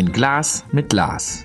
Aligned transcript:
Ein 0.00 0.12
Glas 0.12 0.64
mit 0.72 0.94
Lars. 0.94 1.44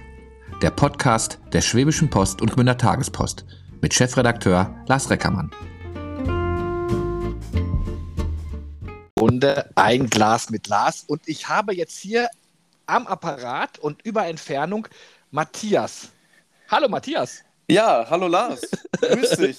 Der 0.62 0.72
Podcast 0.72 1.40
der 1.52 1.60
Schwäbischen 1.60 2.10
Post 2.10 2.42
und 2.42 2.54
Gmünder 2.54 2.78
Tagespost 2.78 3.44
mit 3.82 3.94
Chefredakteur 3.94 4.74
Lars 4.88 5.10
Reckermann. 5.10 5.52
Runde 9.20 9.70
ein 9.76 10.10
Glas 10.10 10.52
mit 10.52 10.70
Lars 10.70 11.04
und 11.06 11.28
ich 11.28 11.50
habe 11.50 11.76
jetzt 11.76 11.98
hier 11.98 12.30
am 12.86 13.08
Apparat 13.08 13.78
und 13.78 14.02
über 14.06 14.26
Entfernung 14.26 14.88
Matthias. 15.32 16.14
Hallo 16.72 16.88
Matthias. 16.88 17.44
Ja, 17.68 18.06
hallo 18.10 18.30
Lars. 18.30 18.62
Grüß 19.02 19.30
dich. 19.38 19.58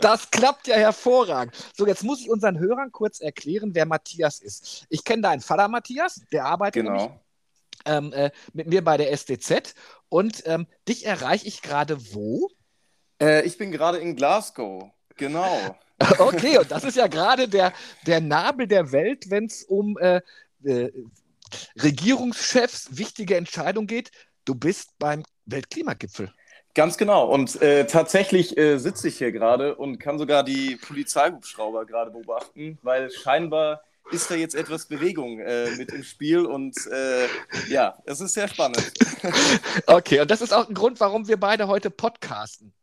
Das 0.00 0.30
klappt 0.30 0.68
ja 0.68 0.76
hervorragend. 0.76 1.56
So, 1.76 1.84
jetzt 1.84 2.04
muss 2.04 2.20
ich 2.20 2.30
unseren 2.30 2.60
Hörern 2.60 2.92
kurz 2.92 3.18
erklären, 3.18 3.70
wer 3.74 3.86
Matthias 3.86 4.38
ist. 4.38 4.86
Ich 4.88 5.02
kenne 5.02 5.22
deinen 5.22 5.40
Vater 5.40 5.66
Matthias, 5.66 6.20
der 6.30 6.44
arbeitet 6.44 6.84
Genau. 6.84 7.18
Ähm, 7.84 8.12
äh, 8.12 8.30
mit 8.52 8.66
mir 8.66 8.82
bei 8.82 8.96
der 8.96 9.12
SDZ 9.12 9.74
und 10.08 10.42
ähm, 10.46 10.66
dich 10.88 11.06
erreiche 11.06 11.46
ich 11.46 11.62
gerade 11.62 11.98
wo? 12.14 12.48
Äh, 13.20 13.44
ich 13.46 13.58
bin 13.58 13.72
gerade 13.72 13.98
in 13.98 14.16
Glasgow. 14.16 14.90
Genau. 15.16 15.76
Okay, 16.18 16.58
und 16.58 16.70
das 16.72 16.82
ist 16.82 16.96
ja 16.96 17.06
gerade 17.06 17.48
der, 17.48 17.72
der 18.04 18.20
Nabel 18.20 18.66
der 18.66 18.90
Welt, 18.90 19.30
wenn 19.30 19.46
es 19.46 19.62
um 19.62 19.96
äh, 19.98 20.20
äh, 20.64 20.90
Regierungschefs 21.80 22.96
wichtige 22.98 23.36
Entscheidungen 23.36 23.86
geht. 23.86 24.10
Du 24.44 24.56
bist 24.56 24.90
beim 24.98 25.22
Weltklimagipfel. 25.46 26.32
Ganz 26.74 26.98
genau. 26.98 27.28
Und 27.28 27.62
äh, 27.62 27.86
tatsächlich 27.86 28.58
äh, 28.58 28.78
sitze 28.78 29.06
ich 29.06 29.18
hier 29.18 29.30
gerade 29.30 29.76
und 29.76 29.98
kann 29.98 30.18
sogar 30.18 30.42
die 30.42 30.76
Polizeihubschrauber 30.76 31.86
gerade 31.86 32.10
beobachten, 32.10 32.78
weil 32.82 33.10
scheinbar 33.10 33.82
ist 34.10 34.30
da 34.30 34.34
jetzt 34.34 34.54
etwas 34.54 34.86
Bewegung 34.86 35.38
äh, 35.40 35.70
mit 35.76 35.92
im 35.92 36.04
Spiel 36.04 36.44
und 36.44 36.76
äh, 36.86 37.26
ja, 37.68 37.98
es 38.04 38.20
ist 38.20 38.34
sehr 38.34 38.48
spannend. 38.48 38.92
Okay, 39.86 40.20
und 40.20 40.30
das 40.30 40.42
ist 40.42 40.52
auch 40.52 40.68
ein 40.68 40.74
Grund, 40.74 41.00
warum 41.00 41.28
wir 41.28 41.38
beide 41.38 41.66
heute 41.66 41.90
podcasten. 41.90 42.74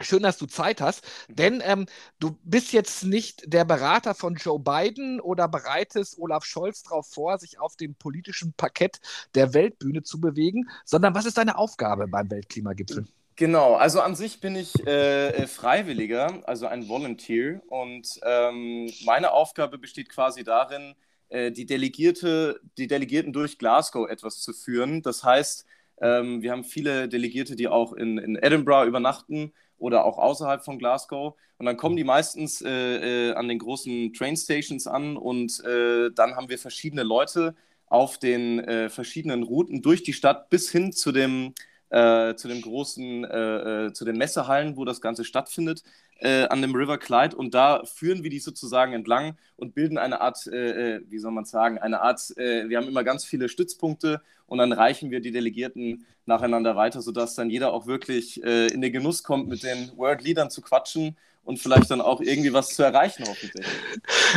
Schön, 0.00 0.22
dass 0.22 0.36
du 0.36 0.46
Zeit 0.46 0.80
hast, 0.80 1.06
denn 1.28 1.62
ähm, 1.64 1.86
du 2.18 2.36
bist 2.42 2.72
jetzt 2.72 3.04
nicht 3.04 3.44
der 3.52 3.64
Berater 3.64 4.14
von 4.14 4.34
Joe 4.34 4.58
Biden 4.58 5.20
oder 5.20 5.48
bereitest 5.48 6.18
Olaf 6.18 6.44
Scholz 6.44 6.82
darauf 6.82 7.06
vor, 7.08 7.38
sich 7.38 7.60
auf 7.60 7.76
dem 7.76 7.94
politischen 7.94 8.52
Parkett 8.52 9.00
der 9.34 9.54
Weltbühne 9.54 10.02
zu 10.02 10.20
bewegen, 10.20 10.68
sondern 10.84 11.14
was 11.14 11.24
ist 11.24 11.38
deine 11.38 11.56
Aufgabe 11.56 12.08
beim 12.08 12.30
Weltklimagipfel? 12.30 13.06
Genau, 13.38 13.74
also 13.74 14.00
an 14.00 14.14
sich 14.14 14.40
bin 14.40 14.56
ich 14.56 14.72
äh, 14.86 15.28
äh, 15.28 15.46
Freiwilliger, 15.46 16.40
also 16.48 16.66
ein 16.66 16.88
Volunteer. 16.88 17.60
Und 17.68 18.18
ähm, 18.22 18.90
meine 19.04 19.32
Aufgabe 19.32 19.76
besteht 19.76 20.08
quasi 20.08 20.42
darin, 20.42 20.94
äh, 21.28 21.52
die, 21.52 21.66
Delegierte, 21.66 22.60
die 22.78 22.86
Delegierten 22.86 23.34
durch 23.34 23.58
Glasgow 23.58 24.08
etwas 24.08 24.40
zu 24.40 24.54
führen. 24.54 25.02
Das 25.02 25.22
heißt, 25.22 25.66
ähm, 26.00 26.40
wir 26.40 26.50
haben 26.52 26.64
viele 26.64 27.08
Delegierte, 27.08 27.56
die 27.56 27.68
auch 27.68 27.92
in, 27.92 28.16
in 28.16 28.36
Edinburgh 28.36 28.86
übernachten 28.88 29.52
oder 29.76 30.06
auch 30.06 30.16
außerhalb 30.16 30.64
von 30.64 30.78
Glasgow. 30.78 31.34
Und 31.58 31.66
dann 31.66 31.76
kommen 31.76 31.96
die 31.96 32.04
meistens 32.04 32.62
äh, 32.62 33.30
äh, 33.30 33.34
an 33.34 33.48
den 33.48 33.58
großen 33.58 34.14
Trainstations 34.14 34.86
an 34.86 35.18
und 35.18 35.62
äh, 35.64 36.10
dann 36.14 36.36
haben 36.36 36.48
wir 36.48 36.58
verschiedene 36.58 37.02
Leute 37.02 37.54
auf 37.86 38.18
den 38.18 38.60
äh, 38.60 38.88
verschiedenen 38.88 39.42
Routen 39.42 39.82
durch 39.82 40.02
die 40.02 40.12
Stadt 40.14 40.48
bis 40.50 40.70
hin 40.70 40.92
zu 40.92 41.12
dem 41.12 41.54
äh, 41.90 42.34
zu 42.34 42.48
dem 42.48 42.62
großen, 42.62 43.24
äh, 43.24 43.86
äh, 43.86 43.92
zu 43.92 44.04
den 44.04 44.16
Messehallen, 44.18 44.76
wo 44.76 44.84
das 44.84 45.00
Ganze 45.00 45.24
stattfindet, 45.24 45.82
äh, 46.18 46.44
an 46.44 46.62
dem 46.62 46.74
River 46.74 46.98
Clyde. 46.98 47.36
Und 47.36 47.54
da 47.54 47.84
führen 47.84 48.22
wir 48.22 48.30
die 48.30 48.38
sozusagen 48.38 48.92
entlang 48.92 49.36
und 49.56 49.74
bilden 49.74 49.98
eine 49.98 50.20
Art, 50.20 50.46
äh, 50.46 50.96
äh, 50.96 51.00
wie 51.08 51.18
soll 51.18 51.32
man 51.32 51.44
sagen, 51.44 51.78
eine 51.78 52.00
Art, 52.00 52.20
wir 52.36 52.76
haben 52.76 52.88
immer 52.88 53.04
ganz 53.04 53.24
viele 53.24 53.48
Stützpunkte 53.48 54.20
und 54.46 54.58
dann 54.58 54.72
reichen 54.72 55.10
wir 55.10 55.20
die 55.20 55.32
Delegierten 55.32 56.06
nacheinander 56.24 56.76
weiter, 56.76 57.02
sodass 57.02 57.34
dann 57.34 57.50
jeder 57.50 57.72
auch 57.72 57.86
wirklich 57.86 58.42
in 58.42 58.80
den 58.80 58.92
Genuss 58.92 59.22
kommt, 59.22 59.48
mit 59.48 59.62
den 59.62 59.96
World 59.96 60.22
Leadern 60.22 60.50
zu 60.50 60.60
quatschen 60.60 61.16
und 61.46 61.58
vielleicht 61.58 61.90
dann 61.90 62.00
auch 62.00 62.20
irgendwie 62.20 62.52
was 62.52 62.74
zu 62.74 62.82
erreichen, 62.82 63.24
hoffentlich. 63.26 63.66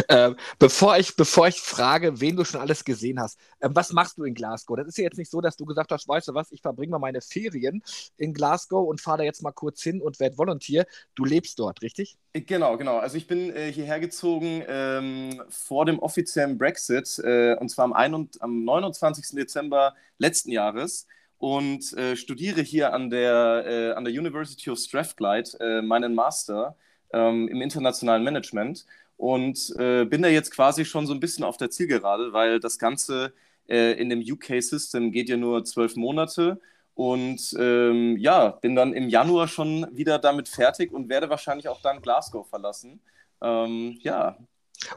Äh, 0.07 0.31
bevor, 0.59 0.97
ich, 0.97 1.15
bevor 1.15 1.47
ich 1.47 1.59
frage, 1.59 2.21
wen 2.21 2.35
du 2.35 2.45
schon 2.45 2.61
alles 2.61 2.85
gesehen 2.85 3.19
hast, 3.19 3.39
äh, 3.59 3.69
was 3.71 3.91
machst 3.91 4.17
du 4.17 4.23
in 4.23 4.33
Glasgow? 4.33 4.77
Das 4.77 4.87
ist 4.87 4.97
ja 4.97 5.03
jetzt 5.03 5.17
nicht 5.17 5.31
so, 5.31 5.41
dass 5.41 5.57
du 5.57 5.65
gesagt 5.65 5.91
hast, 5.91 6.07
weißt 6.07 6.29
du 6.29 6.33
was, 6.33 6.51
ich 6.51 6.61
verbringe 6.61 6.91
mal 6.91 6.99
meine 6.99 7.21
Ferien 7.21 7.83
in 8.17 8.33
Glasgow 8.33 8.87
und 8.87 9.01
fahre 9.01 9.19
da 9.19 9.23
jetzt 9.23 9.41
mal 9.41 9.51
kurz 9.51 9.81
hin 9.81 10.01
und 10.01 10.19
werde 10.19 10.37
Volontier. 10.37 10.85
Du 11.15 11.25
lebst 11.25 11.57
dort, 11.59 11.81
richtig? 11.81 12.17
Genau, 12.33 12.77
genau. 12.77 12.99
Also 12.99 13.17
ich 13.17 13.27
bin 13.27 13.53
äh, 13.55 13.71
hierher 13.71 13.99
gezogen 13.99 14.63
ähm, 14.67 15.41
vor 15.49 15.85
dem 15.85 15.99
offiziellen 15.99 16.57
Brexit, 16.57 17.19
äh, 17.19 17.55
und 17.55 17.69
zwar 17.69 17.85
am, 17.85 17.93
ein 17.93 18.13
und, 18.13 18.41
am 18.41 18.63
29. 18.63 19.35
Dezember 19.35 19.95
letzten 20.19 20.51
Jahres 20.51 21.07
und 21.39 21.93
äh, 21.93 22.15
studiere 22.15 22.61
hier 22.61 22.93
an 22.93 23.09
der, 23.09 23.63
äh, 23.65 23.91
an 23.93 24.03
der 24.03 24.13
University 24.13 24.69
of 24.69 24.77
Strathclyde 24.77 25.49
äh, 25.59 25.81
meinen 25.81 26.13
Master 26.13 26.75
ähm, 27.13 27.47
im 27.47 27.61
internationalen 27.61 28.23
Management 28.23 28.85
und 29.17 29.73
äh, 29.77 30.05
bin 30.05 30.21
da 30.21 30.29
jetzt 30.29 30.51
quasi 30.51 30.85
schon 30.85 31.07
so 31.07 31.13
ein 31.13 31.19
bisschen 31.19 31.43
auf 31.43 31.57
der 31.57 31.69
Zielgerade, 31.69 32.33
weil 32.33 32.59
das 32.59 32.79
Ganze 32.79 33.33
äh, 33.67 33.93
in 34.01 34.09
dem 34.09 34.21
UK-System 34.21 35.11
geht 35.11 35.29
ja 35.29 35.37
nur 35.37 35.63
zwölf 35.65 35.95
Monate 35.95 36.59
und 36.93 37.55
ähm, 37.59 38.17
ja, 38.17 38.49
bin 38.51 38.75
dann 38.75 38.93
im 38.93 39.09
Januar 39.09 39.47
schon 39.47 39.87
wieder 39.91 40.19
damit 40.19 40.49
fertig 40.49 40.91
und 40.91 41.09
werde 41.09 41.29
wahrscheinlich 41.29 41.67
auch 41.69 41.81
dann 41.81 42.01
Glasgow 42.01 42.47
verlassen. 42.47 43.01
Ähm, 43.41 43.97
ja, 44.01 44.37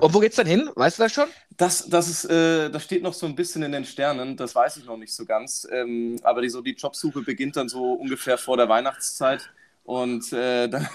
Und 0.00 0.14
wo 0.14 0.20
geht's 0.20 0.36
dann 0.36 0.46
hin? 0.46 0.70
Weißt 0.74 0.98
du 0.98 1.04
das 1.04 1.12
schon? 1.12 1.28
das, 1.56 1.88
das, 1.88 2.08
ist, 2.08 2.24
äh, 2.26 2.70
das 2.70 2.84
steht 2.84 3.02
noch 3.02 3.14
so 3.14 3.26
ein 3.26 3.34
bisschen 3.36 3.62
in 3.62 3.72
den 3.72 3.84
Sternen, 3.84 4.36
das 4.36 4.54
weiß 4.54 4.76
ich 4.78 4.84
noch 4.84 4.96
nicht 4.96 5.14
so 5.14 5.24
ganz. 5.24 5.66
Ähm, 5.70 6.18
aber 6.22 6.42
die, 6.42 6.48
so 6.48 6.62
die 6.62 6.74
Jobsuche 6.74 7.22
beginnt 7.22 7.56
dann 7.56 7.68
so 7.68 7.92
ungefähr 7.94 8.38
vor 8.38 8.56
der 8.56 8.68
Weihnachtszeit. 8.68 9.50
Und 9.84 10.32
äh, 10.32 10.68
dann, 10.68 10.88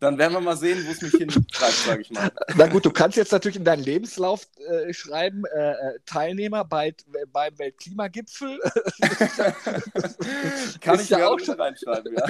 dann 0.00 0.18
werden 0.18 0.32
wir 0.32 0.40
mal 0.40 0.56
sehen, 0.56 0.84
wo 0.86 0.90
es 0.90 1.00
mich 1.00 1.12
hintreibt, 1.12 1.72
sage 1.72 2.02
ich 2.02 2.10
mal. 2.10 2.30
Na 2.56 2.66
gut, 2.66 2.84
du 2.84 2.90
kannst 2.90 3.16
jetzt 3.16 3.32
natürlich 3.32 3.56
in 3.56 3.64
deinen 3.64 3.84
Lebenslauf 3.84 4.46
äh, 4.58 4.92
schreiben, 4.92 5.44
äh, 5.54 5.72
äh, 5.72 5.98
Teilnehmer 6.04 6.64
bei, 6.64 6.94
beim 7.32 7.58
Weltklimagipfel. 7.58 8.58
Kann 10.80 11.00
ich 11.00 11.10
ja 11.10 11.28
auch 11.28 11.38
schon 11.38 11.60
reinschreiben, 11.60 12.16
ja. 12.16 12.26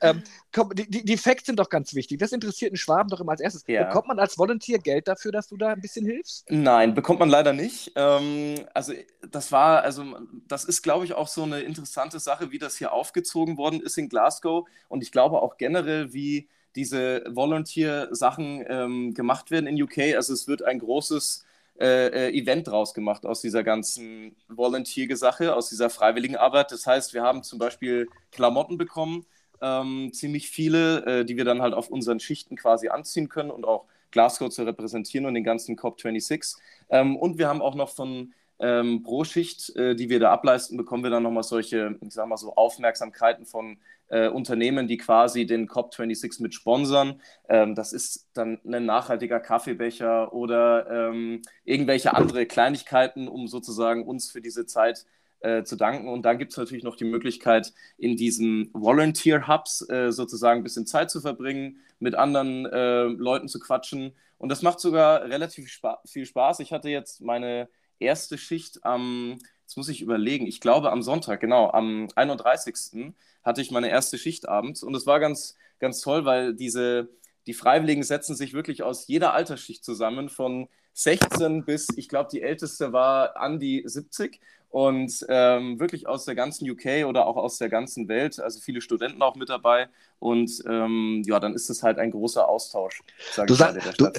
ähm, 0.00 0.22
komm, 0.52 0.74
die, 0.74 0.90
die, 0.90 1.04
die 1.04 1.16
Facts 1.16 1.46
sind 1.46 1.58
doch 1.58 1.68
ganz 1.68 1.94
wichtig. 1.94 2.18
Das 2.18 2.32
interessiert 2.32 2.72
einen 2.72 2.78
Schwaben 2.78 3.08
doch 3.08 3.20
immer 3.20 3.32
als 3.32 3.40
erstes. 3.40 3.64
Ja. 3.66 3.84
Bekommt 3.84 4.08
man 4.08 4.18
als 4.18 4.36
Volunteer 4.36 4.78
Geld 4.78 5.06
dafür, 5.06 5.30
dass 5.30 5.48
du 5.48 5.56
da 5.56 5.68
ein 5.68 5.80
bisschen 5.80 6.06
hilfst? 6.06 6.50
Nein, 6.50 6.94
bekommt 6.94 7.20
man 7.20 7.28
leider 7.28 7.52
nicht. 7.52 7.92
Ähm, 7.94 8.66
also 8.74 8.94
das 9.30 9.52
war, 9.52 9.82
also 9.82 10.04
das 10.46 10.64
ist, 10.64 10.82
glaube 10.82 11.04
ich, 11.04 11.14
auch 11.14 11.28
so 11.28 11.42
eine 11.42 11.60
interessante 11.60 12.18
Sache, 12.18 12.50
wie 12.50 12.58
das 12.58 12.76
hier 12.76 12.92
aufgezogen 12.92 13.56
worden 13.56 13.80
ist 13.80 13.98
in 13.98 14.08
Glasgow. 14.08 14.66
Und 14.88 15.02
ich 15.02 15.12
glaube 15.12 15.42
auch 15.42 15.56
generell, 15.56 16.12
wie 16.12 16.48
diese 16.76 17.24
Volunteer-Sachen 17.28 18.64
ähm, 18.68 19.14
gemacht 19.14 19.50
werden 19.50 19.66
in 19.66 19.82
UK. 19.82 20.14
Also 20.14 20.32
es 20.32 20.46
wird 20.46 20.62
ein 20.62 20.78
großes 20.78 21.44
äh, 21.80 22.28
äh, 22.28 22.36
Event 22.36 22.66
draus 22.68 22.92
gemacht 22.94 23.24
aus 23.24 23.40
dieser 23.40 23.62
ganzen 23.62 24.36
Volunteer-Sache, 24.48 25.54
aus 25.54 25.68
dieser 25.68 25.90
freiwilligen 25.90 26.36
Arbeit. 26.36 26.72
Das 26.72 26.86
heißt, 26.86 27.14
wir 27.14 27.22
haben 27.22 27.42
zum 27.42 27.58
Beispiel 27.58 28.08
Klamotten 28.32 28.78
bekommen, 28.78 29.26
ähm, 29.60 30.10
ziemlich 30.12 30.50
viele, 30.50 31.04
äh, 31.06 31.24
die 31.24 31.36
wir 31.36 31.44
dann 31.44 31.62
halt 31.62 31.74
auf 31.74 31.88
unseren 31.88 32.20
Schichten 32.20 32.56
quasi 32.56 32.88
anziehen 32.88 33.28
können 33.28 33.50
und 33.50 33.64
auch 33.64 33.86
Glasgow 34.10 34.50
zu 34.50 34.64
repräsentieren 34.64 35.26
und 35.26 35.34
den 35.34 35.44
ganzen 35.44 35.76
COP26. 35.76 36.56
Ähm, 36.90 37.16
und 37.16 37.38
wir 37.38 37.48
haben 37.48 37.62
auch 37.62 37.74
noch 37.74 37.90
von 37.90 38.32
ähm, 38.60 39.02
pro 39.02 39.24
Schicht, 39.24 39.74
äh, 39.76 39.94
die 39.94 40.08
wir 40.08 40.20
da 40.20 40.32
ableisten, 40.32 40.76
bekommen 40.76 41.04
wir 41.04 41.10
dann 41.10 41.22
nochmal 41.22 41.44
solche, 41.44 41.96
ich 42.00 42.12
sag 42.12 42.26
mal 42.26 42.36
so, 42.36 42.54
Aufmerksamkeiten 42.54 43.46
von 43.46 43.78
äh, 44.08 44.28
Unternehmen, 44.28 44.88
die 44.88 44.96
quasi 44.96 45.46
den 45.46 45.68
COP26 45.68 46.42
mit 46.42 46.54
sponsern. 46.54 47.20
Ähm, 47.48 47.74
das 47.74 47.92
ist 47.92 48.30
dann 48.34 48.60
ein 48.64 48.86
nachhaltiger 48.86 49.40
Kaffeebecher 49.40 50.32
oder 50.32 51.10
ähm, 51.10 51.42
irgendwelche 51.64 52.14
andere 52.14 52.46
Kleinigkeiten, 52.46 53.28
um 53.28 53.48
sozusagen 53.48 54.06
uns 54.06 54.30
für 54.30 54.40
diese 54.40 54.66
Zeit 54.66 55.06
äh, 55.40 55.62
zu 55.62 55.76
danken. 55.76 56.08
Und 56.08 56.22
dann 56.22 56.38
gibt 56.38 56.52
es 56.52 56.58
natürlich 56.58 56.84
noch 56.84 56.96
die 56.96 57.04
Möglichkeit, 57.04 57.72
in 57.96 58.16
diesen 58.16 58.70
Volunteer-Hubs 58.72 59.88
äh, 59.88 60.10
sozusagen 60.10 60.60
ein 60.60 60.64
bisschen 60.64 60.86
Zeit 60.86 61.10
zu 61.10 61.20
verbringen, 61.20 61.78
mit 61.98 62.14
anderen 62.14 62.66
äh, 62.66 63.04
Leuten 63.04 63.48
zu 63.48 63.58
quatschen. 63.60 64.14
Und 64.38 64.50
das 64.50 64.62
macht 64.62 64.80
sogar 64.80 65.22
relativ 65.22 65.68
spa 65.68 66.00
viel 66.06 66.26
Spaß. 66.26 66.60
Ich 66.60 66.72
hatte 66.72 66.88
jetzt 66.88 67.20
meine 67.20 67.68
erste 67.98 68.38
Schicht 68.38 68.84
am, 68.84 69.38
jetzt 69.68 69.76
muss 69.76 69.90
ich 69.90 70.00
überlegen, 70.00 70.46
ich 70.46 70.62
glaube 70.62 70.90
am 70.90 71.02
Sonntag, 71.02 71.40
genau, 71.40 71.70
am 71.70 72.08
31. 72.14 73.12
hatte 73.42 73.60
ich 73.60 73.70
meine 73.70 73.90
erste 73.90 74.16
Schicht 74.16 74.48
abends. 74.48 74.82
Und 74.82 74.94
es 74.94 75.04
war 75.06 75.20
ganz, 75.20 75.56
ganz 75.78 76.00
toll, 76.00 76.24
weil 76.24 76.54
diese, 76.54 77.10
die 77.46 77.52
Freiwilligen 77.52 78.02
setzen 78.02 78.34
sich 78.34 78.54
wirklich 78.54 78.82
aus 78.82 79.08
jeder 79.08 79.34
Altersschicht 79.34 79.84
zusammen, 79.84 80.30
von 80.30 80.68
16 80.94 81.66
bis, 81.66 81.88
ich 81.96 82.08
glaube, 82.08 82.30
die 82.32 82.40
älteste 82.40 82.94
war 82.94 83.36
an 83.36 83.60
die 83.60 83.82
70 83.84 84.40
und 84.70 85.26
ähm, 85.28 85.78
wirklich 85.78 86.06
aus 86.06 86.24
der 86.24 86.34
ganzen 86.34 86.68
UK 86.68 87.04
oder 87.06 87.26
auch 87.26 87.36
aus 87.36 87.58
der 87.58 87.68
ganzen 87.68 88.08
Welt, 88.08 88.40
also 88.40 88.60
viele 88.60 88.80
Studenten 88.80 89.20
auch 89.20 89.36
mit 89.36 89.50
dabei. 89.50 89.90
Und 90.18 90.50
ähm, 90.66 91.22
ja, 91.26 91.38
dann 91.38 91.54
ist 91.54 91.70
es 91.70 91.82
halt 91.82 91.98
ein 91.98 92.10
großer 92.10 92.48
Austausch, 92.48 93.02
du, 93.46 93.54
sag, 93.54 93.78
du, 93.96 94.10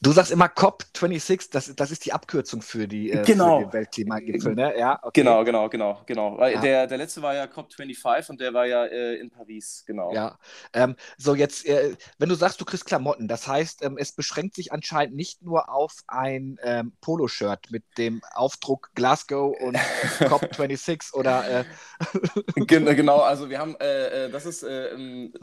du, 0.00 0.12
sagst 0.12 0.32
immer 0.32 0.46
COP26, 0.46 1.50
das, 1.52 1.72
das 1.76 1.90
ist 1.92 2.04
die 2.04 2.12
Abkürzung 2.12 2.62
für 2.62 2.88
die, 2.88 3.12
äh, 3.12 3.22
genau. 3.24 3.60
für 3.60 3.66
die 3.66 3.72
Weltklimagipfel, 3.72 4.54
ne? 4.56 4.76
Ja, 4.76 4.98
okay. 5.02 5.20
Genau, 5.20 5.44
genau, 5.44 5.68
genau, 5.68 6.02
genau. 6.04 6.44
Ja. 6.44 6.60
der, 6.60 6.86
der 6.88 6.98
letzte 6.98 7.22
war 7.22 7.34
ja 7.34 7.44
COP25 7.44 8.30
und 8.30 8.40
der 8.40 8.54
war 8.54 8.66
ja 8.66 8.86
äh, 8.86 9.14
in 9.16 9.30
Paris, 9.30 9.84
genau. 9.86 10.12
Ja. 10.12 10.36
Ähm, 10.72 10.96
so, 11.16 11.36
jetzt, 11.36 11.64
äh, 11.66 11.94
wenn 12.18 12.28
du 12.28 12.34
sagst, 12.34 12.60
du 12.60 12.64
kriegst 12.64 12.84
Klamotten, 12.84 13.28
das 13.28 13.46
heißt, 13.46 13.84
ähm, 13.84 13.98
es 13.98 14.12
beschränkt 14.12 14.56
sich 14.56 14.72
anscheinend 14.72 15.14
nicht 15.14 15.42
nur 15.42 15.72
auf 15.72 16.02
ein 16.08 16.58
ähm, 16.64 16.92
Poloshirt 17.00 17.70
mit 17.70 17.84
dem 17.98 18.20
Aufdruck 18.34 18.90
Glasgow 18.96 19.56
und 19.60 19.76
COP26 20.18 21.14
oder. 21.14 21.60
Äh, 21.60 21.64
genau, 22.66 23.20
also 23.20 23.48
wir 23.48 23.60
haben, 23.60 23.76
äh, 23.76 24.26
äh, 24.26 24.30
das 24.30 24.44
ist 24.44 24.64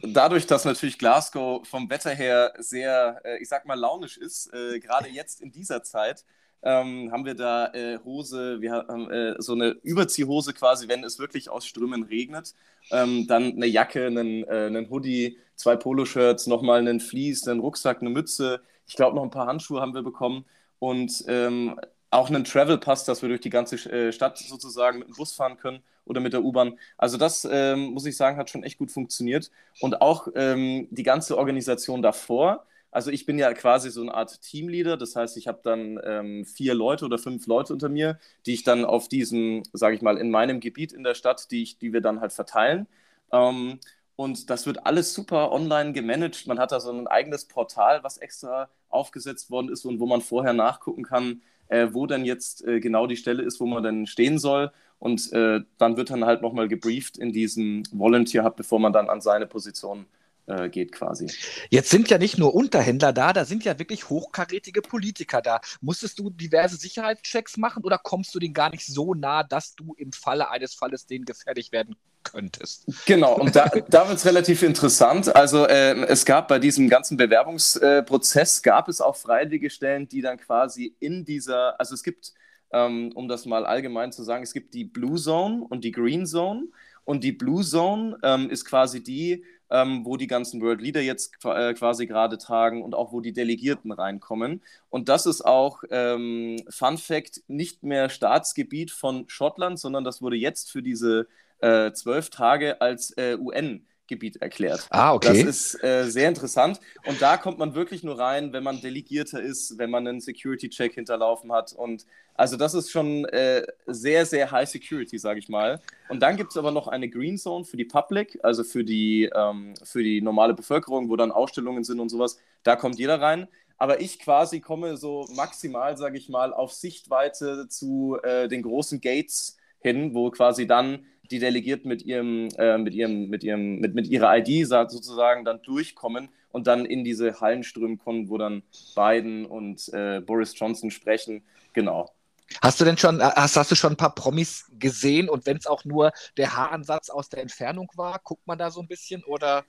dadurch, 0.01 0.48
dass 0.48 0.66
natürlich 0.66 0.98
Glasgow 0.98 1.68
vom 1.68 1.90
Wetter 1.90 2.12
her 2.12 2.54
sehr, 2.60 3.22
äh, 3.24 3.38
ich 3.42 3.50
sag 3.50 3.66
mal, 3.66 3.75
launisch 3.75 4.18
ist, 4.18 4.54
äh, 4.54 4.80
gerade 4.80 5.10
jetzt 5.10 5.42
in 5.42 5.51
dieser 5.51 5.84
Zeit, 5.84 6.25
ähm, 6.63 7.12
haben 7.12 7.25
wir 7.25 7.36
da 7.36 7.68
äh, 7.74 8.00
Hose, 8.06 8.62
wir 8.62 8.72
haben 8.72 9.12
äh, 9.12 9.36
so 9.40 9.54
eine 9.54 9.72
Überziehhose 9.84 10.54
quasi, 10.54 10.88
wenn 10.88 11.04
es 11.04 11.19
wirklich 11.19 11.50
aus 11.50 11.66
Strömen 11.66 12.04
regnet. 12.04 12.54
Ähm, 12.92 13.28
dann 13.28 13.54
eine 13.54 13.66
Jacke, 13.66 14.07
einen, 14.07 14.44
äh, 14.45 14.68
einen 14.68 14.90
Hoodie, 14.90 15.38
zwei 15.56 15.75
Poloshirts, 15.75 16.48
nochmal 16.48 16.80
einen 16.80 17.01
Vlies, 17.01 17.48
einen 17.48 17.60
Rucksack, 17.60 18.01
eine 18.01 18.10
Mütze. 18.10 18.62
Ich 18.88 18.96
glaube, 18.96 19.16
noch 19.16 19.24
ein 19.24 19.30
paar 19.30 19.48
Handschuhe 19.48 19.81
haben 19.81 19.94
wir 19.94 20.04
bekommen. 20.04 20.46
Und 20.80 21.24
ähm, 21.28 21.80
auch 22.13 22.30
einen 22.30 22.44
Travel 22.44 22.77
Pass, 22.77 23.06
dass 23.06 23.21
wir 23.21 23.30
durch 23.30 23.42
die 23.42 23.50
ganze 23.50 23.75
äh, 23.92 24.12
Stadt 24.12 24.38
sozusagen 24.38 25.00
mit 25.00 25.07
dem 25.10 25.15
Bus 25.15 25.33
fahren 25.33 25.57
können 25.57 25.83
oder 26.06 26.21
mit 26.21 26.33
der 26.33 26.44
U-Bahn. 26.44 26.77
Also 26.98 27.18
das, 27.18 27.48
ähm, 27.50 27.92
muss 27.94 28.06
ich 28.06 28.18
sagen, 28.18 28.38
hat 28.38 28.50
schon 28.50 28.63
echt 28.63 28.77
gut 28.77 28.92
funktioniert. 28.92 29.51
Und 29.80 30.01
auch 30.01 30.27
ähm, 30.36 30.88
die 30.92 31.04
ganze 31.04 31.38
Organisation 31.38 32.01
davor. 32.01 32.65
Also 32.92 33.10
ich 33.10 33.25
bin 33.25 33.39
ja 33.39 33.51
quasi 33.54 33.89
so 33.89 34.01
eine 34.01 34.13
Art 34.13 34.42
Teamleader, 34.42 34.98
das 34.98 35.15
heißt, 35.15 35.36
ich 35.38 35.48
habe 35.48 35.62
dann 35.63 36.00
ähm, 36.04 36.45
vier 36.45 36.75
Leute 36.75 37.06
oder 37.06 37.18
fünf 37.18 37.48
Leute 37.48 37.74
unter 37.74 37.89
mir, 37.89 38.19
die 38.45 38.54
ich 38.54 38.63
dann 38.63 38.86
auf 38.86 39.07
diesem, 39.07 39.63
sage 39.74 39.95
ich 39.95 40.04
mal, 40.04 40.18
in 40.18 40.30
meinem 40.30 40.60
Gebiet 40.60 40.94
in 40.94 41.04
der 41.04 41.15
Stadt, 41.15 41.50
die, 41.50 41.63
ich, 41.63 41.80
die 41.80 41.92
wir 41.92 42.01
dann 42.01 42.21
halt 42.21 42.33
verteilen. 42.33 42.88
Ähm, 43.31 43.80
und 44.15 44.50
das 44.51 44.68
wird 44.68 44.86
alles 44.86 45.13
super 45.13 45.51
online 45.51 45.94
gemanagt. 45.94 46.45
Man 46.48 46.60
hat 46.60 46.71
da 46.71 46.80
so 46.80 46.92
ein 46.92 47.07
eigenes 47.07 47.45
Portal, 47.45 48.04
was 48.04 48.18
extra 48.18 48.69
aufgesetzt 48.89 49.50
worden 49.50 49.69
ist 49.69 49.86
und 49.86 50.00
wo 50.00 50.06
man 50.06 50.21
vorher 50.21 50.54
nachgucken 50.54 51.04
kann, 51.04 51.42
äh, 51.68 51.89
wo 51.92 52.06
denn 52.06 52.25
jetzt 52.25 52.65
äh, 52.65 52.80
genau 52.80 53.07
die 53.07 53.18
Stelle 53.18 53.44
ist, 53.44 53.60
wo 53.60 53.65
man 53.65 53.83
dann 53.83 54.07
stehen 54.07 54.39
soll. 54.39 54.71
Und 55.00 55.31
äh, 55.33 55.62
dann 55.77 55.98
wird 55.98 56.10
dann 56.12 56.25
halt 56.25 56.42
nochmal 56.42 56.68
gebrieft 56.68 57.18
in 57.18 57.33
diesem 57.33 57.83
Volunteer 57.92 58.44
Hub, 58.45 58.56
bevor 58.56 58.80
man 58.80 58.94
dann 58.94 59.10
an 59.10 59.21
seine 59.21 59.48
Position 59.48 60.01
äh, 60.01 60.23
geht 60.72 60.92
quasi. 60.92 61.31
Jetzt 61.69 61.90
sind 61.90 62.10
ja 62.10 62.18
nicht 62.18 62.38
nur 62.38 62.54
Unterhändler 62.54 63.13
da, 63.13 63.34
da 63.34 63.45
sind 63.45 63.63
ja 63.63 63.80
wirklich 63.80 64.10
hochkarätige 64.10 64.81
Politiker 64.81 65.42
da. 65.42 65.62
Musstest 65.81 66.19
du 66.19 66.30
diverse 66.30 66.75
Sicherheitschecks 66.75 67.57
machen 67.57 67.84
oder 67.84 67.98
kommst 67.98 68.36
du 68.36 68.40
denen 68.40 68.54
gar 68.54 68.69
nicht 68.69 68.86
so 68.86 69.13
nah, 69.13 69.44
dass 69.44 69.75
du 69.75 69.94
im 69.98 70.12
Falle 70.12 70.50
eines 70.50 70.74
Falles 70.74 71.06
denen 71.06 71.25
gefährlich 71.25 71.72
werden 71.72 71.95
könntest? 72.24 72.86
Genau, 73.06 73.36
und 73.36 73.56
da, 73.56 73.69
da 73.90 74.07
wird 74.07 74.18
es 74.18 74.25
relativ 74.25 74.63
interessant. 74.63 75.34
Also 75.36 75.66
äh, 75.66 75.95
es 76.07 76.25
gab 76.25 76.48
bei 76.48 76.60
diesem 76.60 76.89
ganzen 76.89 77.18
Bewerbungsprozess, 77.18 78.62
gab 78.63 78.89
es 78.89 79.01
auch 79.01 79.16
freiwillige 79.16 79.69
Stellen, 79.69 80.07
die 80.07 80.22
dann 80.22 80.38
quasi 80.38 80.96
in 81.00 81.25
dieser, 81.25 81.80
also 81.80 81.94
es 81.94 82.04
gibt, 82.04 82.34
ähm, 82.72 83.12
um 83.16 83.28
das 83.28 83.46
mal 83.46 83.66
allgemein 83.66 84.12
zu 84.12 84.24
sagen, 84.24 84.44
es 84.44 84.54
gibt 84.54 84.74
die 84.74 84.86
Blue 84.86 85.19
Zone 85.19 85.66
und 85.69 85.84
die 85.84 85.92
Green 85.92 86.25
Zone. 86.25 86.66
Und 87.06 87.24
die 87.25 87.34
Blue 87.34 87.63
Zone 87.63 88.18
ähm, 88.24 88.50
ist 88.50 88.63
quasi 88.63 89.04
die, 89.04 89.44
ähm, 89.74 90.06
wo 90.06 90.18
die 90.18 90.28
ganzen 90.28 90.62
World 90.62 90.81
Leader 90.81 91.02
jetzt 91.02 91.34
äh, 91.44 91.74
quasi 91.74 92.06
gerade 92.08 92.38
tragen 92.38 92.84
und 92.84 92.94
auch 92.96 93.12
wo 93.12 93.22
die 93.22 93.34
Delegierten 93.34 93.92
reinkommen. 93.92 94.62
Und 94.90 95.10
das 95.10 95.25
ist 95.25 95.42
auch, 95.44 95.84
ähm, 95.90 96.58
Fun 96.70 96.98
Fact, 97.00 97.42
nicht 97.48 97.84
mehr 97.84 98.10
Staatsgebiet 98.10 98.92
von 98.92 99.25
Schottland, 99.28 99.80
sondern 99.80 100.04
das 100.04 100.22
wurde 100.22 100.38
jetzt 100.38 100.72
für 100.72 100.84
diese 100.84 101.28
äh, 101.60 101.92
zwölf 101.94 102.30
Tage 102.30 102.81
als 102.81 103.12
äh, 103.18 103.38
UN 103.40 103.86
Gebiet 104.13 104.42
erklärt. 104.42 104.88
Ah, 104.89 105.13
okay. 105.13 105.44
Das 105.44 105.56
ist 105.74 105.83
äh, 105.83 106.06
sehr 106.10 106.30
interessant. 106.30 106.80
Und 107.06 107.21
da 107.21 107.38
kommt 107.38 107.57
man 107.60 107.75
wirklich 107.75 108.04
nur 108.04 108.18
rein, 108.19 108.54
wenn 108.54 108.63
man 108.63 108.81
Delegierter 108.81 109.42
ist, 109.42 109.77
wenn 109.77 109.89
man 109.89 110.07
einen 110.07 110.21
Security-Check 110.21 110.94
hinterlaufen 110.94 111.51
hat. 111.51 111.74
Und 111.74 112.06
also 112.36 112.57
das 112.57 112.74
ist 112.74 112.92
schon 112.92 113.25
äh, 113.25 113.63
sehr, 113.88 114.25
sehr 114.25 114.51
High 114.51 114.69
Security, 114.69 115.18
sage 115.18 115.39
ich 115.39 115.50
mal. 115.50 115.81
Und 116.10 116.21
dann 116.21 116.38
gibt 116.38 116.51
es 116.51 116.57
aber 116.57 116.71
noch 116.71 116.88
eine 116.88 117.10
Green 117.10 117.38
Zone 117.38 117.65
für 117.65 117.77
die 117.77 117.86
Public, 117.86 118.39
also 118.44 118.63
für 118.63 118.83
die, 118.83 119.30
ähm, 119.33 119.74
für 119.83 120.04
die 120.04 120.21
normale 120.21 120.54
Bevölkerung, 120.54 121.10
wo 121.10 121.15
dann 121.15 121.31
Ausstellungen 121.31 121.83
sind 121.83 122.00
und 122.00 122.10
sowas. 122.10 122.38
Da 122.63 122.75
kommt 122.75 122.98
jeder 122.98 123.19
rein. 123.21 123.48
Aber 123.77 124.00
ich 124.00 124.19
quasi 124.19 124.62
komme 124.62 124.98
so 124.98 125.27
maximal, 125.36 125.98
sage 125.98 126.18
ich 126.18 126.30
mal, 126.30 126.54
auf 126.54 126.71
Sichtweite 126.71 127.68
zu 127.68 128.18
äh, 128.24 128.48
den 128.48 128.62
großen 128.62 129.01
Gates 129.01 129.57
hin, 129.80 130.13
wo 130.13 130.31
quasi 130.31 130.65
dann 130.68 131.06
die 131.34 131.40
Delegierten 131.40 131.90
mit 131.90 132.04
ihrem, 132.04 132.50
äh, 132.58 132.78
mit 132.78 132.94
ihrem, 132.94 133.28
mit 133.28 133.44
ihrem, 133.44 133.80
mit, 133.80 133.96
mit 133.96 134.08
ihrer 134.08 134.38
ID 134.38 134.68
sozusagen 134.68 135.44
dann 135.44 135.62
durchkommen 135.64 136.30
und 136.52 136.68
dann 136.68 136.86
in 136.86 137.04
diese 137.04 137.42
Hallen 137.42 137.64
strömen 137.64 137.98
kommen, 137.98 138.30
wo 138.30 138.38
dann 138.38 138.62
Biden 138.96 139.46
und 139.46 139.90
äh, 139.94 140.22
Boris 140.22 140.58
Johnson 140.58 140.92
sprechen. 140.92 141.44
Genau. 141.74 142.14
Hast 142.62 142.80
du 142.80 142.86
denn 142.86 142.98
schon, 142.98 143.20
äh, 143.20 143.24
hast, 143.24 143.58
hast 143.58 143.72
du 143.72 143.76
schon 143.76 143.94
ein 143.94 143.98
paar 143.98 144.14
Promis 144.14 144.66
gesehen 144.78 145.28
und 145.28 145.48
wenn 145.48 145.58
es 145.58 145.66
auch 145.66 145.86
nur 145.86 146.12
der 146.38 146.56
Haaransatz 146.56 147.10
aus 147.10 147.30
der 147.30 147.42
Entfernung 147.42 147.90
war, 147.96 148.20
guckt 148.24 148.46
man 148.46 148.60
da 148.60 148.70
so 148.70 148.82
ein 148.82 148.88
bisschen 148.88 149.24
oder 149.24 149.66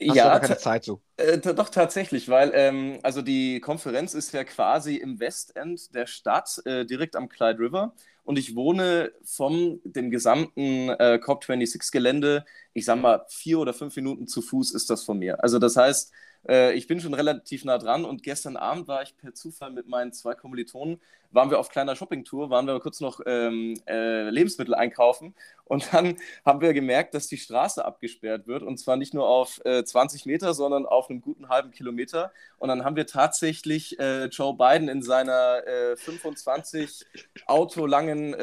hast 0.00 0.16
ja, 0.16 0.38
keine 0.38 0.56
Zeit 0.56 0.84
so? 0.84 1.02
Äh, 1.18 1.38
doch 1.38 1.68
tatsächlich, 1.68 2.30
weil 2.30 2.52
ähm, 2.54 2.98
also 3.02 3.20
die 3.20 3.60
Konferenz 3.60 4.14
ist 4.14 4.32
ja 4.32 4.44
quasi 4.44 4.96
im 4.96 5.20
Westend 5.20 5.94
der 5.94 6.06
Stadt, 6.06 6.62
äh, 6.64 6.86
direkt 6.86 7.16
am 7.16 7.28
Clyde 7.28 7.58
River 7.58 7.92
und 8.24 8.38
ich 8.38 8.54
wohne 8.56 9.12
vom 9.24 9.80
dem 9.84 10.10
gesamten 10.10 10.88
äh, 10.90 11.18
COP26-Gelände, 11.22 12.44
ich 12.72 12.84
sag 12.84 13.00
mal, 13.00 13.24
vier 13.28 13.58
oder 13.58 13.74
fünf 13.74 13.96
Minuten 13.96 14.26
zu 14.26 14.42
Fuß 14.42 14.72
ist 14.72 14.90
das 14.90 15.04
von 15.04 15.18
mir. 15.18 15.42
Also 15.42 15.58
das 15.58 15.76
heißt, 15.76 16.12
äh, 16.48 16.72
ich 16.74 16.86
bin 16.86 17.00
schon 17.00 17.14
relativ 17.14 17.64
nah 17.64 17.78
dran 17.78 18.04
und 18.04 18.22
gestern 18.22 18.56
Abend 18.56 18.88
war 18.88 19.02
ich 19.02 19.16
per 19.16 19.34
Zufall 19.34 19.70
mit 19.70 19.88
meinen 19.88 20.12
zwei 20.12 20.34
Kommilitonen, 20.34 21.00
waren 21.30 21.50
wir 21.50 21.58
auf 21.58 21.70
kleiner 21.70 21.96
Shoppingtour, 21.96 22.50
waren 22.50 22.66
wir 22.66 22.78
kurz 22.80 23.00
noch 23.00 23.20
ähm, 23.24 23.80
äh, 23.86 24.28
Lebensmittel 24.28 24.74
einkaufen 24.74 25.34
und 25.64 25.92
dann 25.92 26.16
haben 26.44 26.60
wir 26.60 26.74
gemerkt, 26.74 27.14
dass 27.14 27.26
die 27.26 27.38
Straße 27.38 27.82
abgesperrt 27.84 28.46
wird 28.46 28.62
und 28.62 28.78
zwar 28.78 28.96
nicht 28.96 29.14
nur 29.14 29.26
auf 29.26 29.64
äh, 29.64 29.84
20 29.84 30.26
Meter, 30.26 30.52
sondern 30.52 30.84
auf 30.84 31.08
einem 31.08 31.22
guten 31.22 31.48
halben 31.48 31.70
Kilometer 31.70 32.32
und 32.58 32.68
dann 32.68 32.84
haben 32.84 32.96
wir 32.96 33.06
tatsächlich 33.06 33.98
äh, 33.98 34.26
Joe 34.26 34.54
Biden 34.54 34.88
in 34.88 35.02
seiner 35.02 35.62
25 35.96 37.06
äh, 37.14 37.18
Auto 37.46 37.86
langen 37.86 38.34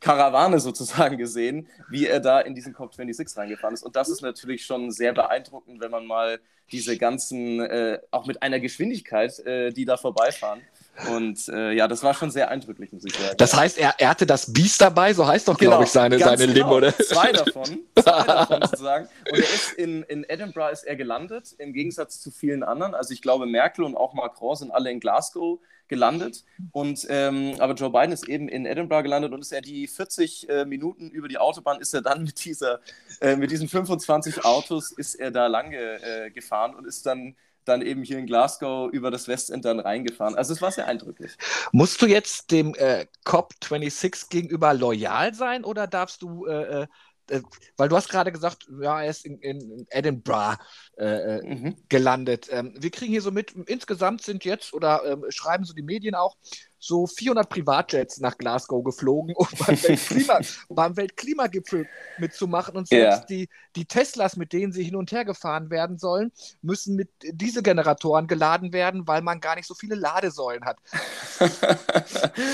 Karawane 0.00 0.60
sozusagen 0.60 1.16
gesehen, 1.16 1.68
wie 1.88 2.06
er 2.06 2.20
da 2.20 2.40
in 2.40 2.54
diesen 2.54 2.74
COP26 2.74 3.38
reingefahren 3.38 3.74
ist 3.74 3.84
und 3.84 3.96
das 3.96 4.08
ist 4.08 4.22
natürlich 4.22 4.66
schon 4.66 4.90
sehr 4.90 5.12
beeindruckend, 5.12 5.80
wenn 5.80 5.90
man 5.90 6.06
mal 6.06 6.40
diese 6.70 6.98
ganzen, 6.98 7.60
äh, 7.60 7.98
auch 8.10 8.26
mit 8.26 8.42
einer 8.42 8.60
Geschwindigkeit, 8.60 9.38
äh, 9.40 9.70
die 9.70 9.84
da 9.84 9.96
vorbeifahren. 9.96 10.60
Und 11.06 11.48
äh, 11.48 11.72
ja, 11.72 11.86
das 11.86 12.02
war 12.02 12.12
schon 12.14 12.30
sehr 12.30 12.50
eindrücklich, 12.50 12.92
muss 12.92 13.04
ich 13.04 13.14
sagen. 13.14 13.34
Das 13.38 13.54
heißt, 13.54 13.78
er, 13.78 13.94
er 13.98 14.08
hatte 14.08 14.26
das 14.26 14.52
Biest 14.52 14.80
dabei, 14.80 15.14
so 15.14 15.26
heißt 15.26 15.46
doch, 15.46 15.56
genau, 15.56 15.72
glaube 15.72 15.84
ich, 15.84 15.90
seine, 15.90 16.18
seine 16.18 16.46
genau. 16.46 16.52
Limo, 16.52 16.76
oder? 16.76 16.96
Zwei 16.96 17.32
davon, 17.32 17.80
zwei 17.94 18.22
davon 18.24 18.62
sozusagen. 18.64 19.08
Und 19.30 19.38
er 19.38 19.44
ist 19.44 19.72
in, 19.74 20.02
in 20.04 20.24
Edinburgh 20.24 20.72
ist 20.72 20.84
er 20.84 20.96
gelandet, 20.96 21.54
im 21.58 21.72
Gegensatz 21.72 22.20
zu 22.20 22.30
vielen 22.30 22.62
anderen. 22.62 22.94
Also 22.94 23.12
ich 23.12 23.22
glaube, 23.22 23.46
Merkel 23.46 23.84
und 23.84 23.96
auch 23.96 24.12
Macron 24.14 24.56
sind 24.56 24.70
alle 24.72 24.90
in 24.90 24.98
Glasgow 24.98 25.60
gelandet. 25.88 26.44
Und 26.72 27.06
ähm, 27.08 27.54
aber 27.58 27.74
Joe 27.74 27.90
Biden 27.90 28.12
ist 28.12 28.28
eben 28.28 28.48
in 28.48 28.66
Edinburgh 28.66 29.02
gelandet 29.02 29.32
und 29.32 29.40
ist 29.40 29.52
er 29.52 29.62
die 29.62 29.86
40 29.86 30.48
äh, 30.48 30.64
Minuten 30.64 31.10
über 31.10 31.28
die 31.28 31.38
Autobahn 31.38 31.80
ist 31.80 31.94
er 31.94 32.02
dann 32.02 32.24
mit 32.24 32.44
dieser 32.44 32.80
äh, 33.20 33.36
mit 33.36 33.50
diesen 33.50 33.68
25 33.68 34.44
Autos 34.44 34.92
ist 34.92 35.14
er 35.14 35.30
da 35.30 35.46
lang 35.46 35.72
äh, 35.72 36.30
gefahren 36.30 36.74
und 36.74 36.86
ist 36.86 37.06
dann 37.06 37.34
dann 37.68 37.82
eben 37.82 38.02
hier 38.02 38.18
in 38.18 38.26
Glasgow 38.26 38.90
über 38.92 39.10
das 39.10 39.28
Westend 39.28 39.64
dann 39.64 39.80
reingefahren. 39.80 40.34
Also 40.34 40.52
es 40.52 40.62
war 40.62 40.72
sehr 40.72 40.86
eindrücklich. 40.86 41.36
Musst 41.72 42.00
du 42.02 42.06
jetzt 42.06 42.50
dem 42.50 42.74
äh, 42.74 43.06
COP26 43.24 44.30
gegenüber 44.30 44.74
loyal 44.74 45.34
sein 45.34 45.64
oder 45.64 45.86
darfst 45.86 46.22
du 46.22 46.46
äh, 46.46 46.82
äh 46.82 46.86
äh, 47.30 47.42
weil 47.76 47.88
du 47.88 47.96
hast 47.96 48.08
gerade 48.08 48.32
gesagt, 48.32 48.66
ja, 48.80 49.02
er 49.02 49.10
ist 49.10 49.24
in, 49.24 49.38
in 49.40 49.86
Edinburgh 49.90 50.58
äh, 50.96 51.04
äh, 51.38 51.42
mhm. 51.42 51.76
gelandet. 51.88 52.48
Ähm, 52.50 52.74
wir 52.78 52.90
kriegen 52.90 53.12
hier 53.12 53.22
so 53.22 53.30
mit, 53.30 53.52
insgesamt 53.52 54.22
sind 54.22 54.44
jetzt, 54.44 54.72
oder 54.72 55.04
ähm, 55.04 55.24
schreiben 55.28 55.64
so 55.64 55.74
die 55.74 55.82
Medien 55.82 56.14
auch, 56.14 56.36
so 56.78 57.06
400 57.06 57.48
Privatjets 57.48 58.20
nach 58.20 58.38
Glasgow 58.38 58.82
geflogen, 58.84 59.34
um 59.34 59.46
beim, 59.58 59.76
Weltklima, 59.82 60.40
beim 60.68 60.96
Weltklimagipfel 60.96 61.86
mitzumachen. 62.18 62.76
Und 62.76 62.88
selbst 62.88 63.18
yeah. 63.18 63.26
die, 63.26 63.48
die 63.76 63.84
Teslas, 63.84 64.36
mit 64.36 64.52
denen 64.52 64.72
sie 64.72 64.84
hin 64.84 64.96
und 64.96 65.12
her 65.12 65.24
gefahren 65.24 65.70
werden 65.70 65.98
sollen, 65.98 66.32
müssen 66.62 66.96
mit 66.96 67.10
Dieselgeneratoren 67.22 68.26
geladen 68.26 68.72
werden, 68.72 69.06
weil 69.06 69.22
man 69.22 69.40
gar 69.40 69.56
nicht 69.56 69.66
so 69.66 69.74
viele 69.74 69.94
Ladesäulen 69.94 70.64
hat. 70.64 70.78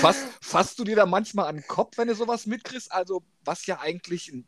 Fass, 0.01 0.17
fasst 0.41 0.79
du 0.79 0.83
dir 0.83 0.95
da 0.95 1.05
manchmal 1.05 1.47
an 1.47 1.57
den 1.57 1.67
Kopf, 1.67 1.97
wenn 1.97 2.07
du 2.07 2.15
sowas 2.15 2.45
mitkriegst? 2.45 2.91
Also, 2.91 3.23
was 3.43 3.65
ja 3.65 3.79
eigentlich 3.79 4.31
ein 4.31 4.45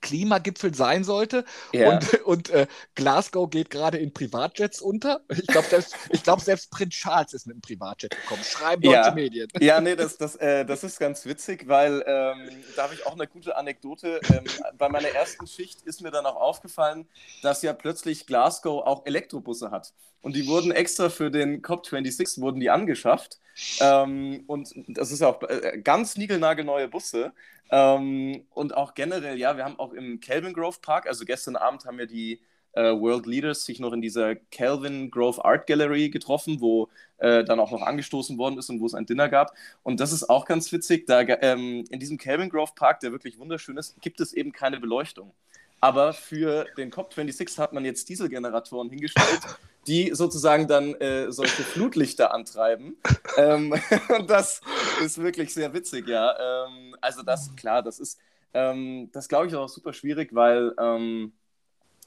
Klimagipfel 0.00 0.74
sein 0.74 1.04
sollte. 1.04 1.44
Ja. 1.72 1.90
Und, 1.90 2.14
und 2.24 2.50
äh, 2.50 2.66
Glasgow 2.94 3.48
geht 3.48 3.70
gerade 3.70 3.98
in 3.98 4.12
Privatjets 4.12 4.80
unter. 4.80 5.20
Ich 5.28 5.46
glaube, 5.46 5.68
selbst, 5.68 5.94
glaub, 6.24 6.40
selbst 6.40 6.70
Prinz 6.70 6.94
Charles 6.94 7.32
ist 7.32 7.46
mit 7.46 7.54
einem 7.54 7.62
Privatjet 7.62 8.10
gekommen. 8.10 8.42
Schreiben 8.44 8.82
deutsche 8.82 8.96
ja. 8.96 9.14
Medien. 9.14 9.48
Ja, 9.60 9.80
nee, 9.80 9.94
das, 9.94 10.16
das, 10.16 10.36
äh, 10.36 10.64
das 10.64 10.84
ist 10.84 10.98
ganz 10.98 11.26
witzig, 11.26 11.68
weil 11.68 12.02
ähm, 12.06 12.50
da 12.76 12.84
habe 12.84 12.94
ich 12.94 13.06
auch 13.06 13.12
eine 13.12 13.26
gute 13.26 13.56
Anekdote. 13.56 14.20
Ähm, 14.30 14.44
bei 14.78 14.88
meiner 14.88 15.08
ersten 15.08 15.46
Schicht 15.46 15.82
ist 15.82 16.00
mir 16.00 16.10
dann 16.10 16.24
auch 16.26 16.36
aufgefallen, 16.36 17.06
dass 17.42 17.62
ja 17.62 17.72
plötzlich 17.72 18.26
Glasgow 18.26 18.84
auch 18.86 19.06
Elektrobusse 19.06 19.70
hat. 19.70 19.92
Und 20.22 20.36
die 20.36 20.46
wurden 20.46 20.70
extra 20.70 21.08
für 21.08 21.30
den 21.30 21.62
COP26 21.62 22.40
wurden 22.40 22.60
die 22.60 22.70
angeschafft. 22.70 23.38
Ähm, 23.80 24.44
und 24.46 24.72
das 24.88 25.10
ist 25.12 25.20
ja 25.20 25.28
auch 25.28 25.42
äh, 25.42 25.80
ganz 25.82 26.16
niegelnagelneue 26.16 26.88
Busse. 26.88 27.32
Ähm, 27.70 28.44
und 28.50 28.76
auch 28.76 28.94
generell, 28.94 29.38
ja, 29.38 29.56
wir 29.56 29.64
haben 29.64 29.78
auch 29.78 29.92
im 29.92 30.20
Kelvin 30.20 30.52
Grove 30.52 30.78
Park, 30.82 31.06
also 31.06 31.24
gestern 31.24 31.56
Abend 31.56 31.84
haben 31.84 31.98
wir 31.98 32.06
die 32.06 32.40
äh, 32.72 32.92
World 32.92 33.26
Leaders 33.26 33.64
sich 33.64 33.80
noch 33.80 33.92
in 33.92 34.00
dieser 34.00 34.34
Kelvin 34.34 35.10
Grove 35.10 35.44
Art 35.44 35.66
Gallery 35.66 36.10
getroffen, 36.10 36.60
wo 36.60 36.88
äh, 37.18 37.44
dann 37.44 37.60
auch 37.60 37.70
noch 37.70 37.82
angestoßen 37.82 38.38
worden 38.38 38.58
ist 38.58 38.70
und 38.70 38.80
wo 38.80 38.86
es 38.86 38.94
ein 38.94 39.06
Dinner 39.06 39.28
gab. 39.28 39.54
Und 39.82 40.00
das 40.00 40.12
ist 40.12 40.28
auch 40.28 40.46
ganz 40.46 40.70
witzig. 40.72 41.06
Da, 41.06 41.20
ähm, 41.20 41.84
in 41.90 42.00
diesem 42.00 42.18
Kelvin 42.18 42.48
Grove 42.48 42.72
Park, 42.74 43.00
der 43.00 43.12
wirklich 43.12 43.38
wunderschön 43.38 43.76
ist, 43.76 44.00
gibt 44.00 44.20
es 44.20 44.32
eben 44.32 44.52
keine 44.52 44.80
Beleuchtung. 44.80 45.32
Aber 45.80 46.12
für 46.12 46.66
den 46.76 46.90
COP26 46.90 47.58
hat 47.58 47.72
man 47.72 47.84
jetzt 47.84 48.08
Dieselgeneratoren 48.08 48.90
hingestellt, 48.90 49.40
die 49.86 50.10
sozusagen 50.14 50.68
dann 50.68 50.94
äh, 50.94 51.32
solche 51.32 51.62
Flutlichter 51.62 52.34
antreiben. 52.34 52.96
ähm, 53.36 53.74
das 54.26 54.60
ist 55.02 55.18
wirklich 55.22 55.52
sehr 55.54 55.72
witzig, 55.72 56.06
ja. 56.06 56.66
Ähm, 56.66 56.96
also 57.00 57.22
das, 57.22 57.54
klar, 57.56 57.82
das 57.82 57.98
ist, 57.98 58.18
ähm, 58.54 59.10
das 59.12 59.28
glaube 59.28 59.46
ich 59.46 59.54
auch 59.54 59.68
super 59.68 59.92
schwierig, 59.92 60.34
weil 60.34 60.74
ähm, 60.78 61.32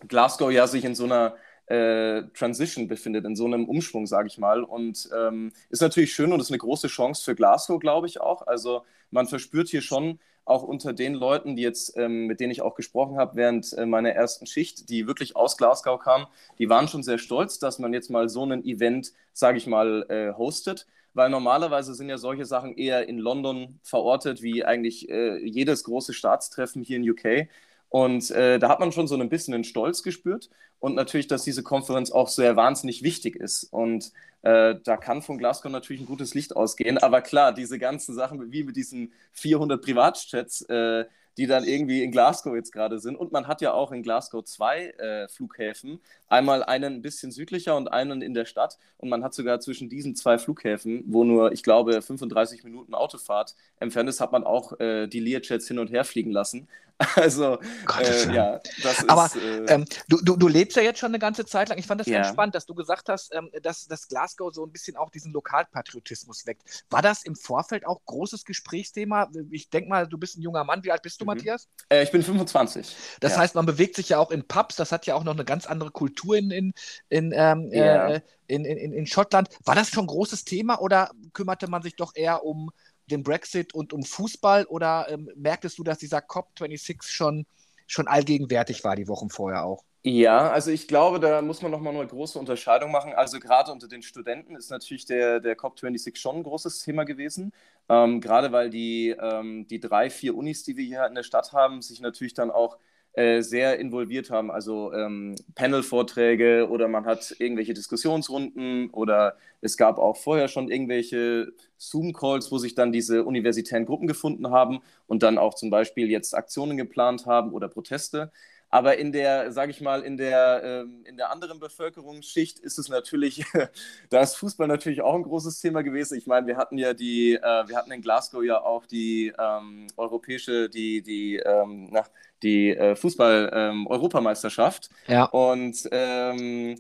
Glasgow 0.07 0.51
ja 0.51 0.67
sich 0.67 0.85
in 0.85 0.95
so 0.95 1.05
einer 1.05 1.35
äh, 1.67 2.23
Transition 2.33 2.87
befindet, 2.87 3.25
in 3.25 3.35
so 3.35 3.45
einem 3.45 3.65
Umschwung, 3.65 4.05
sage 4.05 4.27
ich 4.27 4.37
mal. 4.37 4.63
Und 4.63 5.09
ähm, 5.17 5.51
ist 5.69 5.81
natürlich 5.81 6.13
schön 6.13 6.31
und 6.31 6.39
ist 6.39 6.51
eine 6.51 6.57
große 6.57 6.87
Chance 6.87 7.23
für 7.23 7.35
Glasgow, 7.35 7.79
glaube 7.79 8.07
ich 8.07 8.19
auch. 8.21 8.45
Also 8.47 8.83
man 9.11 9.27
verspürt 9.27 9.69
hier 9.69 9.81
schon, 9.81 10.19
auch 10.45 10.63
unter 10.63 10.93
den 10.93 11.13
Leuten, 11.13 11.55
die 11.55 11.61
jetzt, 11.61 11.97
ähm, 11.97 12.27
mit 12.27 12.39
denen 12.39 12.51
ich 12.51 12.61
auch 12.61 12.75
gesprochen 12.75 13.17
habe 13.17 13.35
während 13.35 13.73
äh, 13.73 13.85
meiner 13.85 14.11
ersten 14.11 14.45
Schicht, 14.45 14.89
die 14.89 15.07
wirklich 15.07 15.35
aus 15.35 15.57
Glasgow 15.57 15.99
kamen, 15.99 16.27
die 16.59 16.69
waren 16.69 16.87
schon 16.87 17.03
sehr 17.03 17.17
stolz, 17.17 17.59
dass 17.59 17.79
man 17.79 17.93
jetzt 17.93 18.09
mal 18.09 18.29
so 18.29 18.43
ein 18.45 18.63
Event, 18.65 19.13
sage 19.31 19.57
ich 19.57 19.67
mal, 19.67 20.05
äh, 20.09 20.33
hostet. 20.37 20.87
Weil 21.15 21.29
normalerweise 21.29 21.93
sind 21.93 22.09
ja 22.09 22.17
solche 22.17 22.45
Sachen 22.45 22.75
eher 22.75 23.07
in 23.07 23.19
London 23.19 23.79
verortet, 23.83 24.41
wie 24.41 24.65
eigentlich 24.65 25.09
äh, 25.09 25.37
jedes 25.45 25.83
große 25.83 26.11
Staatstreffen 26.11 26.81
hier 26.81 26.97
in 26.97 27.09
UK. 27.09 27.47
Und 27.89 28.31
äh, 28.31 28.57
da 28.57 28.69
hat 28.69 28.79
man 28.79 28.91
schon 28.91 29.07
so 29.07 29.15
ein 29.15 29.29
bisschen 29.29 29.53
einen 29.53 29.63
Stolz 29.63 30.01
gespürt 30.01 30.49
und 30.79 30.95
natürlich, 30.95 31.27
dass 31.27 31.43
diese 31.43 31.61
Konferenz 31.61 32.09
auch 32.09 32.27
sehr 32.27 32.55
wahnsinnig 32.55 33.03
wichtig 33.03 33.35
ist. 33.35 33.65
Und 33.65 34.11
äh, 34.43 34.75
da 34.83 34.97
kann 34.97 35.21
von 35.21 35.37
Glasgow 35.37 35.71
natürlich 35.71 36.01
ein 36.01 36.05
gutes 36.05 36.33
Licht 36.33 36.55
ausgehen. 36.55 36.97
Aber 36.97 37.21
klar, 37.21 37.53
diese 37.53 37.79
ganzen 37.79 38.13
Sachen 38.13 38.51
wie 38.51 38.63
mit 38.63 38.75
diesen 38.75 39.13
400 39.31 39.81
Privatjets, 39.81 40.61
äh, 40.63 41.05
die 41.37 41.47
dann 41.47 41.63
irgendwie 41.63 42.03
in 42.03 42.11
Glasgow 42.11 42.53
jetzt 42.55 42.71
gerade 42.71 42.99
sind. 42.99 43.15
Und 43.15 43.31
man 43.31 43.47
hat 43.47 43.61
ja 43.61 43.73
auch 43.73 43.91
in 43.91 44.03
Glasgow 44.03 44.43
zwei 44.43 44.89
äh, 44.89 45.27
Flughäfen. 45.29 45.99
Einmal 46.27 46.61
einen 46.63 46.95
ein 46.95 47.01
bisschen 47.01 47.31
südlicher 47.31 47.75
und 47.75 47.87
einen 47.87 48.21
in 48.21 48.33
der 48.33 48.45
Stadt. 48.45 48.77
Und 48.97 49.09
man 49.09 49.23
hat 49.23 49.33
sogar 49.33 49.59
zwischen 49.59 49.89
diesen 49.89 50.15
zwei 50.15 50.37
Flughäfen, 50.37 51.03
wo 51.07 51.23
nur, 51.23 51.51
ich 51.53 51.63
glaube, 51.63 52.01
35 52.01 52.63
Minuten 52.63 52.93
Autofahrt 52.93 53.55
entfernt 53.79 54.09
ist, 54.09 54.21
hat 54.21 54.31
man 54.31 54.43
auch 54.43 54.79
äh, 54.79 55.07
die 55.07 55.21
Learjets 55.21 55.67
hin 55.67 55.79
und 55.79 55.89
her 55.89 56.03
fliegen 56.03 56.31
lassen. 56.31 56.67
Also, 57.15 57.59
äh, 57.99 58.33
ja, 58.33 58.59
das 58.81 58.99
ist. 58.99 59.09
Aber 59.09 59.29
äh, 59.35 59.73
ähm, 59.73 59.85
du, 60.07 60.17
du, 60.21 60.35
du 60.35 60.47
lebst 60.47 60.77
ja 60.77 60.83
jetzt 60.83 60.99
schon 60.99 61.09
eine 61.09 61.19
ganze 61.19 61.45
Zeit 61.45 61.69
lang. 61.69 61.77
Ich 61.77 61.87
fand 61.87 62.01
das 62.01 62.07
ja. 62.07 62.21
ganz 62.21 62.29
spannend, 62.29 62.55
dass 62.55 62.65
du 62.65 62.73
gesagt 62.73 63.09
hast, 63.09 63.33
ähm, 63.33 63.49
dass, 63.61 63.87
dass 63.87 64.07
Glasgow 64.07 64.53
so 64.53 64.65
ein 64.65 64.71
bisschen 64.71 64.95
auch 64.95 65.09
diesen 65.09 65.31
Lokalpatriotismus 65.33 66.45
weckt. 66.45 66.83
War 66.89 67.01
das 67.01 67.23
im 67.23 67.35
Vorfeld 67.35 67.85
auch 67.85 68.01
großes 68.05 68.45
Gesprächsthema? 68.45 69.29
Ich 69.51 69.69
denke 69.69 69.89
mal, 69.89 70.07
du 70.07 70.17
bist 70.17 70.37
ein 70.37 70.41
junger 70.41 70.63
Mann. 70.63 70.83
Wie 70.83 70.91
alt 70.91 71.01
bist 71.01 71.19
du, 71.21 71.25
mhm. 71.25 71.27
Matthias? 71.27 71.67
Äh, 71.89 72.03
ich 72.03 72.11
bin 72.11 72.23
25. 72.23 72.95
Das 73.19 73.33
ja. 73.33 73.39
heißt, 73.39 73.55
man 73.55 73.65
bewegt 73.65 73.95
sich 73.95 74.09
ja 74.09 74.19
auch 74.19 74.31
in 74.31 74.47
Pubs. 74.47 74.75
Das 74.75 74.91
hat 74.91 75.05
ja 75.05 75.15
auch 75.15 75.23
noch 75.23 75.33
eine 75.33 75.45
ganz 75.45 75.65
andere 75.65 75.91
Kultur 75.91 76.37
in, 76.37 76.51
in, 76.51 76.73
in, 77.09 77.33
ähm, 77.35 77.69
ja. 77.71 78.09
Äh, 78.09 78.21
in, 78.47 78.65
in, 78.65 78.93
in 78.93 79.07
Schottland. 79.07 79.49
War 79.63 79.75
das 79.75 79.89
schon 79.89 80.03
ein 80.03 80.07
großes 80.07 80.43
Thema 80.45 80.79
oder 80.81 81.11
kümmerte 81.33 81.67
man 81.67 81.81
sich 81.81 81.95
doch 81.95 82.11
eher 82.15 82.43
um 82.43 82.71
den 83.07 83.23
Brexit 83.23 83.73
und 83.73 83.93
um 83.93 84.03
Fußball 84.03 84.65
oder 84.65 85.07
ähm, 85.09 85.29
merktest 85.35 85.77
du, 85.77 85.83
dass 85.83 85.97
dieser 85.97 86.19
COP26 86.19 87.03
schon, 87.03 87.45
schon 87.87 88.07
allgegenwärtig 88.07 88.83
war 88.83 88.95
die 88.95 89.07
Wochen 89.07 89.29
vorher 89.29 89.65
auch? 89.65 89.83
Ja, 90.05 90.51
also 90.51 90.69
ich 90.69 90.89
glaube, 90.89 91.21
da 91.21 91.41
muss 91.41 91.61
man 91.61 91.71
nochmal 91.71 91.95
eine 91.95 92.05
große 92.05 92.37
Unterscheidung 92.37 92.91
machen. 92.91 93.13
Also 93.13 93.39
gerade 93.39 93.71
unter 93.71 93.87
den 93.87 94.01
Studenten 94.01 94.57
ist 94.57 94.69
natürlich 94.69 95.05
der, 95.05 95.39
der 95.39 95.57
COP26 95.57 96.17
schon 96.17 96.37
ein 96.37 96.43
großes 96.43 96.81
Thema 96.81 97.05
gewesen. 97.05 97.53
Ähm, 97.87 98.19
gerade 98.19 98.51
weil 98.51 98.69
die, 98.69 99.15
ähm, 99.17 99.65
die 99.67 99.79
drei, 99.79 100.09
vier 100.09 100.35
Unis, 100.35 100.63
die 100.63 100.75
wir 100.75 100.83
hier 100.83 101.05
in 101.05 101.15
der 101.15 101.23
Stadt 101.23 101.53
haben, 101.53 101.81
sich 101.81 102.01
natürlich 102.01 102.33
dann 102.33 102.51
auch 102.51 102.77
äh, 103.13 103.41
sehr 103.41 103.79
involviert 103.79 104.29
haben. 104.31 104.49
Also 104.51 104.91
ähm, 104.93 105.35
Panel-Vorträge 105.55 106.67
oder 106.69 106.87
man 106.87 107.05
hat 107.05 107.35
irgendwelche 107.39 107.73
Diskussionsrunden 107.73 108.89
oder 108.89 109.37
es 109.61 109.77
gab 109.77 109.99
auch 109.99 110.17
vorher 110.17 110.47
schon 110.47 110.69
irgendwelche 110.69 111.53
Zoom-Calls, 111.77 112.51
wo 112.51 112.57
sich 112.57 112.75
dann 112.75 112.91
diese 112.91 113.23
universitären 113.23 113.85
Gruppen 113.85 114.07
gefunden 114.07 114.49
haben 114.49 114.79
und 115.05 115.21
dann 115.23 115.37
auch 115.37 115.53
zum 115.53 115.69
Beispiel 115.69 116.09
jetzt 116.09 116.33
Aktionen 116.33 116.75
geplant 116.75 117.25
haben 117.25 117.51
oder 117.53 117.67
Proteste. 117.69 118.31
Aber 118.73 118.97
in 118.97 119.11
der, 119.11 119.51
sage 119.51 119.69
ich 119.69 119.81
mal, 119.81 120.01
in 120.01 120.17
der, 120.17 120.63
ähm, 120.63 121.05
in 121.05 121.15
der 121.15 121.29
anderen 121.29 121.59
Bevölkerungsschicht 121.59 122.57
ist 122.57 122.79
es 122.79 122.89
natürlich, 122.89 123.45
da 124.09 124.19
ist 124.19 124.33
Fußball 124.37 124.67
natürlich 124.67 125.03
auch 125.03 125.13
ein 125.13 125.21
großes 125.21 125.61
Thema 125.61 125.83
gewesen. 125.83 126.17
Ich 126.17 126.25
meine, 126.25 126.47
wir 126.47 126.57
hatten 126.57 126.79
ja 126.79 126.95
die, 126.95 127.35
äh, 127.35 127.67
wir 127.67 127.75
hatten 127.75 127.91
in 127.91 128.01
Glasgow 128.01 128.43
ja 128.43 128.63
auch 128.63 128.87
die 128.87 129.31
ähm, 129.37 129.85
europäische, 129.95 130.69
die, 130.69 131.03
die, 131.03 131.35
ähm, 131.35 131.89
na, 131.91 132.03
die 132.41 132.75
äh, 132.75 132.95
Fußball-Europameisterschaft. 132.95 134.89
Ähm, 135.07 135.13
ja. 135.13 135.25
Und 135.25 135.87
ähm, 135.91 136.79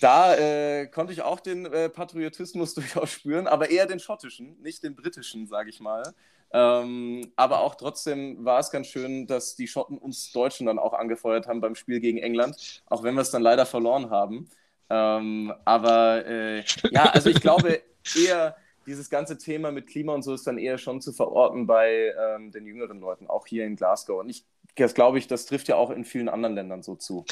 da 0.00 0.34
äh, 0.36 0.86
konnte 0.86 1.12
ich 1.12 1.20
auch 1.20 1.40
den 1.40 1.66
äh, 1.66 1.90
Patriotismus 1.90 2.72
durchaus 2.74 3.10
spüren, 3.10 3.48
aber 3.48 3.68
eher 3.68 3.84
den 3.84 4.00
schottischen, 4.00 4.58
nicht 4.62 4.82
den 4.82 4.96
britischen, 4.96 5.46
sage 5.46 5.68
ich 5.68 5.78
mal. 5.78 6.14
Ähm, 6.56 7.32
aber 7.34 7.60
auch 7.60 7.74
trotzdem 7.74 8.44
war 8.44 8.60
es 8.60 8.70
ganz 8.70 8.86
schön, 8.86 9.26
dass 9.26 9.56
die 9.56 9.66
Schotten 9.66 9.98
uns 9.98 10.30
Deutschen 10.30 10.66
dann 10.66 10.78
auch 10.78 10.92
angefeuert 10.92 11.48
haben 11.48 11.60
beim 11.60 11.74
Spiel 11.74 11.98
gegen 11.98 12.18
England, 12.18 12.80
auch 12.86 13.02
wenn 13.02 13.16
wir 13.16 13.22
es 13.22 13.32
dann 13.32 13.42
leider 13.42 13.66
verloren 13.66 14.10
haben. 14.10 14.48
Ähm, 14.88 15.52
aber 15.64 16.24
äh, 16.24 16.64
ja, 16.92 17.06
also 17.06 17.28
ich 17.28 17.40
glaube 17.40 17.82
eher, 18.16 18.56
dieses 18.86 19.10
ganze 19.10 19.36
Thema 19.36 19.72
mit 19.72 19.88
Klima 19.88 20.14
und 20.14 20.22
so 20.22 20.32
ist 20.34 20.46
dann 20.46 20.58
eher 20.58 20.78
schon 20.78 21.00
zu 21.00 21.12
verorten 21.12 21.66
bei 21.66 22.14
ähm, 22.16 22.52
den 22.52 22.66
jüngeren 22.66 23.00
Leuten, 23.00 23.26
auch 23.26 23.46
hier 23.46 23.64
in 23.64 23.76
Glasgow. 23.76 24.20
Und 24.20 24.28
ich 24.28 24.44
das 24.76 24.94
glaube 24.94 25.18
ich, 25.18 25.26
das 25.26 25.46
trifft 25.46 25.68
ja 25.68 25.76
auch 25.76 25.90
in 25.90 26.04
vielen 26.04 26.28
anderen 26.28 26.54
Ländern 26.54 26.82
so 26.82 26.96
zu. 26.96 27.24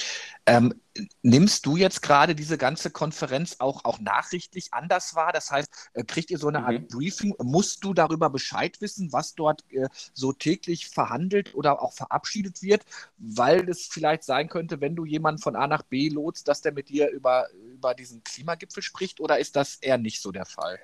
Ähm, 0.46 0.74
nimmst 1.22 1.66
du 1.66 1.76
jetzt 1.76 2.02
gerade 2.02 2.34
diese 2.34 2.58
ganze 2.58 2.90
Konferenz 2.90 3.56
auch, 3.58 3.84
auch 3.84 3.98
nachrichtlich 4.00 4.72
anders 4.72 5.14
wahr? 5.14 5.32
Das 5.32 5.50
heißt, 5.50 5.68
äh, 5.94 6.04
kriegt 6.04 6.30
ihr 6.30 6.38
so 6.38 6.48
eine 6.48 6.64
Art 6.64 6.80
mhm. 6.80 6.88
Briefing? 6.88 7.34
Musst 7.42 7.84
du 7.84 7.94
darüber 7.94 8.30
Bescheid 8.30 8.80
wissen, 8.80 9.12
was 9.12 9.34
dort 9.34 9.64
äh, 9.70 9.88
so 10.12 10.32
täglich 10.32 10.88
verhandelt 10.88 11.54
oder 11.54 11.82
auch 11.82 11.92
verabschiedet 11.92 12.62
wird? 12.62 12.84
Weil 13.18 13.68
es 13.68 13.86
vielleicht 13.86 14.24
sein 14.24 14.48
könnte, 14.48 14.80
wenn 14.80 14.96
du 14.96 15.04
jemanden 15.04 15.40
von 15.40 15.56
A 15.56 15.66
nach 15.66 15.82
B 15.82 16.08
lotst, 16.08 16.48
dass 16.48 16.60
der 16.60 16.72
mit 16.72 16.88
dir 16.88 17.10
über, 17.10 17.48
über 17.52 17.94
diesen 17.94 18.22
Klimagipfel 18.22 18.82
spricht 18.82 19.20
oder 19.20 19.38
ist 19.38 19.56
das 19.56 19.76
eher 19.76 19.98
nicht 19.98 20.20
so 20.20 20.32
der 20.32 20.46
Fall? 20.46 20.78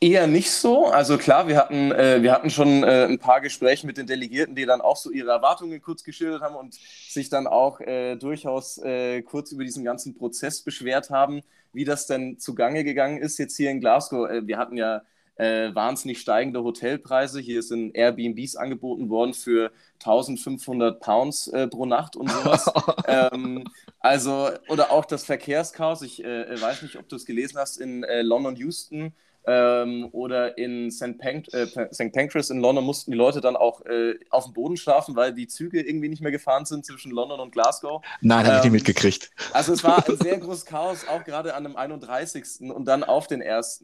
Eher 0.00 0.26
nicht 0.26 0.50
so. 0.50 0.86
Also 0.86 1.16
klar, 1.16 1.48
wir 1.48 1.56
hatten, 1.56 1.90
äh, 1.92 2.22
wir 2.22 2.32
hatten 2.32 2.50
schon 2.50 2.82
äh, 2.82 3.04
ein 3.04 3.18
paar 3.18 3.40
Gespräche 3.40 3.86
mit 3.86 3.96
den 3.96 4.06
Delegierten, 4.06 4.54
die 4.54 4.66
dann 4.66 4.80
auch 4.80 4.96
so 4.96 5.10
ihre 5.10 5.30
Erwartungen 5.30 5.80
kurz 5.80 6.04
geschildert 6.04 6.42
haben 6.42 6.54
und 6.54 6.74
sich 6.74 7.30
dann 7.30 7.46
auch 7.46 7.80
äh, 7.80 8.16
durchaus 8.16 8.78
äh, 8.78 9.22
kurz 9.22 9.52
über 9.52 9.64
diesen 9.64 9.84
ganzen 9.84 10.14
Prozess 10.14 10.62
beschwert 10.62 11.10
haben, 11.10 11.40
wie 11.72 11.84
das 11.84 12.06
denn 12.06 12.38
zugange 12.38 12.84
gegangen 12.84 13.18
ist 13.18 13.38
jetzt 13.38 13.56
hier 13.56 13.70
in 13.70 13.80
Glasgow. 13.80 14.28
Äh, 14.28 14.46
wir 14.46 14.58
hatten 14.58 14.76
ja 14.76 15.02
äh, 15.36 15.74
wahnsinnig 15.74 16.20
steigende 16.20 16.62
Hotelpreise. 16.62 17.40
Hier 17.40 17.62
sind 17.62 17.94
Airbnbs 17.96 18.56
angeboten 18.56 19.08
worden 19.08 19.32
für 19.32 19.70
1500 19.94 21.00
Pounds 21.00 21.50
pro 21.70 21.86
Nacht 21.86 22.16
und 22.16 22.30
sowas. 22.30 22.70
ähm, 23.06 23.64
also, 24.00 24.50
oder 24.68 24.90
auch 24.90 25.06
das 25.06 25.24
Verkehrschaos. 25.24 26.02
Ich 26.02 26.18
weiß 26.20 26.82
nicht, 26.82 26.96
ob 26.96 27.08
du 27.08 27.16
es 27.16 27.24
gelesen 27.24 27.58
hast, 27.58 27.78
in 27.78 28.04
London, 28.22 28.56
Houston 28.56 29.14
ähm, 29.46 30.08
oder 30.12 30.58
in 30.58 30.90
St. 30.90 31.18
Pank 31.18 31.46
äh, 31.52 31.66
Pancras 32.10 32.50
in 32.50 32.60
London 32.60 32.84
mussten 32.84 33.12
die 33.12 33.16
Leute 33.16 33.40
dann 33.40 33.56
auch 33.56 33.84
äh, 33.86 34.18
auf 34.30 34.44
dem 34.44 34.54
Boden 34.54 34.76
schlafen, 34.76 35.14
weil 35.14 35.32
die 35.32 35.46
Züge 35.46 35.80
irgendwie 35.80 36.08
nicht 36.08 36.22
mehr 36.22 36.32
gefahren 36.32 36.64
sind 36.64 36.84
zwischen 36.84 37.12
London 37.12 37.40
und 37.40 37.52
Glasgow. 37.52 38.04
Nein, 38.20 38.44
habe 38.44 38.48
ähm, 38.48 38.56
ich 38.56 38.64
nicht 38.64 38.72
mitgekriegt. 38.72 39.30
Also 39.52 39.72
es 39.72 39.84
war 39.84 40.06
ein 40.06 40.16
sehr 40.22 40.38
großes 40.38 40.66
Chaos, 40.66 41.06
auch 41.08 41.24
gerade 41.24 41.54
an 41.54 41.64
dem 41.64 41.76
31. 41.76 42.70
und 42.70 42.86
dann 42.86 43.04
auf 43.04 43.26
den 43.26 43.42
1. 43.42 43.82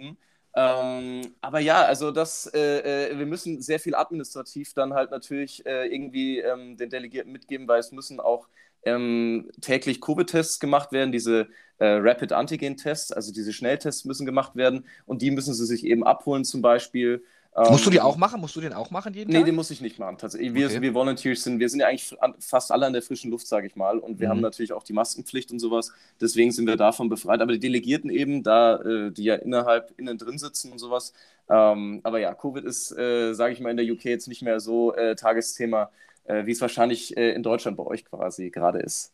Ähm, 0.55 1.35
aber 1.41 1.61
ja, 1.61 1.83
also 1.85 2.11
das, 2.11 2.47
äh, 2.53 3.11
äh, 3.11 3.19
wir 3.19 3.27
müssen 3.27 3.63
sehr 3.63 3.81
viel 3.81 3.95
administrativ 3.95 4.75
dann 4.75 4.93
halt 4.93 5.11
natürlich 5.11 5.65
äh, 5.65 5.87
irgendwie 5.87 6.41
ähm, 6.41 6.77
den 6.77 6.91
Delegierten 6.91 7.33
mitgeben, 7.33 7.67
weil 7.69 7.81
es 7.81 7.91
müssen 7.93 8.21
auch 8.21 8.49
ähm, 8.85 9.51
täglich 9.61 10.01
Covid-Tests 10.01 10.61
gemacht 10.61 10.93
werden, 10.93 11.13
diese 11.13 11.49
äh, 11.79 11.87
Rapid 11.87 12.33
Antigen-Tests, 12.33 13.13
also 13.13 13.33
diese 13.33 13.53
Schnelltests 13.53 14.05
müssen 14.05 14.27
gemacht 14.27 14.57
werden 14.57 14.87
und 15.07 15.23
die 15.23 15.31
müssen 15.31 15.55
sie 15.55 15.67
sich 15.67 15.85
eben 15.85 16.05
abholen 16.05 16.45
zum 16.45 16.63
Beispiel. 16.63 17.25
Musst 17.55 17.85
du 17.85 17.91
die 17.91 17.99
ähm, 17.99 18.05
auch 18.05 18.17
machen? 18.17 18.41
Musst 18.41 18.57
du 18.57 18.63
den 18.63 18.73
auch 18.73 18.91
machen 18.91 19.13
jeden 19.13 19.29
nee, 19.29 19.35
Tag? 19.35 19.43
Nee, 19.43 19.51
den 19.51 19.57
muss 19.57 19.71
ich 19.71 19.83
nicht 19.83 19.99
machen. 19.99 20.17
Tatsächlich. 20.17 20.55
Wir, 20.55 20.69
okay. 20.69 20.81
wir 20.81 20.95
Volunteers 20.95 21.43
sind, 21.43 21.61
wir 21.61 21.69
sind 21.69 21.81
ja 21.81 21.87
eigentlich 21.87 22.17
fast 22.39 22.73
alle 22.73 22.87
an 22.87 22.95
der 22.95 23.03
frischen 23.03 23.31
Luft, 23.31 23.47
sage 23.47 23.67
ich 23.67 23.77
mal. 23.77 23.99
Und 23.99 24.21
wir 24.21 24.29
mhm. 24.29 24.31
haben 24.31 24.41
natürlich 24.41 24.73
auch 24.73 24.83
die 24.83 24.95
Maskenpflicht 24.95 25.53
und 25.53 25.59
sowas. 25.59 25.93
Deswegen 26.19 26.51
sind 26.51 26.67
wir 26.67 26.77
davon 26.77 27.11
befreit. 27.11 27.43
Aber 27.43 27.53
die 27.53 27.59
Delegierten 27.59 28.09
eben, 28.09 28.43
da, 28.43 28.77
äh, 28.77 29.11
die 29.11 29.25
ja 29.25 29.35
innerhalb, 29.35 29.93
innen 29.99 30.17
drin 30.17 30.39
sitzen 30.39 30.73
und 30.73 30.79
sowas. 30.79 31.13
Ähm, 31.51 32.01
aber 32.05 32.21
ja, 32.21 32.33
Covid 32.33 32.65
ist, 32.65 32.97
äh, 32.97 33.35
sage 33.35 33.53
ich 33.53 33.61
mal, 33.61 33.71
in 33.71 33.77
der 33.77 33.87
UK 33.87 34.07
jetzt 34.07 34.29
nicht 34.29 34.41
mehr 34.41 34.59
so 34.59 34.95
äh, 34.95 35.15
Tagesthema, 35.15 35.91
wie 36.25 36.53
es 36.53 36.61
wahrscheinlich 36.61 37.17
äh, 37.17 37.33
in 37.33 37.43
Deutschland 37.43 37.77
bei 37.77 37.85
euch 37.85 38.05
quasi 38.05 38.51
gerade 38.51 38.81
ist. 38.81 39.13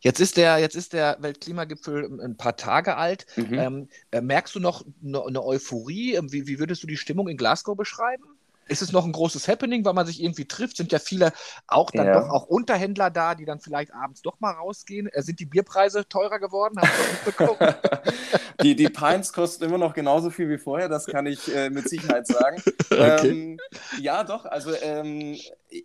Jetzt 0.00 0.20
ist 0.20 0.36
der, 0.36 0.58
jetzt 0.58 0.76
ist 0.76 0.92
der 0.92 1.16
Weltklimagipfel 1.20 2.20
ein 2.20 2.36
paar 2.36 2.56
Tage 2.56 2.96
alt. 2.96 3.26
Mhm. 3.36 3.54
Ähm, 3.54 3.88
äh, 4.10 4.20
merkst 4.20 4.54
du 4.54 4.60
noch 4.60 4.84
eine, 5.04 5.24
eine 5.24 5.44
Euphorie? 5.44 6.18
Wie, 6.30 6.46
wie 6.46 6.58
würdest 6.58 6.82
du 6.82 6.86
die 6.86 6.96
Stimmung 6.96 7.28
in 7.28 7.36
Glasgow 7.36 7.76
beschreiben? 7.76 8.24
Ist 8.68 8.82
es 8.82 8.92
noch 8.92 9.04
ein 9.04 9.12
großes 9.12 9.48
Happening, 9.48 9.84
weil 9.84 9.94
man 9.94 10.06
sich 10.06 10.22
irgendwie 10.22 10.46
trifft? 10.46 10.76
Sind 10.76 10.92
ja 10.92 10.98
viele 10.98 11.32
auch 11.66 11.90
dann 11.90 12.06
ja. 12.06 12.20
doch 12.20 12.30
auch 12.30 12.46
Unterhändler 12.46 13.10
da, 13.10 13.34
die 13.34 13.44
dann 13.44 13.60
vielleicht 13.60 13.92
abends 13.94 14.22
doch 14.22 14.40
mal 14.40 14.52
rausgehen? 14.52 15.08
Äh, 15.08 15.22
sind 15.22 15.40
die 15.40 15.46
Bierpreise 15.46 16.08
teurer 16.08 16.38
geworden? 16.38 16.80
die, 18.62 18.74
die 18.74 18.88
Pints 18.88 19.32
kosten 19.32 19.64
immer 19.64 19.78
noch 19.78 19.94
genauso 19.94 20.30
viel 20.30 20.48
wie 20.48 20.58
vorher, 20.58 20.88
das 20.88 21.06
kann 21.06 21.26
ich 21.26 21.54
äh, 21.54 21.70
mit 21.70 21.88
Sicherheit 21.88 22.26
sagen. 22.26 22.62
Okay. 22.88 23.28
Ähm, 23.28 23.60
ja, 24.00 24.22
doch. 24.24 24.44
Also 24.44 24.72
ähm, 24.80 25.36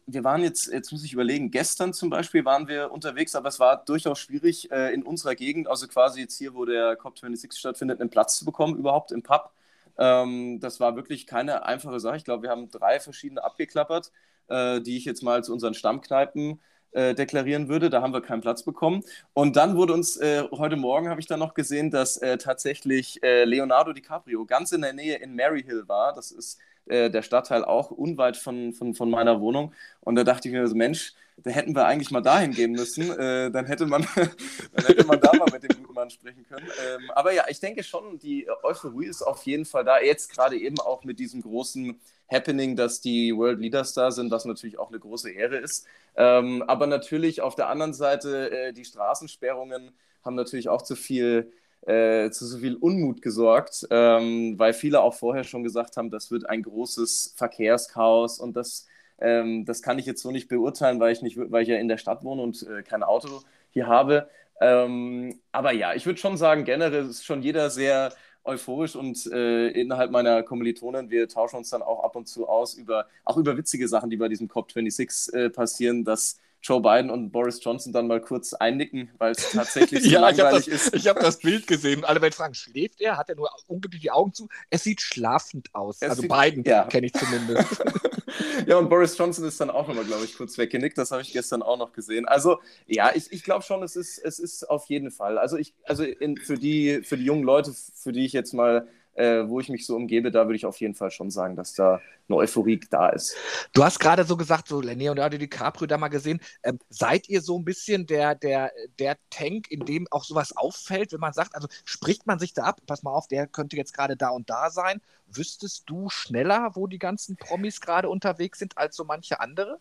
wir 0.05 0.23
waren 0.23 0.43
jetzt, 0.43 0.71
jetzt 0.71 0.91
muss 0.91 1.03
ich 1.03 1.13
überlegen, 1.13 1.51
gestern 1.51 1.93
zum 1.93 2.09
Beispiel 2.09 2.45
waren 2.45 2.67
wir 2.67 2.91
unterwegs, 2.91 3.35
aber 3.35 3.49
es 3.49 3.59
war 3.59 3.83
durchaus 3.83 4.19
schwierig 4.19 4.71
äh, 4.71 4.93
in 4.93 5.03
unserer 5.03 5.35
Gegend, 5.35 5.67
also 5.67 5.87
quasi 5.87 6.21
jetzt 6.21 6.37
hier, 6.37 6.53
wo 6.53 6.63
der 6.63 6.97
COP26 6.99 7.57
stattfindet, 7.57 7.99
einen 7.99 8.09
Platz 8.09 8.37
zu 8.37 8.45
bekommen 8.45 8.77
überhaupt 8.77 9.11
im 9.11 9.23
Pub. 9.23 9.51
Ähm, 9.97 10.59
das 10.59 10.79
war 10.79 10.95
wirklich 10.95 11.27
keine 11.27 11.65
einfache 11.65 11.99
Sache. 11.99 12.17
Ich 12.17 12.25
glaube, 12.25 12.43
wir 12.43 12.49
haben 12.49 12.69
drei 12.69 12.99
verschiedene 12.99 13.43
abgeklappert, 13.43 14.11
äh, 14.47 14.81
die 14.81 14.97
ich 14.97 15.05
jetzt 15.05 15.23
mal 15.23 15.43
zu 15.43 15.53
unseren 15.53 15.73
Stammkneipen 15.73 16.59
äh, 16.91 17.15
deklarieren 17.15 17.69
würde. 17.69 17.89
Da 17.89 18.01
haben 18.01 18.13
wir 18.13 18.21
keinen 18.21 18.41
Platz 18.41 18.63
bekommen. 18.63 19.03
Und 19.33 19.55
dann 19.55 19.75
wurde 19.75 19.93
uns, 19.93 20.17
äh, 20.17 20.43
heute 20.51 20.75
Morgen 20.75 21.09
habe 21.09 21.21
ich 21.21 21.27
dann 21.27 21.39
noch 21.39 21.53
gesehen, 21.53 21.89
dass 21.89 22.17
äh, 22.17 22.37
tatsächlich 22.37 23.21
äh, 23.23 23.45
Leonardo 23.45 23.93
DiCaprio 23.93 24.45
ganz 24.45 24.71
in 24.71 24.81
der 24.81 24.93
Nähe 24.93 25.15
in 25.17 25.35
Maryhill 25.35 25.87
war. 25.87 26.13
Das 26.13 26.31
ist 26.31 26.59
äh, 26.91 27.09
der 27.09 27.21
Stadtteil 27.21 27.63
auch 27.63 27.91
unweit 27.91 28.37
von, 28.37 28.73
von, 28.73 28.93
von 28.93 29.09
meiner 29.09 29.39
Wohnung. 29.39 29.73
Und 30.01 30.15
da 30.15 30.23
dachte 30.23 30.47
ich 30.47 30.53
mir 30.53 30.67
so, 30.67 30.75
Mensch, 30.75 31.13
da 31.37 31.49
hätten 31.49 31.75
wir 31.75 31.85
eigentlich 31.85 32.11
mal 32.11 32.21
dahin 32.21 32.51
gehen 32.51 32.73
müssen. 32.73 33.09
Äh, 33.17 33.49
dann, 33.51 33.65
hätte 33.65 33.85
man, 33.85 34.05
dann 34.15 34.85
hätte 34.85 35.05
man 35.05 35.19
da 35.19 35.31
mal 35.33 35.47
mit 35.51 35.63
dem 35.63 35.81
guten 35.81 35.93
Mann 35.93 36.09
sprechen 36.09 36.45
können. 36.47 36.67
Ähm, 36.67 37.11
aber 37.11 37.33
ja, 37.33 37.45
ich 37.47 37.59
denke 37.59 37.83
schon, 37.83 38.19
die 38.19 38.47
Euphorie 38.63 39.05
ist 39.05 39.21
auf 39.21 39.43
jeden 39.43 39.65
Fall 39.65 39.83
da. 39.83 39.99
Jetzt 40.01 40.31
gerade 40.33 40.57
eben 40.57 40.79
auch 40.79 41.03
mit 41.03 41.19
diesem 41.19 41.41
großen 41.41 41.99
Happening, 42.29 42.75
dass 42.75 43.01
die 43.01 43.35
World 43.35 43.59
Leaders 43.59 43.93
da 43.93 44.11
sind, 44.11 44.31
was 44.31 44.45
natürlich 44.45 44.77
auch 44.79 44.89
eine 44.89 44.99
große 44.99 45.31
Ehre 45.31 45.57
ist. 45.57 45.85
Ähm, 46.15 46.63
aber 46.67 46.87
natürlich 46.87 47.41
auf 47.41 47.55
der 47.55 47.69
anderen 47.69 47.93
Seite, 47.93 48.51
äh, 48.51 48.73
die 48.73 48.85
Straßensperrungen 48.85 49.91
haben 50.23 50.35
natürlich 50.35 50.69
auch 50.69 50.81
zu 50.81 50.95
viel 50.95 51.51
äh, 51.87 52.29
zu 52.31 52.45
so 52.45 52.59
viel 52.59 52.75
Unmut 52.75 53.21
gesorgt, 53.21 53.87
ähm, 53.91 54.57
weil 54.57 54.73
viele 54.73 55.01
auch 55.01 55.13
vorher 55.15 55.43
schon 55.43 55.63
gesagt 55.63 55.97
haben, 55.97 56.09
das 56.11 56.31
wird 56.31 56.47
ein 56.49 56.63
großes 56.63 57.33
Verkehrschaos 57.37 58.39
und 58.39 58.55
das 58.55 58.87
ähm, 59.19 59.65
das 59.65 59.81
kann 59.83 59.99
ich 59.99 60.05
jetzt 60.05 60.21
so 60.21 60.31
nicht 60.31 60.47
beurteilen, 60.49 60.99
weil 60.99 61.13
ich, 61.13 61.21
nicht, 61.21 61.37
weil 61.37 61.63
ich 61.63 61.69
ja 61.69 61.77
in 61.77 61.87
der 61.87 61.97
Stadt 61.97 62.23
wohne 62.23 62.41
und 62.41 62.63
äh, 62.67 62.81
kein 62.83 63.03
Auto 63.03 63.41
hier 63.69 63.87
habe. 63.87 64.29
Ähm, 64.59 65.39
aber 65.51 65.71
ja, 65.73 65.93
ich 65.93 66.05
würde 66.05 66.19
schon 66.19 66.37
sagen, 66.37 66.65
generell 66.65 67.07
ist 67.07 67.23
schon 67.25 67.41
jeder 67.43 67.69
sehr 67.69 68.13
euphorisch 68.43 68.95
und 68.95 69.27
äh, 69.31 69.67
innerhalb 69.69 70.11
meiner 70.11 70.41
Kommilitonen, 70.43 71.09
wir 71.11 71.27
tauschen 71.27 71.57
uns 71.57 71.69
dann 71.69 71.83
auch 71.83 72.03
ab 72.03 72.15
und 72.15 72.27
zu 72.27 72.47
aus 72.47 72.73
über, 72.73 73.07
auch 73.23 73.37
über 73.37 73.55
witzige 73.57 73.87
Sachen, 73.87 74.09
die 74.09 74.17
bei 74.17 74.27
diesem 74.27 74.47
COP26 74.47 75.33
äh, 75.33 75.49
passieren, 75.51 76.03
dass 76.03 76.39
Joe 76.63 76.81
Biden 76.81 77.09
und 77.09 77.31
Boris 77.31 77.63
Johnson 77.63 77.91
dann 77.91 78.07
mal 78.07 78.21
kurz 78.21 78.53
einnicken, 78.53 79.09
weil 79.17 79.31
es 79.31 79.51
tatsächlich 79.51 80.03
so 80.03 80.09
ja, 80.09 80.21
langweilig 80.21 80.67
ich 80.67 80.73
das, 80.73 80.87
ist. 80.87 80.95
Ich 80.95 81.07
habe 81.07 81.19
das 81.19 81.39
Bild 81.39 81.67
gesehen. 81.67 82.03
Alle 82.05 82.21
werden 82.21 82.33
fragen, 82.33 82.53
schläft 82.53 83.01
er? 83.01 83.17
Hat 83.17 83.29
er 83.29 83.35
nur 83.35 83.49
unglücklich 83.67 84.01
die 84.01 84.11
Augen 84.11 84.33
zu? 84.33 84.47
Es 84.69 84.83
sieht 84.83 85.01
schlafend 85.01 85.73
aus. 85.73 85.97
Es 86.01 86.09
also 86.09 86.21
sieht, 86.21 86.31
Biden 86.31 86.63
ja. 86.63 86.83
kenne 86.83 87.07
ich 87.07 87.13
zumindest. 87.13 87.83
ja, 88.67 88.77
und 88.77 88.89
Boris 88.89 89.17
Johnson 89.17 89.45
ist 89.45 89.59
dann 89.59 89.69
auch 89.69 89.87
nochmal, 89.87 90.05
glaube 90.05 90.25
ich, 90.25 90.37
kurz 90.37 90.57
weggenickt. 90.57 90.97
Das 90.97 91.11
habe 91.11 91.21
ich 91.21 91.33
gestern 91.33 91.63
auch 91.63 91.77
noch 91.77 91.93
gesehen. 91.93 92.27
Also, 92.27 92.59
ja, 92.85 93.11
ich, 93.15 93.31
ich 93.31 93.43
glaube 93.43 93.63
schon, 93.63 93.81
es 93.81 93.95
ist, 93.95 94.19
es 94.19 94.37
ist 94.37 94.69
auf 94.69 94.85
jeden 94.85 95.09
Fall. 95.09 95.37
Also, 95.37 95.57
ich, 95.57 95.73
also 95.85 96.03
in, 96.03 96.37
für, 96.37 96.57
die, 96.57 97.01
für 97.03 97.17
die 97.17 97.25
jungen 97.25 97.43
Leute, 97.43 97.73
für 97.73 98.11
die 98.11 98.25
ich 98.25 98.33
jetzt 98.33 98.53
mal 98.53 98.87
äh, 99.13 99.47
wo 99.47 99.59
ich 99.59 99.69
mich 99.69 99.85
so 99.85 99.95
umgebe, 99.95 100.31
da 100.31 100.45
würde 100.45 100.55
ich 100.55 100.65
auf 100.65 100.79
jeden 100.79 100.95
Fall 100.95 101.11
schon 101.11 101.31
sagen, 101.31 101.55
dass 101.55 101.73
da 101.73 102.01
eine 102.27 102.37
Euphorie 102.37 102.79
da 102.89 103.09
ist. 103.09 103.35
Du 103.73 103.83
hast 103.83 103.99
gerade 103.99 104.23
so 104.23 104.37
gesagt, 104.37 104.67
so 104.67 104.81
Leonardo 104.81 105.37
DiCaprio 105.37 105.87
da 105.87 105.97
mal 105.97 106.07
gesehen. 106.07 106.39
Ähm, 106.63 106.79
seid 106.89 107.27
ihr 107.29 107.41
so 107.41 107.57
ein 107.57 107.65
bisschen 107.65 108.05
der, 108.07 108.35
der, 108.35 108.71
der 108.99 109.17
Tank, 109.29 109.69
in 109.69 109.85
dem 109.85 110.07
auch 110.11 110.23
sowas 110.23 110.55
auffällt, 110.55 111.11
wenn 111.11 111.19
man 111.19 111.33
sagt, 111.33 111.55
also 111.55 111.67
spricht 111.83 112.25
man 112.25 112.39
sich 112.39 112.53
da 112.53 112.63
ab, 112.63 112.81
pass 112.87 113.03
mal 113.03 113.13
auf, 113.13 113.27
der 113.27 113.47
könnte 113.47 113.75
jetzt 113.75 113.93
gerade 113.93 114.15
da 114.15 114.29
und 114.29 114.49
da 114.49 114.69
sein. 114.69 115.01
Wüsstest 115.27 115.83
du 115.87 116.09
schneller, 116.09 116.71
wo 116.73 116.87
die 116.87 116.99
ganzen 116.99 117.35
Promis 117.37 117.81
gerade 117.81 118.09
unterwegs 118.09 118.59
sind, 118.59 118.77
als 118.77 118.95
so 118.95 119.03
manche 119.03 119.39
andere? 119.39 119.79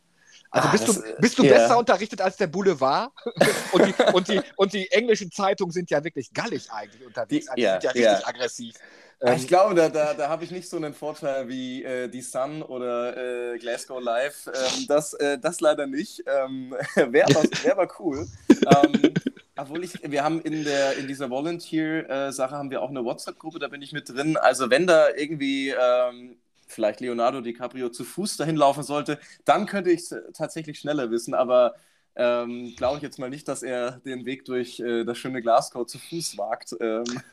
Also 0.51 0.69
ah, 0.69 0.73
bist, 0.73 0.88
das, 0.88 1.03
du, 1.03 1.16
bist 1.21 1.38
du 1.38 1.43
yeah. 1.45 1.59
besser 1.59 1.79
unterrichtet 1.79 2.21
als 2.21 2.37
der 2.37 2.49
Boulevard? 2.49 3.12
und, 3.73 3.87
die, 3.87 3.95
und, 4.12 4.29
die, 4.29 4.40
und 4.57 4.73
die 4.73 4.90
englischen 4.90 5.31
Zeitungen 5.31 5.73
sind 5.73 5.90
ja 5.90 6.03
wirklich 6.03 6.33
gallig 6.33 6.71
eigentlich 6.71 7.07
unterwegs. 7.07 7.47
Die, 7.47 7.51
also 7.51 7.61
yeah, 7.61 7.73
sind 7.81 7.85
ja 7.85 7.90
richtig 7.90 8.03
yeah. 8.03 8.29
aggressiv. 8.29 8.75
Ähm, 9.21 9.37
ich 9.37 9.47
glaube, 9.47 9.75
da, 9.75 9.89
da, 9.89 10.15
da 10.15 10.29
habe 10.29 10.45
ich 10.45 10.51
nicht 10.51 10.69
so 10.69 10.77
einen 10.77 10.95
Vorteil 10.95 11.49
wie 11.49 11.85
äh, 11.85 12.09
die 12.09 12.23
Sun 12.23 12.63
oder 12.63 13.55
äh, 13.55 13.59
Glasgow 13.59 14.01
Live. 14.03 14.47
Ähm, 14.47 14.87
das, 14.89 15.15
äh, 15.15 15.39
das 15.39 15.61
leider 15.61 15.87
nicht. 15.87 16.23
Ähm, 16.27 16.75
Wäre 16.95 17.29
aber, 17.29 17.43
wär 17.63 17.73
aber 17.79 17.89
cool. 18.01 18.27
ähm, 18.67 19.21
obwohl 19.57 19.85
ich, 19.85 19.93
wir 20.03 20.25
haben 20.25 20.41
in, 20.41 20.65
der, 20.65 20.97
in 20.97 21.07
dieser 21.07 21.29
Volunteer-Sache 21.29 22.57
haben 22.57 22.71
wir 22.71 22.81
auch 22.81 22.89
eine 22.89 23.05
WhatsApp-Gruppe, 23.05 23.59
da 23.59 23.69
bin 23.69 23.83
ich 23.83 23.93
mit 23.93 24.09
drin. 24.09 24.39
Also 24.39 24.71
wenn 24.71 24.87
da 24.87 25.11
irgendwie 25.15 25.71
ähm, 25.71 26.39
vielleicht 26.67 27.01
Leonardo 27.01 27.43
DiCaprio 27.43 27.91
zu 27.91 28.05
Fuß 28.05 28.39
dahin 28.39 28.57
laufen 28.57 28.83
sollte, 28.83 29.19
dann 29.45 29.67
könnte 29.67 29.91
ich 29.91 30.01
es 30.11 30.17
tatsächlich 30.33 30.79
schneller 30.79 31.11
wissen. 31.11 31.35
Aber 31.35 31.75
ähm, 32.16 32.75
glaube 32.77 32.96
ich 32.96 33.03
jetzt 33.03 33.18
mal 33.18 33.31
nicht, 33.31 33.46
dass 33.46 33.62
er 33.62 33.92
den 34.01 34.27
Weg 34.27 34.44
durch 34.44 34.81
äh, 34.81 35.05
das 35.05 35.16
schöne 35.18 35.40
Glasgow 35.40 35.87
zu 35.87 35.99
Fuß 35.99 36.37
wagt. 36.38 36.75
Ähm, 36.81 37.05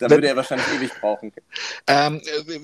da 0.00 0.10
würde 0.10 0.28
er 0.28 0.36
wahrscheinlich 0.36 0.66
ewig 0.74 0.92
brauchen. 1.00 1.32
Ähm, 1.86 2.20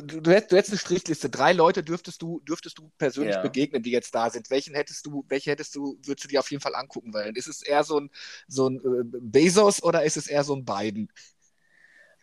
du, 0.07 0.21
du, 0.21 0.31
hättest, 0.31 0.53
du, 0.53 0.57
hättest, 0.57 0.73
eine 0.73 0.79
Strichliste. 0.79 1.31
Drei 1.31 1.53
Leute 1.53 1.83
dürftest 1.83 2.23
du, 2.23 2.41
dürftest 2.41 2.79
du 2.79 2.91
persönlich 2.97 3.35
ja. 3.35 3.43
begegnen, 3.43 3.83
die 3.83 3.91
jetzt 3.91 4.15
da 4.15 4.31
sind. 4.31 4.51
Welchen 4.51 4.75
hättest 4.75 5.05
du, 5.07 5.25
welche 5.29 5.51
hättest 5.51 5.75
du, 5.75 5.99
würdest 6.05 6.25
du 6.25 6.29
dir 6.29 6.41
auf 6.41 6.51
jeden 6.51 6.63
Fall 6.63 6.75
angucken 6.75 7.13
wollen? 7.13 7.35
Ist 7.35 7.49
es 7.49 7.63
eher 7.63 7.83
so 7.85 7.99
ein, 7.99 8.11
so 8.47 8.69
ein 8.69 8.77
äh, 8.77 9.05
Bezos 9.05 9.83
oder 9.83 10.05
ist 10.05 10.17
es 10.17 10.29
eher 10.29 10.45
so 10.45 10.55
ein 10.55 10.65
Biden? 10.65 11.11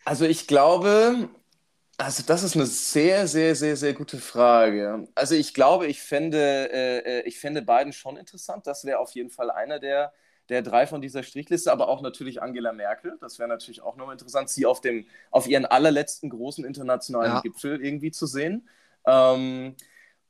Also 0.04 0.24
ich 0.24 0.46
glaube, 0.46 1.28
also 2.00 2.22
das 2.26 2.42
ist 2.42 2.56
eine 2.56 2.66
sehr, 2.66 3.26
sehr, 3.26 3.54
sehr, 3.54 3.76
sehr 3.76 3.92
gute 3.92 4.18
Frage. 4.18 5.06
Also 5.14 5.34
ich 5.34 5.54
glaube, 5.54 5.86
ich 5.86 6.00
fände, 6.02 6.70
äh, 6.72 6.98
äh 6.98 7.22
ich 7.22 7.38
fände 7.38 7.62
Biden 7.62 7.92
schon 7.92 8.16
interessant. 8.16 8.66
Das 8.66 8.84
wäre 8.84 8.98
auf 8.98 9.12
jeden 9.12 9.30
Fall 9.30 9.50
einer 9.50 9.78
der, 9.78 10.12
der 10.48 10.62
drei 10.62 10.86
von 10.86 11.02
dieser 11.02 11.22
Strichliste, 11.22 11.70
aber 11.70 11.88
auch 11.88 12.00
natürlich 12.00 12.42
Angela 12.42 12.72
Merkel. 12.72 13.18
Das 13.20 13.38
wäre 13.38 13.48
natürlich 13.48 13.82
auch 13.82 13.96
nochmal 13.96 14.14
interessant, 14.14 14.48
sie 14.48 14.66
auf, 14.66 14.80
dem, 14.80 15.06
auf 15.30 15.46
ihren 15.46 15.66
allerletzten 15.66 16.30
großen 16.30 16.64
internationalen 16.64 17.32
ja. 17.32 17.40
Gipfel 17.40 17.84
irgendwie 17.84 18.10
zu 18.10 18.26
sehen. 18.26 18.68
Ähm, 19.06 19.76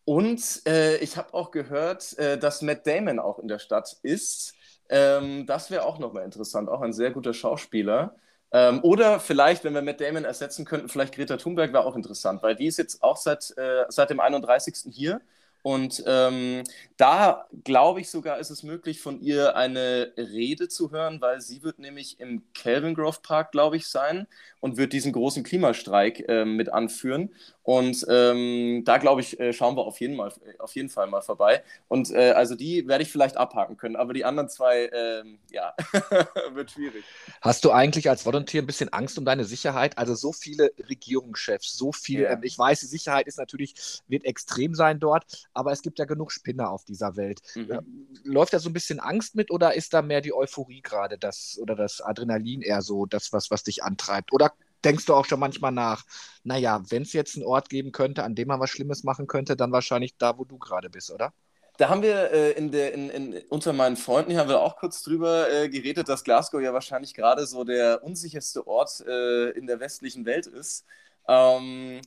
und 0.04 0.62
äh, 0.66 0.96
ich 0.98 1.16
habe 1.16 1.34
auch 1.34 1.52
gehört, 1.52 2.18
äh, 2.18 2.36
dass 2.38 2.62
Matt 2.62 2.86
Damon 2.86 3.20
auch 3.20 3.38
in 3.38 3.48
der 3.48 3.60
Stadt 3.60 3.96
ist. 4.02 4.54
Ähm, 4.88 5.46
das 5.46 5.70
wäre 5.70 5.84
auch 5.84 6.00
nochmal 6.00 6.24
interessant, 6.24 6.68
auch 6.68 6.80
ein 6.80 6.92
sehr 6.92 7.12
guter 7.12 7.32
Schauspieler. 7.32 8.16
Ähm, 8.52 8.80
oder 8.82 9.20
vielleicht, 9.20 9.64
wenn 9.64 9.74
wir 9.74 9.82
Matt 9.82 10.00
Damon 10.00 10.24
ersetzen 10.24 10.64
könnten, 10.64 10.88
vielleicht 10.88 11.14
Greta 11.14 11.36
Thunberg 11.36 11.72
wäre 11.72 11.84
auch 11.84 11.94
interessant, 11.94 12.42
weil 12.42 12.56
die 12.56 12.66
ist 12.66 12.78
jetzt 12.78 13.02
auch 13.02 13.16
seit, 13.16 13.56
äh, 13.56 13.84
seit 13.88 14.10
dem 14.10 14.20
31. 14.20 14.92
hier. 14.92 15.20
Und 15.62 16.02
ähm, 16.06 16.64
da 16.96 17.46
glaube 17.64 18.00
ich 18.00 18.08
sogar, 18.08 18.38
ist 18.38 18.50
es 18.50 18.62
möglich, 18.62 19.00
von 19.00 19.20
ihr 19.20 19.56
eine 19.56 20.12
Rede 20.16 20.68
zu 20.68 20.90
hören, 20.90 21.20
weil 21.20 21.40
sie 21.42 21.62
wird 21.62 21.78
nämlich 21.78 22.18
im 22.18 22.42
Kelvin 22.54 22.94
Grove 22.94 23.18
Park, 23.22 23.52
glaube 23.52 23.76
ich, 23.76 23.86
sein 23.86 24.26
und 24.60 24.78
wird 24.78 24.94
diesen 24.94 25.12
großen 25.12 25.42
Klimastreik 25.44 26.26
äh, 26.28 26.46
mit 26.46 26.72
anführen. 26.72 27.30
Und 27.70 28.04
ähm, 28.08 28.82
da 28.84 28.98
glaube 28.98 29.20
ich, 29.20 29.38
äh, 29.38 29.52
schauen 29.52 29.76
wir 29.76 29.84
auf 29.84 30.00
jeden, 30.00 30.16
mal, 30.16 30.32
auf 30.58 30.74
jeden 30.74 30.88
Fall 30.88 31.06
mal 31.06 31.20
vorbei. 31.20 31.62
Und 31.86 32.10
äh, 32.10 32.32
also 32.32 32.56
die 32.56 32.88
werde 32.88 33.04
ich 33.04 33.12
vielleicht 33.12 33.36
abhaken 33.36 33.76
können, 33.76 33.94
aber 33.94 34.12
die 34.12 34.24
anderen 34.24 34.48
zwei, 34.48 34.90
ähm, 34.92 35.38
ja, 35.52 35.72
wird 36.52 36.72
schwierig. 36.72 37.04
Hast 37.40 37.64
du 37.64 37.70
eigentlich 37.70 38.10
als 38.10 38.26
Volunteer 38.26 38.60
ein 38.60 38.66
bisschen 38.66 38.92
Angst 38.92 39.18
um 39.18 39.24
deine 39.24 39.44
Sicherheit? 39.44 39.98
Also 39.98 40.16
so 40.16 40.32
viele 40.32 40.72
Regierungschefs, 40.88 41.78
so 41.78 41.92
viel, 41.92 42.22
ja. 42.22 42.30
ähm, 42.30 42.40
ich 42.42 42.58
weiß, 42.58 42.80
die 42.80 42.86
Sicherheit 42.86 43.28
ist 43.28 43.38
natürlich, 43.38 44.00
wird 44.08 44.24
extrem 44.24 44.74
sein 44.74 44.98
dort, 44.98 45.46
aber 45.54 45.70
es 45.70 45.82
gibt 45.82 46.00
ja 46.00 46.06
genug 46.06 46.32
Spinner 46.32 46.72
auf 46.72 46.84
dieser 46.84 47.14
Welt. 47.14 47.40
Mhm. 47.54 47.70
Ähm, 47.70 48.08
läuft 48.24 48.52
da 48.52 48.58
so 48.58 48.68
ein 48.68 48.72
bisschen 48.72 48.98
Angst 48.98 49.36
mit 49.36 49.52
oder 49.52 49.76
ist 49.76 49.94
da 49.94 50.02
mehr 50.02 50.22
die 50.22 50.34
Euphorie 50.34 50.82
gerade 50.82 51.18
das 51.18 51.56
oder 51.62 51.76
das 51.76 52.00
Adrenalin 52.00 52.62
eher 52.62 52.82
so 52.82 53.06
das, 53.06 53.32
was, 53.32 53.52
was 53.52 53.62
dich 53.62 53.84
antreibt? 53.84 54.32
Oder 54.32 54.54
denkst 54.84 55.06
du 55.06 55.14
auch 55.14 55.24
schon 55.24 55.40
manchmal 55.40 55.72
nach, 55.72 56.04
naja, 56.42 56.82
wenn 56.88 57.02
es 57.02 57.12
jetzt 57.12 57.36
einen 57.36 57.46
Ort 57.46 57.68
geben 57.68 57.92
könnte, 57.92 58.24
an 58.24 58.34
dem 58.34 58.48
man 58.48 58.60
was 58.60 58.70
Schlimmes 58.70 59.04
machen 59.04 59.26
könnte, 59.26 59.56
dann 59.56 59.72
wahrscheinlich 59.72 60.16
da, 60.16 60.38
wo 60.38 60.44
du 60.44 60.58
gerade 60.58 60.90
bist, 60.90 61.10
oder? 61.10 61.32
Da 61.76 61.88
haben 61.88 62.02
wir 62.02 62.30
äh, 62.30 62.50
in 62.52 62.70
der, 62.70 62.92
in, 62.92 63.08
in, 63.08 63.38
unter 63.48 63.72
meinen 63.72 63.96
Freunden 63.96 64.36
haben 64.36 64.50
wir 64.50 64.60
auch 64.60 64.76
kurz 64.76 65.02
drüber 65.02 65.50
äh, 65.50 65.68
geredet, 65.70 66.10
dass 66.10 66.24
Glasgow 66.24 66.60
ja 66.60 66.74
wahrscheinlich 66.74 67.14
gerade 67.14 67.46
so 67.46 67.64
der 67.64 68.04
unsicherste 68.04 68.66
Ort 68.66 69.00
äh, 69.06 69.50
in 69.50 69.66
der 69.66 69.80
westlichen 69.80 70.26
Welt 70.26 70.46
ist. 70.46 70.84
Ähm, 71.26 72.02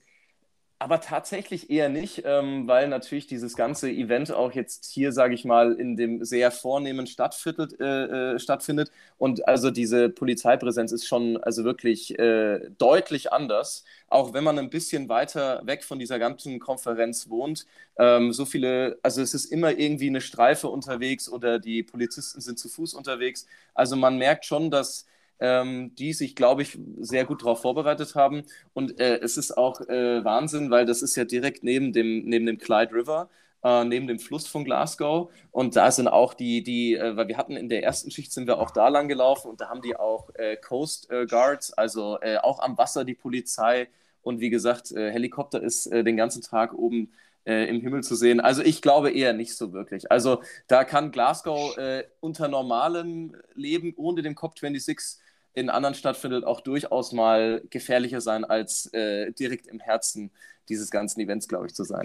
aber 0.84 1.00
tatsächlich 1.00 1.70
eher 1.70 1.88
nicht, 1.88 2.24
ähm, 2.26 2.68
weil 2.68 2.90
natürlich 2.90 3.26
dieses 3.26 3.56
ganze 3.56 3.90
Event 3.90 4.34
auch 4.34 4.52
jetzt 4.52 4.86
hier, 4.92 5.14
sage 5.14 5.34
ich 5.34 5.46
mal, 5.46 5.72
in 5.74 5.96
dem 5.96 6.26
sehr 6.26 6.52
vornehmen 6.52 7.08
Stadtviertel 7.08 7.70
äh, 7.80 8.34
äh, 8.36 8.40
stattfindet. 8.40 8.92
Und 9.18 9.48
also 9.48 9.72
diese 9.72 10.10
Polizeipräsenz 10.10 10.92
ist 10.92 11.08
schon 11.08 11.38
also 11.38 11.64
wirklich 11.64 12.20
äh, 12.20 12.70
deutlich 12.78 13.32
anders. 13.32 13.86
Auch 14.10 14.34
wenn 14.34 14.44
man 14.44 14.60
ein 14.60 14.70
bisschen 14.70 15.08
weiter 15.08 15.62
weg 15.66 15.86
von 15.86 16.00
dieser 16.00 16.20
ganzen 16.20 16.60
Konferenz 16.60 17.30
wohnt. 17.30 17.66
Ähm, 17.98 18.34
so 18.34 18.44
viele, 18.46 19.00
also 19.04 19.22
es 19.22 19.34
ist 19.34 19.46
immer 19.54 19.72
irgendwie 19.72 20.08
eine 20.10 20.20
Streife 20.22 20.68
unterwegs 20.68 21.30
oder 21.30 21.60
die 21.60 21.84
Polizisten 21.84 22.42
sind 22.42 22.60
zu 22.60 22.68
Fuß 22.68 22.94
unterwegs. 22.94 23.48
Also 23.74 23.96
man 23.96 24.18
merkt 24.18 24.44
schon, 24.46 24.70
dass 24.70 25.06
ähm, 25.40 25.94
die 25.96 26.14
sich, 26.14 26.36
glaube 26.36 26.62
ich, 26.62 26.78
sehr 27.00 27.26
gut 27.26 27.42
darauf 27.42 27.62
vorbereitet 27.62 28.16
haben. 28.16 28.44
Und 28.74 29.00
äh, 29.00 29.20
es 29.20 29.38
ist 29.38 29.58
auch 29.58 29.82
äh, 29.82 30.24
Wahnsinn, 30.24 30.72
weil 30.72 30.86
das 30.86 31.02
ist 31.02 31.16
ja 31.16 31.26
direkt 31.26 31.64
neben 31.64 31.94
dem, 31.94 32.26
neben 32.26 32.46
dem 32.46 32.58
Clyde 32.58 32.94
River. 32.94 33.30
Äh, 33.64 33.86
neben 33.86 34.08
dem 34.08 34.20
Fluss 34.20 34.46
von 34.46 34.66
Glasgow. 34.66 35.32
Und 35.52 35.76
da 35.78 35.90
sind 35.90 36.10
auch 36.10 36.34
die, 36.34 36.64
die 36.64 36.96
äh, 36.96 37.16
weil 37.16 37.30
wir 37.30 37.38
hatten 37.38 37.56
in 37.56 37.70
der 37.70 37.82
ersten 37.84 38.12
Schicht 38.12 38.34
sind 38.34 38.46
wir 38.46 38.60
auch 38.60 38.72
da 38.72 38.90
lang 38.90 39.08
gelaufen 39.08 39.50
und 39.50 39.62
da 39.62 39.70
haben 39.70 39.82
die 39.82 39.96
auch 39.96 40.30
äh, 40.36 40.58
Coast 40.58 41.10
äh, 41.10 41.26
Guards, 41.26 41.72
also 41.72 42.20
äh, 42.22 42.38
auch 42.38 42.60
am 42.60 42.78
Wasser 42.78 43.06
die 43.06 43.16
Polizei. 43.16 43.88
Und 44.22 44.42
wie 44.42 44.50
gesagt, 44.50 44.92
äh, 44.92 45.12
Helikopter 45.12 45.62
ist 45.64 45.90
den 45.92 46.18
ganzen 46.18 46.42
Tag 46.42 46.74
oben 46.74 47.12
im 47.46 47.82
Himmel 47.82 48.04
zu 48.04 48.16
sehen. 48.16 48.40
Also 48.40 48.62
ich 48.62 48.82
glaube 48.82 49.12
eher 49.12 49.34
nicht 49.34 49.58
so 49.58 49.74
wirklich. 49.74 50.10
Also 50.10 50.42
da 50.68 50.86
kann 50.86 51.12
Glasgow 51.12 51.78
unter 52.22 52.48
normalem 52.48 53.36
Leben 53.54 53.94
ohne 53.98 54.22
den 54.22 54.34
COP26 54.34 55.18
in 55.54 55.70
anderen 55.70 55.96
stattfindet, 55.96 56.44
auch 56.46 56.62
durchaus 56.62 57.12
mal 57.12 57.64
gefährlicher 57.70 58.22
sein, 58.22 58.44
als 58.44 58.88
äh, 58.94 59.32
direkt 59.32 59.68
im 59.68 59.80
Herzen 59.80 60.32
dieses 60.70 60.90
ganzen 60.92 61.20
Events, 61.20 61.48
glaube 61.48 61.68
ich, 61.68 61.74
zu 61.74 61.84
sein. 61.84 62.04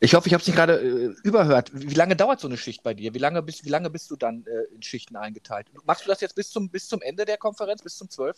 Ich 0.00 0.14
hoffe, 0.14 0.28
ich 0.28 0.34
habe 0.34 0.40
es 0.40 0.46
nicht 0.46 0.56
gerade 0.56 0.80
äh, 0.80 1.14
überhört. 1.24 1.70
Wie 1.74 1.94
lange 1.94 2.16
dauert 2.16 2.40
so 2.40 2.46
eine 2.46 2.56
Schicht 2.56 2.82
bei 2.82 2.94
dir? 2.94 3.14
Wie 3.14 3.18
lange 3.18 3.42
bist, 3.42 3.64
wie 3.64 3.68
lange 3.68 3.90
bist 3.90 4.10
du 4.10 4.16
dann 4.16 4.46
äh, 4.46 4.74
in 4.74 4.82
Schichten 4.82 5.16
eingeteilt? 5.16 5.66
Machst 5.84 6.04
du 6.04 6.08
das 6.08 6.20
jetzt 6.20 6.34
bis 6.34 6.50
zum, 6.50 6.70
bis 6.70 6.88
zum 6.88 7.02
Ende 7.02 7.24
der 7.24 7.36
Konferenz, 7.36 7.82
bis 7.82 7.96
zum 7.96 8.08
12.? 8.08 8.36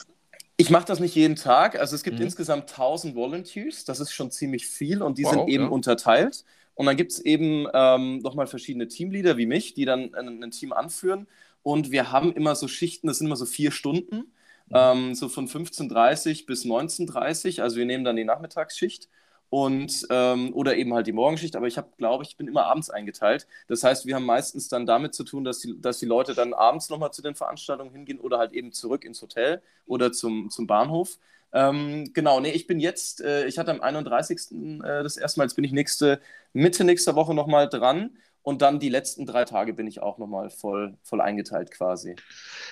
Ich 0.56 0.70
mache 0.70 0.86
das 0.86 1.00
nicht 1.00 1.14
jeden 1.14 1.36
Tag. 1.36 1.78
Also 1.78 1.94
es 1.94 2.02
gibt 2.02 2.18
mhm. 2.18 2.24
insgesamt 2.24 2.70
1000 2.70 3.14
Volunteers. 3.14 3.84
Das 3.84 4.00
ist 4.00 4.12
schon 4.12 4.30
ziemlich 4.30 4.66
viel 4.66 5.02
und 5.02 5.18
die 5.18 5.24
wow, 5.24 5.32
sind 5.32 5.48
eben 5.48 5.64
ja. 5.64 5.70
unterteilt. 5.70 6.44
Und 6.74 6.86
dann 6.86 6.96
gibt 6.96 7.12
es 7.12 7.20
eben 7.20 7.66
ähm, 7.74 8.18
nochmal 8.18 8.46
verschiedene 8.46 8.88
Teamleader 8.88 9.36
wie 9.36 9.46
mich, 9.46 9.74
die 9.74 9.84
dann 9.84 10.14
ein, 10.14 10.42
ein 10.42 10.50
Team 10.50 10.72
anführen. 10.72 11.26
Und 11.62 11.90
wir 11.90 12.12
haben 12.12 12.32
immer 12.32 12.54
so 12.54 12.68
Schichten, 12.68 13.08
das 13.08 13.18
sind 13.18 13.26
immer 13.26 13.36
so 13.36 13.46
vier 13.46 13.72
Stunden. 13.72 14.32
Mhm. 14.70 14.76
ähm, 14.76 15.14
so 15.14 15.28
von 15.28 15.48
15.30 15.48 16.46
bis 16.46 16.64
19.30 16.64 17.62
Also 17.62 17.76
wir 17.76 17.86
nehmen 17.86 18.04
dann 18.04 18.16
die 18.16 18.24
Nachmittagsschicht 18.24 19.08
und 19.50 20.06
ähm, 20.10 20.52
oder 20.54 20.76
eben 20.76 20.92
halt 20.92 21.06
die 21.06 21.12
Morgenschicht, 21.12 21.56
aber 21.56 21.66
ich 21.66 21.78
habe, 21.78 21.88
glaube 21.96 22.22
ich, 22.24 22.36
bin 22.36 22.48
immer 22.48 22.66
abends 22.66 22.90
eingeteilt. 22.90 23.46
Das 23.66 23.82
heißt, 23.82 24.04
wir 24.06 24.14
haben 24.14 24.26
meistens 24.26 24.68
dann 24.68 24.84
damit 24.84 25.14
zu 25.14 25.24
tun, 25.24 25.44
dass 25.44 25.60
die, 25.60 25.80
dass 25.80 25.98
die 25.98 26.06
Leute 26.06 26.34
dann 26.34 26.52
abends 26.52 26.90
nochmal 26.90 27.12
zu 27.12 27.22
den 27.22 27.34
Veranstaltungen 27.34 27.90
hingehen 27.92 28.20
oder 28.20 28.38
halt 28.38 28.52
eben 28.52 28.72
zurück 28.72 29.04
ins 29.04 29.22
Hotel 29.22 29.62
oder 29.86 30.12
zum, 30.12 30.50
zum 30.50 30.66
Bahnhof. 30.66 31.18
Ähm, 31.52 32.10
genau, 32.12 32.40
nee, 32.40 32.50
ich 32.50 32.66
bin 32.66 32.78
jetzt, 32.78 33.22
äh, 33.22 33.46
ich 33.46 33.58
hatte 33.58 33.70
am 33.70 33.80
31. 33.80 34.82
Äh, 34.84 35.02
das 35.02 35.16
erste 35.16 35.40
Mal, 35.40 35.44
jetzt 35.44 35.54
bin 35.54 35.64
ich 35.64 35.72
nächste, 35.72 36.20
Mitte 36.52 36.84
nächster 36.84 37.14
Woche 37.14 37.32
nochmal 37.34 37.68
dran 37.70 38.18
und 38.42 38.62
dann 38.62 38.78
die 38.78 38.88
letzten 38.88 39.26
drei 39.26 39.44
Tage 39.44 39.74
bin 39.74 39.86
ich 39.86 40.00
auch 40.00 40.18
nochmal 40.18 40.50
voll, 40.50 40.96
voll 41.02 41.20
eingeteilt 41.20 41.70
quasi. 41.70 42.16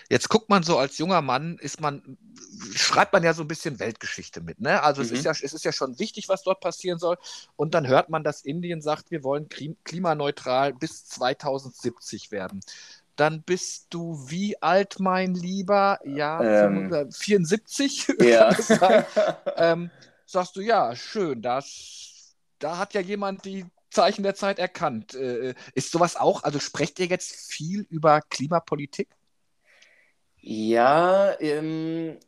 Jetzt 0.09 0.29
guckt 0.29 0.49
man 0.49 0.63
so 0.63 0.79
als 0.79 0.99
junger 0.99 1.23
Mann, 1.23 1.59
ist 1.61 1.81
man, 1.81 2.17
schreibt 2.75 3.13
man 3.13 3.23
ja 3.23 3.35
so 3.35 3.43
ein 3.43 3.49
bisschen 3.49 3.79
Weltgeschichte 3.79 4.41
mit. 4.41 4.61
Ne? 4.61 4.83
Also 4.83 5.03
mhm. 5.03 5.07
es, 5.07 5.13
ist 5.13 5.25
ja, 5.25 5.33
es 5.33 5.53
ist 5.53 5.65
ja 5.65 5.73
schon 5.73 5.99
wichtig, 5.99 6.29
was 6.29 6.43
dort 6.43 6.61
passieren 6.61 6.99
soll. 6.99 7.19
Und 7.57 7.75
dann 7.75 7.87
hört 7.87 8.09
man, 8.09 8.25
dass 8.25 8.43
Indien 8.43 8.81
sagt, 8.81 9.11
wir 9.11 9.23
wollen 9.23 9.49
klimaneutral 9.85 10.73
bis 10.73 11.07
2070 11.07 12.31
werden 12.31 12.61
dann 13.17 13.43
bist 13.43 13.87
du 13.91 14.29
wie 14.29 14.61
alt, 14.63 15.01
mein 15.01 15.35
Lieber? 15.35 15.99
Ja, 16.05 16.67
ähm, 16.67 17.11
74? 17.11 18.09
Ja. 18.21 18.55
ähm, 19.57 19.91
sagst 20.27 20.57
du, 20.57 20.61
ja, 20.61 20.95
schön, 20.95 21.41
das, 21.41 22.35
da 22.59 22.79
hat 22.79 22.95
ja 22.95 23.01
jemand 23.01 23.45
die 23.45 23.65
Zeichen 23.91 24.23
der 24.23 24.35
Zeit 24.35 24.59
erkannt. 24.59 25.15
Äh, 25.15 25.55
ist 25.75 25.91
sowas 25.93 26.17
auch, 26.17 26.43
also 26.43 26.59
sprecht 26.59 26.99
ihr 26.99 27.07
jetzt 27.07 27.51
viel 27.53 27.87
über 27.91 28.21
Klimapolitik? 28.23 29.09
Ja, 30.41 31.39
ähm, 31.41 32.19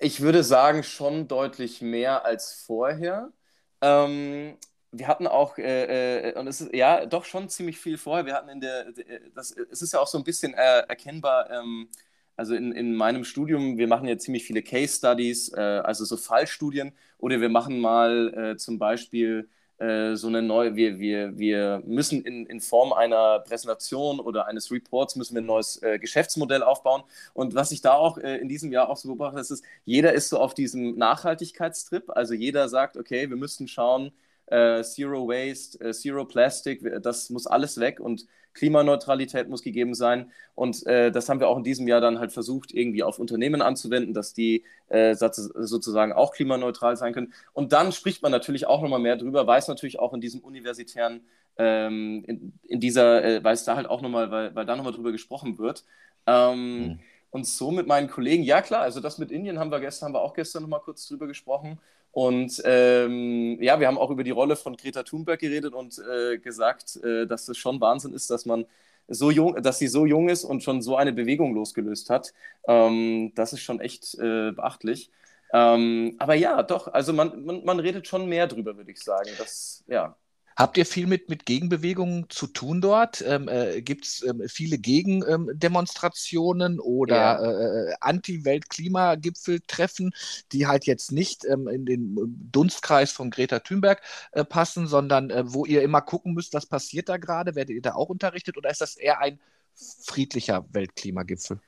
ich 0.00 0.20
würde 0.20 0.44
sagen, 0.44 0.82
schon 0.82 1.28
deutlich 1.28 1.80
mehr 1.82 2.24
als 2.24 2.52
vorher. 2.66 3.32
Ähm, 3.80 4.56
wir 4.92 5.08
hatten 5.08 5.26
auch, 5.26 5.58
äh, 5.58 6.30
äh, 6.30 6.38
und 6.38 6.46
es 6.46 6.60
ist 6.60 6.74
ja 6.74 7.06
doch 7.06 7.24
schon 7.24 7.48
ziemlich 7.48 7.78
viel 7.78 7.98
vorher. 7.98 8.26
Wir 8.26 8.34
hatten 8.34 8.48
in 8.48 8.60
der, 8.60 8.92
das, 9.34 9.50
es 9.52 9.82
ist 9.82 9.92
ja 9.92 10.00
auch 10.00 10.06
so 10.06 10.18
ein 10.18 10.24
bisschen 10.24 10.54
äh, 10.54 10.80
erkennbar, 10.88 11.50
ähm, 11.50 11.88
also 12.36 12.54
in, 12.54 12.72
in 12.72 12.94
meinem 12.96 13.24
Studium, 13.24 13.78
wir 13.78 13.86
machen 13.86 14.08
ja 14.08 14.18
ziemlich 14.18 14.44
viele 14.44 14.62
Case 14.62 14.96
Studies, 14.98 15.52
äh, 15.52 15.60
also 15.60 16.04
so 16.04 16.16
Fallstudien, 16.16 16.92
oder 17.18 17.40
wir 17.40 17.48
machen 17.48 17.80
mal 17.80 18.52
äh, 18.54 18.56
zum 18.56 18.78
Beispiel 18.78 19.48
äh, 19.78 20.14
so 20.16 20.28
eine 20.28 20.42
neue, 20.42 20.76
wir, 20.76 20.98
wir, 20.98 21.36
wir 21.38 21.82
müssen 21.86 22.22
in, 22.22 22.46
in 22.46 22.60
Form 22.60 22.92
einer 22.92 23.40
Präsentation 23.40 24.20
oder 24.20 24.46
eines 24.46 24.70
Reports 24.70 25.16
müssen 25.16 25.34
wir 25.34 25.42
ein 25.42 25.46
neues 25.46 25.82
äh, 25.82 25.98
Geschäftsmodell 25.98 26.62
aufbauen. 26.62 27.02
Und 27.32 27.54
was 27.54 27.72
ich 27.72 27.80
da 27.80 27.94
auch 27.94 28.18
äh, 28.18 28.36
in 28.36 28.48
diesem 28.48 28.72
Jahr 28.72 28.88
auch 28.88 28.96
so 28.96 29.08
beobachte, 29.08 29.40
ist, 29.40 29.50
ist, 29.50 29.64
jeder 29.84 30.12
ist 30.12 30.28
so 30.28 30.38
auf 30.38 30.54
diesem 30.54 30.96
Nachhaltigkeitstrip. 30.96 32.10
Also 32.10 32.34
jeder 32.34 32.68
sagt, 32.68 32.96
okay, 32.96 33.28
wir 33.28 33.36
müssen 33.36 33.68
schauen, 33.68 34.12
äh, 34.46 34.82
Zero 34.82 35.28
Waste, 35.28 35.80
äh, 35.80 35.92
Zero 35.92 36.24
Plastic, 36.24 36.82
das 37.02 37.30
muss 37.30 37.46
alles 37.46 37.78
weg 37.78 38.00
und 38.00 38.26
Klimaneutralität 38.54 39.48
muss 39.48 39.62
gegeben 39.62 39.94
sein. 39.94 40.30
Und 40.54 40.86
äh, 40.86 41.10
das 41.10 41.28
haben 41.28 41.40
wir 41.40 41.48
auch 41.48 41.58
in 41.58 41.64
diesem 41.64 41.88
Jahr 41.88 42.00
dann 42.00 42.20
halt 42.20 42.32
versucht, 42.32 42.72
irgendwie 42.72 43.02
auf 43.02 43.18
Unternehmen 43.18 43.60
anzuwenden, 43.60 44.14
dass 44.14 44.32
die 44.32 44.64
äh, 44.88 45.14
sozusagen 45.16 46.12
auch 46.12 46.32
klimaneutral 46.32 46.96
sein 46.96 47.12
können. 47.12 47.34
Und 47.52 47.72
dann 47.72 47.92
spricht 47.92 48.22
man 48.22 48.32
natürlich 48.32 48.66
auch 48.66 48.80
nochmal 48.80 49.00
mehr 49.00 49.16
drüber, 49.16 49.46
weiß 49.46 49.68
natürlich 49.68 49.98
auch 49.98 50.14
in 50.14 50.20
diesem 50.20 50.40
universitären, 50.40 51.22
ähm, 51.58 52.24
in, 52.26 52.52
in, 52.66 52.80
dieser, 52.80 53.24
äh, 53.24 53.44
weiß 53.44 53.64
da 53.64 53.76
halt 53.76 53.88
auch 53.88 54.02
nochmal, 54.02 54.30
weil, 54.30 54.54
weil 54.54 54.66
da 54.66 54.76
nochmal 54.76 54.92
drüber 54.92 55.12
gesprochen 55.12 55.58
wird. 55.58 55.84
Ähm, 56.26 56.78
mhm. 56.78 56.98
Und 57.34 57.48
so 57.48 57.72
mit 57.72 57.88
meinen 57.88 58.08
Kollegen, 58.08 58.44
ja 58.44 58.62
klar, 58.62 58.82
also 58.82 59.00
das 59.00 59.18
mit 59.18 59.32
Indien 59.32 59.58
haben 59.58 59.72
wir 59.72 59.80
gestern, 59.80 60.06
haben 60.06 60.14
wir 60.14 60.20
auch 60.20 60.34
gestern 60.34 60.62
nochmal 60.62 60.78
kurz 60.78 61.08
drüber 61.08 61.26
gesprochen. 61.26 61.80
Und 62.12 62.62
ähm, 62.64 63.60
ja, 63.60 63.80
wir 63.80 63.88
haben 63.88 63.98
auch 63.98 64.12
über 64.12 64.22
die 64.22 64.30
Rolle 64.30 64.54
von 64.54 64.76
Greta 64.76 65.02
Thunberg 65.02 65.40
geredet 65.40 65.74
und 65.74 65.98
äh, 65.98 66.38
gesagt, 66.38 66.94
äh, 67.02 67.26
dass 67.26 67.48
es 67.48 67.58
schon 67.58 67.80
Wahnsinn 67.80 68.12
ist, 68.12 68.30
dass 68.30 68.46
man 68.46 68.66
so 69.08 69.32
jung, 69.32 69.60
dass 69.60 69.80
sie 69.80 69.88
so 69.88 70.06
jung 70.06 70.28
ist 70.28 70.44
und 70.44 70.62
schon 70.62 70.80
so 70.80 70.94
eine 70.94 71.12
Bewegung 71.12 71.56
losgelöst 71.56 72.08
hat. 72.08 72.32
Ähm, 72.68 73.32
das 73.34 73.52
ist 73.52 73.62
schon 73.62 73.80
echt 73.80 74.14
äh, 74.14 74.52
beachtlich. 74.52 75.10
Ähm, 75.52 76.14
aber 76.20 76.34
ja, 76.36 76.62
doch, 76.62 76.86
also 76.86 77.12
man, 77.12 77.44
man, 77.44 77.64
man 77.64 77.80
redet 77.80 78.06
schon 78.06 78.28
mehr 78.28 78.46
drüber, 78.46 78.76
würde 78.76 78.92
ich 78.92 79.02
sagen. 79.02 79.30
Das, 79.38 79.82
ja. 79.88 80.16
Habt 80.56 80.78
ihr 80.78 80.86
viel 80.86 81.08
mit, 81.08 81.28
mit 81.28 81.46
Gegenbewegungen 81.46 82.26
zu 82.28 82.46
tun 82.46 82.80
dort? 82.80 83.24
Ähm, 83.26 83.48
äh, 83.48 83.82
Gibt 83.82 84.04
es 84.04 84.22
ähm, 84.22 84.40
viele 84.46 84.78
Gegendemonstrationen 84.78 86.74
ähm, 86.74 86.80
oder 86.80 87.16
ja. 87.16 87.42
äh, 87.42 87.90
äh 87.90 87.94
Anti-Welt-Klimagipfeltreffen, 88.00 90.12
die 90.52 90.68
halt 90.68 90.86
jetzt 90.86 91.10
nicht 91.10 91.44
ähm, 91.44 91.66
in 91.66 91.86
den 91.86 92.14
Dunstkreis 92.52 93.10
von 93.10 93.30
Greta 93.30 93.58
Thunberg 93.58 94.00
äh, 94.32 94.44
passen, 94.44 94.86
sondern 94.86 95.30
äh, 95.30 95.42
wo 95.46 95.66
ihr 95.66 95.82
immer 95.82 96.02
gucken 96.02 96.34
müsst, 96.34 96.54
was 96.54 96.66
passiert 96.66 97.08
da 97.08 97.16
gerade? 97.16 97.56
Werdet 97.56 97.74
ihr 97.74 97.82
da 97.82 97.94
auch 97.94 98.08
unterrichtet 98.08 98.56
oder 98.56 98.70
ist 98.70 98.80
das 98.80 98.94
eher 98.96 99.20
ein 99.20 99.40
friedlicher 99.74 100.64
Weltklimagipfel? 100.70 101.58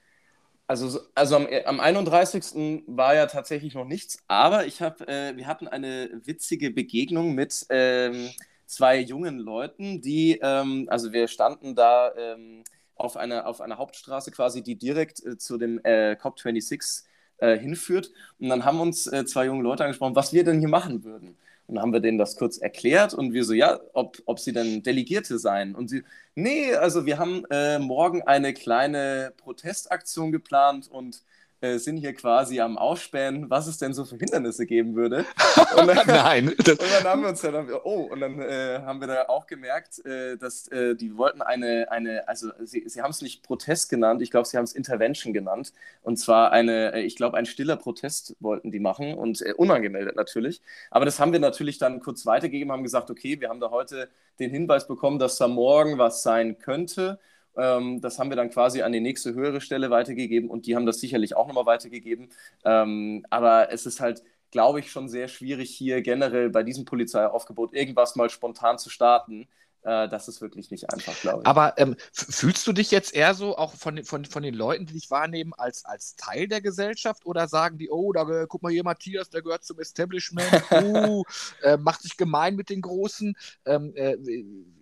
Also, 0.68 1.01
also 1.14 1.37
am, 1.37 1.46
am 1.64 1.81
31. 1.81 2.83
war 2.87 3.14
ja 3.14 3.27
tatsächlich 3.27 3.75
noch 3.75 3.85
nichts, 3.85 4.18
aber 4.27 4.66
ich 4.66 4.83
hab, 4.83 5.01
äh, 5.09 5.37
wir 5.37 5.46
hatten 5.46 5.68
eine 5.68 6.11
witzige 6.25 6.72
Begegnung 6.72 7.37
mit 7.37 7.66
ähm, 7.70 8.31
zwei 8.66 8.98
jungen 8.98 9.38
Leuten, 9.38 10.00
die, 10.00 10.38
ähm, 10.42 10.87
also 10.90 11.12
wir 11.12 11.29
standen 11.29 11.74
da 11.74 12.12
ähm, 12.16 12.64
auf, 12.94 13.16
einer, 13.16 13.46
auf 13.46 13.61
einer 13.61 13.79
Hauptstraße 13.79 14.31
quasi, 14.31 14.62
die 14.62 14.76
direkt 14.76 15.24
äh, 15.24 15.38
zu 15.38 15.59
dem 15.59 15.81
äh, 15.85 16.16
COP26 16.20 17.05
äh, 17.38 17.59
hinführt. 17.59 18.11
Und 18.38 18.48
dann 18.48 18.64
haben 18.64 18.81
uns 18.81 19.07
äh, 19.07 19.24
zwei 19.24 19.46
junge 19.46 19.62
Leute 19.62 19.85
angesprochen, 19.85 20.16
was 20.16 20.33
wir 20.33 20.44
denn 20.44 20.59
hier 20.59 20.68
machen 20.68 21.05
würden. 21.05 21.37
Und 21.66 21.74
dann 21.74 21.83
haben 21.83 21.92
wir 21.92 22.00
denen 22.00 22.18
das 22.18 22.37
kurz 22.37 22.59
erklärt 22.59 23.12
und 23.12 23.33
wir 23.33 23.44
so, 23.44 23.52
ja, 23.52 23.81
ob, 23.92 24.22
ob 24.26 24.38
sie 24.38 24.52
denn 24.52 24.83
Delegierte 24.83 25.38
seien. 25.38 25.74
Und 25.74 25.88
sie, 25.88 26.02
nee, 26.35 26.72
also 26.74 27.07
wir 27.07 27.18
haben 27.18 27.44
äh, 27.50 27.79
morgen 27.79 28.22
eine 28.22 28.55
kleine 28.55 29.33
Protestaktion 29.37 30.31
geplant 30.33 30.88
und 30.88 31.22
äh, 31.66 31.79
sind 31.79 31.96
hier 31.96 32.14
quasi 32.14 32.61
am 32.61 32.79
Ausspähen, 32.79 33.50
was 33.50 33.66
es 33.66 33.79
denn 33.79 33.92
so 33.92 34.05
für 34.05 34.16
Hindernisse 34.16 34.66
geben 34.66 34.94
würde. 34.94 35.24
Und 35.76 35.87
dann, 35.88 36.07
Nein. 36.07 36.48
und 36.59 36.68
dann 36.68 37.05
haben 37.05 37.22
wir 37.22 37.29
uns 37.29 37.40
dann, 37.40 37.68
oh, 37.85 38.09
und 38.11 38.20
dann 38.20 38.40
äh, 38.40 38.81
haben 38.85 39.00
wir 39.00 39.09
da 39.09 39.24
auch 39.29 39.46
gemerkt, 39.46 40.05
äh, 40.05 40.37
dass 40.37 40.68
äh, 40.68 40.94
die 40.94 41.16
wollten 41.16 41.42
eine, 41.42 41.90
eine 41.90 42.26
also 42.29 42.50
sie, 42.64 42.85
sie 42.87 43.02
haben 43.02 43.11
es 43.11 43.22
nicht 43.22 43.42
Protest 43.42 43.88
genannt, 43.90 44.22
ich 44.22 44.31
glaube, 44.31 44.46
sie 44.46 44.57
haben 44.57 44.64
es 44.64 44.72
Intervention 44.72 45.33
genannt. 45.33 45.72
Und 46.02 46.16
zwar 46.18 46.52
eine, 46.52 46.94
äh, 46.94 47.02
ich 47.02 47.16
glaube, 47.16 47.37
ein 47.37 47.46
stiller 47.46 47.76
Protest 47.76 48.37
wollten 48.40 48.70
die 48.70 48.79
machen 48.81 49.14
und 49.14 49.42
äh, 49.42 49.52
unangemeldet 49.55 50.16
natürlich. 50.16 50.61
Aber 50.90 51.05
das 51.05 51.18
haben 51.20 51.33
wir 51.33 51.40
natürlich 51.40 51.79
dann 51.79 52.00
kurz 52.00 52.26
weitergegeben, 52.26 52.72
haben 52.72 52.83
gesagt, 52.83 53.11
okay, 53.11 53.40
wir 53.40 53.48
haben 53.48 53.61
da 53.61 53.70
heute 53.70 54.09
den 54.38 54.50
Hinweis 54.50 54.87
bekommen, 54.87 55.18
dass 55.18 55.38
da 55.38 55.48
morgen 55.48 55.98
was 55.98 56.22
sein 56.22 56.59
könnte. 56.59 57.18
Ähm, 57.57 58.01
das 58.01 58.19
haben 58.19 58.31
wir 58.31 58.37
dann 58.37 58.51
quasi 58.51 58.83
an 58.83 58.92
die 58.92 59.01
nächste 59.01 59.35
höhere 59.35 59.61
Stelle 59.61 59.90
weitergegeben 59.90 60.51
und 60.51 60.66
die 60.66 60.77
haben 60.77 60.87
das 60.87 61.01
sicherlich 61.01 61.37
auch 61.37 61.47
nochmal 61.47 61.66
weitergegeben. 61.66 62.31
Ähm, 62.64 63.25
aber 63.31 63.73
es 63.73 63.87
ist 63.87 64.01
halt, 64.01 64.23
glaube 64.51 64.81
ich, 64.81 64.90
schon 64.90 65.09
sehr 65.09 65.29
schwierig 65.29 65.71
hier 65.71 66.03
generell 66.03 66.51
bei 66.51 66.62
diesem 66.62 66.85
Polizeiaufgebot 66.85 67.75
irgendwas 67.75 68.16
mal 68.16 68.31
spontan 68.31 68.79
zu 68.79 68.90
starten. 68.90 69.49
Äh, 69.87 70.09
das 70.09 70.27
ist 70.27 70.40
wirklich 70.40 70.71
nicht 70.71 70.92
einfach, 70.92 71.19
glaube 71.21 71.42
ich. 71.42 71.47
Aber 71.47 71.75
ähm, 71.79 71.97
fühlst 72.12 72.66
du 72.66 72.73
dich 72.73 72.90
jetzt 72.90 73.14
eher 73.14 73.35
so 73.35 73.57
auch 73.57 73.73
von, 73.75 74.03
von, 74.05 74.25
von 74.25 74.42
den 74.42 74.55
Leuten, 74.55 74.87
die 74.87 74.95
dich 74.95 75.11
wahrnehmen, 75.11 75.53
als, 75.57 75.85
als 75.85 76.16
Teil 76.16 76.49
der 76.49 76.61
Gesellschaft 76.61 77.25
oder 77.25 77.47
sagen 77.47 77.79
die, 77.79 77.88
oh, 77.88 78.12
da 78.12 78.47
guck 78.47 78.62
mal 78.62 78.73
hier 78.73 78.83
Matthias, 78.83 79.31
der 79.31 79.42
gehört 79.42 79.64
zum 79.64 79.79
Establishment, 79.79 80.51
uh, 80.83 81.23
äh, 81.62 81.77
macht 81.77 82.03
sich 82.03 82.16
gemein 82.16 82.57
mit 82.57 82.69
den 82.69 82.83
Großen? 82.83 83.37
Ähm, 83.64 83.92
äh, 83.95 84.16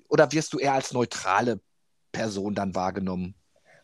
oder 0.09 0.33
wirst 0.33 0.53
du 0.55 0.59
eher 0.59 0.73
als 0.73 0.93
neutrale 0.93 1.61
Person 2.15 2.55
dann 2.57 2.75
wahrgenommen? 2.75 3.37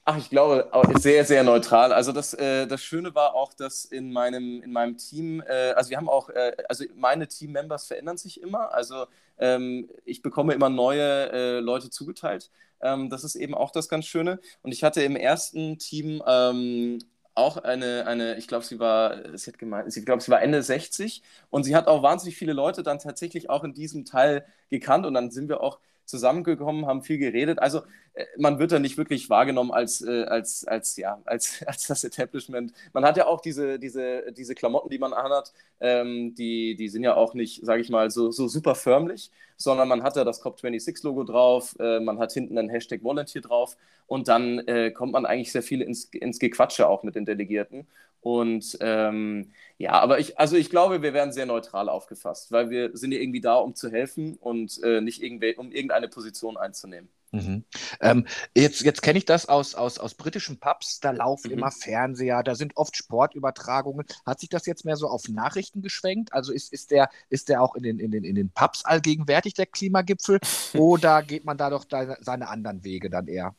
Ach, 0.05 0.17
ich 0.19 0.31
glaube, 0.31 0.71
sehr, 0.99 1.25
sehr 1.25 1.45
neutral. 1.45 1.93
Also 1.93 2.13
das, 2.13 2.35
äh, 2.35 2.67
das 2.67 2.83
Schöne 2.83 3.15
war 3.15 3.35
auch, 3.35 3.53
dass 3.55 3.85
in 3.85 4.13
meinem, 4.13 4.63
in 4.63 4.73
meinem 4.73 4.97
Team, 4.97 5.43
äh, 5.47 5.73
also 5.73 5.91
wir 5.91 5.99
haben 5.99 6.09
auch, 6.09 6.31
äh, 6.31 6.57
also 6.69 6.85
meine 6.97 7.29
Team-Members 7.29 7.87
verändern 7.87 8.17
sich 8.17 8.43
immer. 8.43 8.73
Also 8.75 9.07
ähm, 9.39 9.89
ich 10.05 10.23
bekomme 10.23 10.55
immer 10.55 10.71
neue 10.71 11.31
äh, 11.33 11.61
Leute 11.61 11.91
zugeteilt. 11.91 12.51
Ähm, 12.81 13.11
das 13.11 13.25
ist 13.25 13.37
eben 13.37 13.55
auch 13.55 13.71
das 13.71 13.89
ganz 13.89 14.07
Schöne. 14.07 14.41
Und 14.63 14.73
ich 14.73 14.83
hatte 14.85 15.03
im 15.03 15.17
ersten 15.17 15.79
Team 15.79 16.23
ähm, 16.27 16.99
auch 17.35 17.59
eine, 17.59 18.07
eine 18.07 18.37
ich 18.37 18.49
glaube, 18.49 18.65
sie 18.65 18.81
war, 18.81 19.37
sie 19.39 19.51
hat 19.53 19.59
gemeint, 19.59 19.95
ich 19.97 20.05
glaube, 20.05 20.23
sie 20.23 20.31
war 20.31 20.43
Ende 20.43 20.63
60 20.63 21.23
und 21.51 21.65
sie 21.65 21.77
hat 21.77 21.87
auch 21.89 22.03
wahnsinnig 22.03 22.37
viele 22.37 22.53
Leute 22.55 22.83
dann 22.83 22.99
tatsächlich 22.99 23.51
auch 23.51 23.65
in 23.65 23.75
diesem 23.75 24.05
Teil 24.05 24.45
gekannt 24.71 25.07
und 25.07 25.15
dann 25.15 25.31
sind 25.31 25.49
wir 25.49 25.63
auch 25.63 25.79
zusammengekommen, 26.11 26.87
haben 26.87 27.03
viel 27.03 27.19
geredet. 27.19 27.59
Also 27.59 27.83
äh, 28.15 28.25
man 28.39 28.59
wird 28.59 28.73
da 28.73 28.79
nicht 28.79 28.99
wirklich 28.99 29.31
wahrgenommen 29.31 29.71
als, 29.71 30.03
äh, 30.03 30.25
als, 30.25 30.67
als, 30.67 30.97
ja, 30.97 31.21
als, 31.27 31.63
als 31.67 31.87
das 31.87 32.05
Establishment. 32.05 32.73
Man 32.93 33.05
hat 33.05 33.17
ja 33.17 33.27
auch 33.27 33.41
diese, 33.41 33.79
diese, 33.79 34.33
diese 34.33 34.55
Klamotten, 34.55 34.91
die 34.91 34.99
man 34.99 35.13
anhat, 35.13 35.53
ähm, 35.81 36.35
die, 36.35 36.77
die 36.77 36.89
sind 36.89 37.03
ja 37.05 37.15
auch 37.15 37.35
nicht, 37.35 37.65
sage 37.65 37.81
ich 37.81 37.91
mal, 37.91 38.11
so, 38.11 38.31
so 38.31 38.49
super 38.49 38.75
förmlich, 38.75 39.31
sondern 39.57 39.89
man 39.89 40.03
hat 40.03 40.17
da 40.17 40.25
das 40.25 40.43
COP26-Logo 40.43 41.25
drauf, 41.25 41.77
äh, 41.79 42.01
man 42.01 42.19
hat 42.19 42.33
hinten 42.33 42.59
ein 42.59 42.69
Hashtag 42.69 43.03
Volunteer 43.03 43.43
drauf 43.43 43.77
und 44.07 44.29
dann 44.29 44.59
äh, 44.61 44.91
kommt 44.91 45.13
man 45.13 45.27
eigentlich 45.27 45.53
sehr 45.53 45.63
viel 45.63 45.83
ins, 45.83 46.05
ins 46.07 46.39
Gequatsche 46.39 46.89
auch 46.89 47.03
mit 47.03 47.15
den 47.15 47.25
Delegierten. 47.25 47.87
Und 48.21 48.77
ähm, 48.81 49.53
ja, 49.79 49.93
aber 49.93 50.19
ich, 50.19 50.39
also 50.39 50.57
ich 50.57 50.69
glaube, 50.69 51.03
wir 51.03 51.15
werden 51.15 51.33
sehr 51.33 51.47
neutral 51.47 51.89
aufgefasst, 51.89 52.53
weil 52.53 52.69
wir 52.69 52.97
sind 52.97 53.13
ja 53.13 53.19
irgendwie 53.19 53.41
da, 53.41 53.55
um 53.55 53.75
zu 53.75 53.91
helfen 53.91 54.37
und 54.37 54.83
äh, 54.83 55.01
nicht 55.01 55.23
irgendwie, 55.23 55.55
um 55.57 55.73
irgendeine 55.73 56.09
Position 56.09 56.57
einzunehmen. 56.57 57.09
Mhm. 57.33 57.65
Ähm, 58.01 58.27
jetzt 58.57 58.83
jetzt 58.83 59.03
kenne 59.03 59.19
ich 59.19 59.25
das 59.25 59.49
aus, 59.49 59.75
aus, 59.75 59.99
aus 59.99 60.15
britischen 60.15 60.59
Pubs, 60.59 61.01
da 61.01 61.13
laufen 61.13 61.51
mhm. 61.51 61.59
immer 61.59 61.71
Fernseher, 61.71 62.43
da 62.43 62.55
sind 62.55 62.77
oft 62.77 62.97
Sportübertragungen. 62.97 64.05
Hat 64.27 64.41
sich 64.41 64.49
das 64.49 64.67
jetzt 64.67 64.85
mehr 64.85 64.97
so 64.97 65.09
auf 65.09 65.29
Nachrichten 65.29 65.81
geschwenkt? 65.81 66.33
Also 66.33 66.53
ist, 66.53 66.73
ist, 66.73 66.91
der, 66.91 67.09
ist 67.29 67.49
der 67.49 67.63
auch 67.63 67.75
in 67.77 67.83
den, 67.83 67.99
in, 67.99 68.11
den, 68.11 68.25
in 68.25 68.35
den 68.35 68.51
Pubs 68.51 68.85
allgegenwärtig, 68.85 69.55
der 69.55 69.67
Klimagipfel, 69.67 70.41
oder 70.75 71.23
geht 71.23 71.45
man 71.45 71.57
da 71.57 71.71
doch 71.71 71.85
da, 71.85 72.17
seine 72.21 72.49
anderen 72.49 72.85
Wege 72.85 73.11
dann 73.11 73.29
eher? 73.29 73.55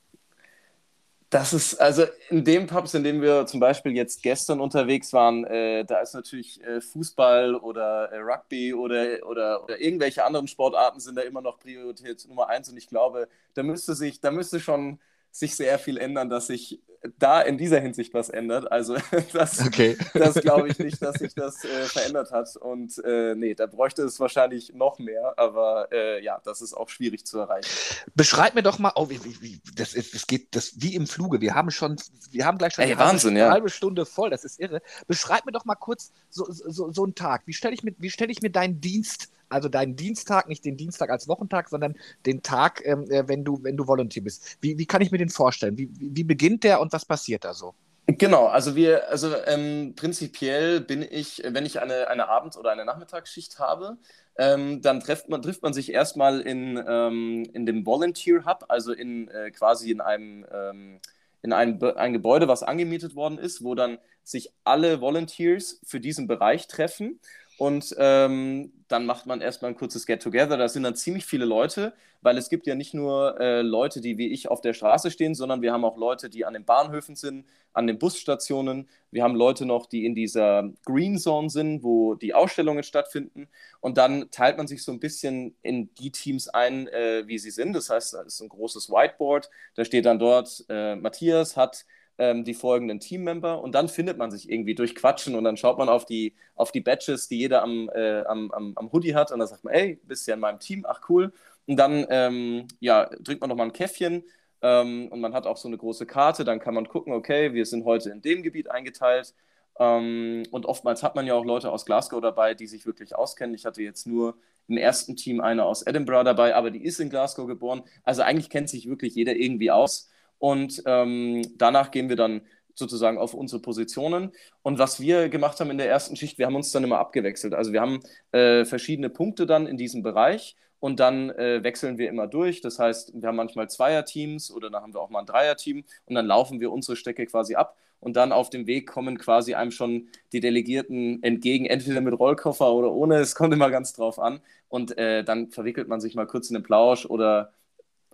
Das 1.32 1.54
ist, 1.54 1.76
also 1.80 2.04
in 2.30 2.44
dem 2.44 2.67
Pubs, 2.67 2.94
in 2.94 3.06
dem 3.06 3.22
wir 3.22 3.46
zum 3.46 3.62
Beispiel 3.62 3.94
jetzt 3.96 4.22
gestern 4.22 4.60
unterwegs 4.60 5.13
waren, 5.13 5.46
äh, 5.46 5.86
da 5.86 6.02
ist 6.02 6.13
natürlich 6.13 6.62
äh, 6.62 6.82
Fußball 6.82 7.56
oder 7.56 8.12
äh, 8.12 8.17
Rugby 8.20 8.74
oder, 8.74 9.26
oder, 9.26 9.63
oder 9.63 9.80
irgendwelche 9.80 10.26
anderen 10.26 10.50
Sportarten 10.50 11.00
sind 11.00 11.15
da 11.17 11.22
immer 11.22 11.39
noch 11.41 11.58
Priorität 11.58 12.26
Nummer 12.28 12.50
eins. 12.50 12.70
Und 12.70 12.76
ich 12.76 12.88
glaube, 12.89 13.30
da 13.54 13.63
müsste 13.63 13.96
sich, 13.96 14.20
da 14.20 14.30
müsste 14.32 14.60
schon 14.60 15.00
sich 15.32 15.56
sehr 15.56 15.80
viel 15.80 15.98
ändern, 15.98 16.30
dass 16.30 16.48
sich 16.48 16.82
da 17.17 17.41
in 17.41 17.58
dieser 17.58 17.80
Hinsicht 17.80 18.13
was 18.13 18.30
ändert. 18.30 18.72
Also 18.72 18.96
das, 19.34 19.65
okay. 19.65 19.98
das 20.13 20.36
glaube 20.36 20.70
ich 20.70 20.78
nicht, 20.80 21.02
dass 21.02 21.15
sich 21.15 21.34
das 21.34 21.63
äh, 21.63 21.86
verändert 21.86 22.32
hat. 22.32 22.56
Und 22.58 23.02
äh, 23.04 23.34
nee, 23.36 23.56
da 23.56 23.65
bräuchte 23.65 24.04
es 24.04 24.20
wahrscheinlich 24.20 24.74
noch 24.74 25.00
mehr, 25.00 25.34
aber 25.38 25.88
äh, 25.91 26.24
ja, 26.24 26.39
das 26.44 26.62
ist 26.62 26.74
auch 26.74 26.89
schwierig 26.89 27.26
zu 27.26 27.39
erreichen. 27.39 27.70
Beschreib 28.13 28.56
mir 28.56 28.63
doch 28.63 28.80
mal, 28.80 28.91
oh, 28.96 29.10
wie, 29.10 29.24
wie, 29.24 29.41
wie, 29.41 29.62
das, 29.76 29.94
ist, 29.94 30.13
das 30.13 30.28
geht 30.28 30.56
das 30.56 30.74
wie 30.78 30.96
im 30.96 31.08
Fluge. 31.08 31.41
Wir 31.41 31.56
haben 31.56 31.72
schon, 31.72 31.96
wir 32.30 32.46
haben 32.46 32.58
gleich 32.58 32.74
schon 32.74 32.84
Ey, 32.84 32.98
Wahnsinn, 32.98 33.32
halbe, 33.32 33.39
ja. 33.39 33.52
halbe 33.52 33.70
Stunde 33.70 34.06
voll, 34.06 34.30
das 34.30 34.44
ist 34.44 34.60
irre. 34.60 34.82
Beschreib 35.08 35.46
mir 35.46 35.52
doch 35.52 35.65
mal 35.65 35.76
kurz 35.76 36.12
so, 36.30 36.46
so, 36.50 36.91
so 36.91 37.04
einen 37.04 37.15
Tag. 37.15 37.44
Wie 37.46 37.54
stelle 37.54 37.74
ich, 37.74 37.84
mir, 37.84 37.94
stell 38.10 38.30
ich 38.30 38.41
mir 38.41 38.52
deinen 38.52 38.80
Dienst 38.80 39.32
also 39.51 39.69
deinen 39.69 39.95
Dienstag, 39.95 40.47
nicht 40.47 40.65
den 40.65 40.77
Dienstag 40.77 41.09
als 41.09 41.27
Wochentag, 41.27 41.69
sondern 41.69 41.95
den 42.25 42.41
Tag, 42.41 42.81
ähm, 42.85 43.09
äh, 43.09 43.27
wenn, 43.27 43.43
du, 43.43 43.63
wenn 43.63 43.77
du 43.77 43.87
Volunteer 43.87 44.23
bist. 44.23 44.57
Wie, 44.61 44.77
wie 44.77 44.85
kann 44.85 45.01
ich 45.01 45.11
mir 45.11 45.17
den 45.17 45.29
vorstellen? 45.29 45.77
Wie, 45.77 45.89
wie, 45.99 46.23
beginnt 46.23 46.63
der 46.63 46.81
und 46.81 46.93
was 46.93 47.05
passiert 47.05 47.43
da 47.43 47.53
so? 47.53 47.73
Genau, 48.07 48.47
also 48.47 48.75
wir, 48.75 49.09
also 49.09 49.33
ähm, 49.45 49.93
prinzipiell 49.95 50.81
bin 50.81 51.05
ich, 51.09 51.43
wenn 51.45 51.65
ich 51.65 51.79
eine, 51.79 52.07
eine 52.07 52.27
Abend- 52.27 52.57
oder 52.57 52.71
eine 52.71 52.83
Nachmittagsschicht 52.83 53.59
habe, 53.59 53.97
ähm, 54.37 54.81
dann 54.81 54.99
trifft 54.99 55.29
man, 55.29 55.41
trifft 55.41 55.61
man 55.61 55.73
sich 55.73 55.93
erstmal 55.93 56.41
in, 56.41 56.83
ähm, 56.87 57.45
in 57.53 57.65
dem 57.65 57.85
Volunteer 57.85 58.45
Hub, 58.45 58.65
also 58.69 58.91
in 58.91 59.27
äh, 59.29 59.51
quasi 59.51 59.91
in 59.91 60.01
einem 60.01 60.45
ähm, 60.51 60.99
in 61.43 61.53
ein, 61.53 61.81
ein 61.81 62.13
Gebäude, 62.13 62.47
was 62.47 62.63
angemietet 62.63 63.15
worden 63.15 63.37
ist, 63.37 63.63
wo 63.63 63.75
dann 63.75 63.97
sich 64.23 64.51
alle 64.63 65.01
Volunteers 65.01 65.81
für 65.85 65.99
diesen 65.99 66.27
Bereich 66.27 66.67
treffen 66.67 67.19
und 67.62 67.95
ähm, 68.00 68.74
dann 68.88 69.06
macht 69.06 69.28
man 69.28 69.39
erstmal 69.39 69.69
ein 69.69 69.78
kurzes 69.78 70.08
Get-Together. 70.08 70.58
Da 70.58 70.67
sind 70.67 70.82
dann 70.82 70.95
ziemlich 70.95 71.28
viele 71.28 71.45
Leute, 71.45 71.93
weil 72.24 72.36
es 72.39 72.50
gibt 72.50 72.65
ja 72.65 72.74
nicht 72.74 72.95
nur 72.95 73.39
äh, 73.39 73.62
Leute, 73.62 74.02
die 74.02 74.17
wie 74.17 74.30
ich 74.30 74.50
auf 74.50 74.62
der 74.62 74.74
Straße 74.74 75.12
stehen, 75.12 75.36
sondern 75.36 75.62
wir 75.62 75.71
haben 75.71 75.86
auch 75.86 75.95
Leute, 75.95 76.32
die 76.32 76.43
an 76.43 76.54
den 76.56 76.65
Bahnhöfen 76.65 77.15
sind, 77.15 77.45
an 77.71 77.86
den 77.86 78.00
Busstationen. 78.00 78.89
Wir 79.12 79.24
haben 79.24 79.36
Leute 79.36 79.67
noch, 79.67 79.86
die 79.86 80.08
in 80.08 80.15
dieser 80.15 80.71
Green 80.88 81.19
Zone 81.19 81.52
sind, 81.52 81.84
wo 81.84 82.15
die 82.15 82.34
Ausstellungen 82.34 82.82
stattfinden. 82.82 83.47
Und 83.80 84.00
dann 84.00 84.32
teilt 84.32 84.58
man 84.58 84.65
sich 84.65 84.84
so 84.84 84.91
ein 84.91 85.00
bisschen 85.00 85.56
in 85.62 85.93
die 85.93 86.12
Teams 86.12 86.47
ein, 86.47 86.88
äh, 86.88 87.28
wie 87.28 87.38
sie 87.38 87.52
sind. 87.52 87.74
Das 87.74 87.91
heißt, 87.91 88.15
da 88.15 88.24
ist 88.24 88.41
ein 88.41 88.50
großes 88.50 88.89
Whiteboard. 88.89 89.52
Da 89.76 89.86
steht 89.86 90.08
dann 90.08 90.17
dort, 90.17 90.65
äh, 90.67 90.95
Matthias 90.95 91.56
hat 91.58 91.86
ähm, 92.21 92.43
die 92.43 92.53
folgenden 92.53 92.99
Teammember 92.99 93.63
und 93.63 93.73
dann 93.73 93.89
findet 93.89 94.19
man 94.19 94.29
sich 94.29 94.47
irgendwie 94.47 94.75
durch 94.75 94.93
Quatschen 94.93 95.34
und 95.34 95.43
dann 95.43 95.57
schaut 95.57 95.79
man 95.79 95.89
auf 95.89 96.05
die, 96.05 96.36
auf 96.53 96.71
die 96.71 96.81
Badges, 96.81 97.27
die 97.27 97.39
jeder 97.39 97.63
am, 97.63 97.89
äh, 97.95 98.21
am, 98.25 98.51
am, 98.51 98.73
am 98.75 98.91
Hoodie 98.91 99.15
hat 99.15 99.31
und 99.31 99.39
dann 99.39 99.47
sagt 99.47 99.63
man, 99.63 99.73
ey, 99.73 99.99
bist 100.03 100.27
ja 100.27 100.36
in 100.36 100.39
meinem 100.39 100.60
Team, 100.60 100.86
ach 100.88 101.01
cool. 101.10 101.34
Und 101.65 101.77
dann 101.77 102.05
ähm, 102.12 102.67
ja, 102.79 103.10
drückt 103.21 103.41
man 103.41 103.49
nochmal 103.49 103.65
ein 103.67 103.73
Käffchen 103.73 104.23
ähm, 104.62 105.07
und 105.10 105.19
man 105.19 105.34
hat 105.34 105.47
auch 105.47 105.57
so 105.57 105.67
eine 105.67 105.79
große 105.79 106.05
Karte, 106.05 106.45
dann 106.45 106.60
kann 106.60 106.75
man 106.75 106.88
gucken, 106.88 107.12
okay, 107.12 107.53
wir 107.55 107.65
sind 107.65 107.86
heute 107.86 108.12
in 108.12 108.21
dem 108.21 108.43
Gebiet 108.43 108.69
eingeteilt. 108.69 109.34
Ähm, 109.79 110.43
und 110.51 110.67
oftmals 110.67 111.01
hat 111.01 111.15
man 111.15 111.25
ja 111.25 111.34
auch 111.34 111.45
Leute 111.45 111.71
aus 111.71 111.86
Glasgow 111.88 112.21
dabei, 112.21 112.53
die 112.53 112.67
sich 112.67 112.86
wirklich 112.86 113.15
auskennen. 113.15 113.55
Ich 113.55 113.65
hatte 113.65 113.81
jetzt 113.81 114.05
nur 114.05 114.38
im 114.67 114.77
ersten 114.77 115.15
Team 115.15 115.41
eine 115.41 115.65
aus 115.65 115.81
Edinburgh 115.88 116.23
dabei, 116.23 116.53
aber 116.53 116.69
die 116.69 116.84
ist 116.84 116.99
in 116.99 117.10
Glasgow 117.10 117.47
geboren. 117.47 117.81
Also 118.03 118.21
eigentlich 118.21 118.51
kennt 118.51 118.69
sich 118.69 118.88
wirklich 118.88 119.15
jeder 119.15 119.36
irgendwie 119.36 119.71
aus. 119.71 120.11
Und 120.41 120.82
ähm, 120.88 121.43
danach 121.58 121.91
gehen 121.91 122.10
wir 122.10 122.15
dann 122.15 122.41
sozusagen 122.73 123.19
auf 123.19 123.36
unsere 123.36 123.62
Positionen. 123.62 124.32
Und 124.63 124.80
was 124.80 124.99
wir 124.99 125.30
gemacht 125.30 125.60
haben 125.60 125.69
in 125.69 125.77
der 125.77 125.88
ersten 125.88 126.15
Schicht, 126.15 126.39
wir 126.39 126.47
haben 126.47 126.56
uns 126.56 126.71
dann 126.71 126.84
immer 126.84 126.97
abgewechselt. 126.97 127.54
Also 127.54 127.73
wir 127.73 127.82
haben 127.82 127.99
äh, 128.32 128.65
verschiedene 128.65 129.12
Punkte 129.12 129.45
dann 129.45 129.67
in 129.67 129.77
diesem 129.77 130.01
Bereich 130.01 130.56
und 130.80 130.99
dann 130.99 131.30
äh, 131.30 131.63
wechseln 131.63 131.99
wir 131.99 132.10
immer 132.10 132.25
durch. 132.25 132.60
Das 132.62 132.80
heißt, 132.80 133.13
wir 133.21 133.27
haben 133.27 133.36
manchmal 133.36 133.69
Zweierteams 133.69 134.51
oder 134.51 134.71
dann 134.71 134.82
haben 134.82 134.95
wir 134.95 135.01
auch 135.01 135.12
mal 135.12 135.19
ein 135.19 135.27
Dreierteam 135.27 135.84
und 136.06 136.15
dann 136.15 136.25
laufen 136.25 136.60
wir 136.60 136.71
unsere 136.71 136.95
Strecke 136.95 137.27
quasi 137.27 137.54
ab 137.54 137.77
und 137.99 138.15
dann 138.15 138.32
auf 138.32 138.49
dem 138.49 138.65
Weg 138.65 138.89
kommen 138.89 139.19
quasi 139.19 139.54
einem 139.54 139.69
schon 139.69 140.10
die 140.32 140.39
Delegierten 140.39 141.21
entgegen, 141.21 141.67
entweder 141.67 142.01
mit 142.01 142.17
Rollkoffer 142.17 142.73
oder 142.73 142.91
ohne, 142.91 143.17
es 143.17 143.36
kommt 143.36 143.54
immer 143.54 143.69
ganz 143.69 143.93
drauf 143.93 144.17
an 144.17 144.41
und 144.69 144.97
äh, 144.97 145.23
dann 145.23 145.51
verwickelt 145.51 145.88
man 145.88 146.01
sich 146.01 146.15
mal 146.15 146.25
kurz 146.25 146.49
in 146.49 146.56
den 146.56 146.63
Plausch 146.63 147.06
oder 147.06 147.54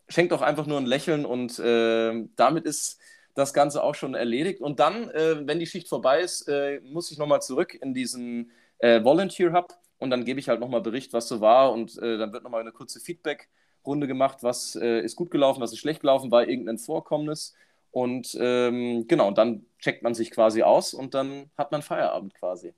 schenkt 0.10 0.34
auch 0.34 0.42
einfach 0.42 0.66
nur 0.66 0.78
ein 0.78 0.86
Lächeln 0.86 1.26
und 1.26 1.60
äh, 1.60 2.26
damit 2.36 2.66
ist 2.66 3.00
das 3.36 3.54
Ganze 3.54 3.84
auch 3.84 3.96
schon 3.96 4.16
erledigt 4.16 4.62
und 4.62 4.80
dann, 4.80 5.10
äh, 5.12 5.48
wenn 5.48 5.60
die 5.60 5.68
Schicht 5.68 5.90
vorbei 5.90 6.22
ist, 6.22 6.48
äh, 6.48 6.80
muss 6.82 7.12
ich 7.12 7.18
nochmal 7.18 7.42
zurück 7.42 7.76
in 7.76 7.94
diesen 7.94 8.52
äh, 8.80 9.04
Volunteer 9.04 9.54
Hub 9.54 9.78
und 10.00 10.10
dann 10.10 10.26
gebe 10.26 10.40
ich 10.40 10.50
halt 10.50 10.60
nochmal 10.60 10.82
Bericht, 10.82 11.14
was 11.14 11.28
so 11.28 11.42
war 11.42 11.72
und 11.72 11.98
dann 11.98 12.34
wird 12.34 12.44
nochmal 12.44 12.62
eine 12.62 12.72
kurze 12.72 13.00
Feedback- 13.00 13.50
Runde 13.88 14.08
gemacht, 14.08 14.40
was 14.44 14.76
äh, 14.76 15.02
ist 15.02 15.16
gut 15.16 15.32
gelaufen, 15.32 15.62
was 15.62 15.72
ist 15.72 15.80
schlecht 15.80 16.02
gelaufen, 16.02 16.30
war 16.30 16.48
irgendein 16.48 16.78
Vorkommnis. 16.78 17.56
Und 17.92 18.38
ähm, 18.40 19.08
genau, 19.08 19.32
dann 19.32 19.66
checkt 19.80 20.04
man 20.04 20.14
sich 20.14 20.30
quasi 20.30 20.62
aus 20.62 20.94
und 20.94 21.14
dann 21.14 21.50
hat 21.58 21.72
man 21.72 21.82
Feierabend 21.82 22.34
quasi. 22.36 22.74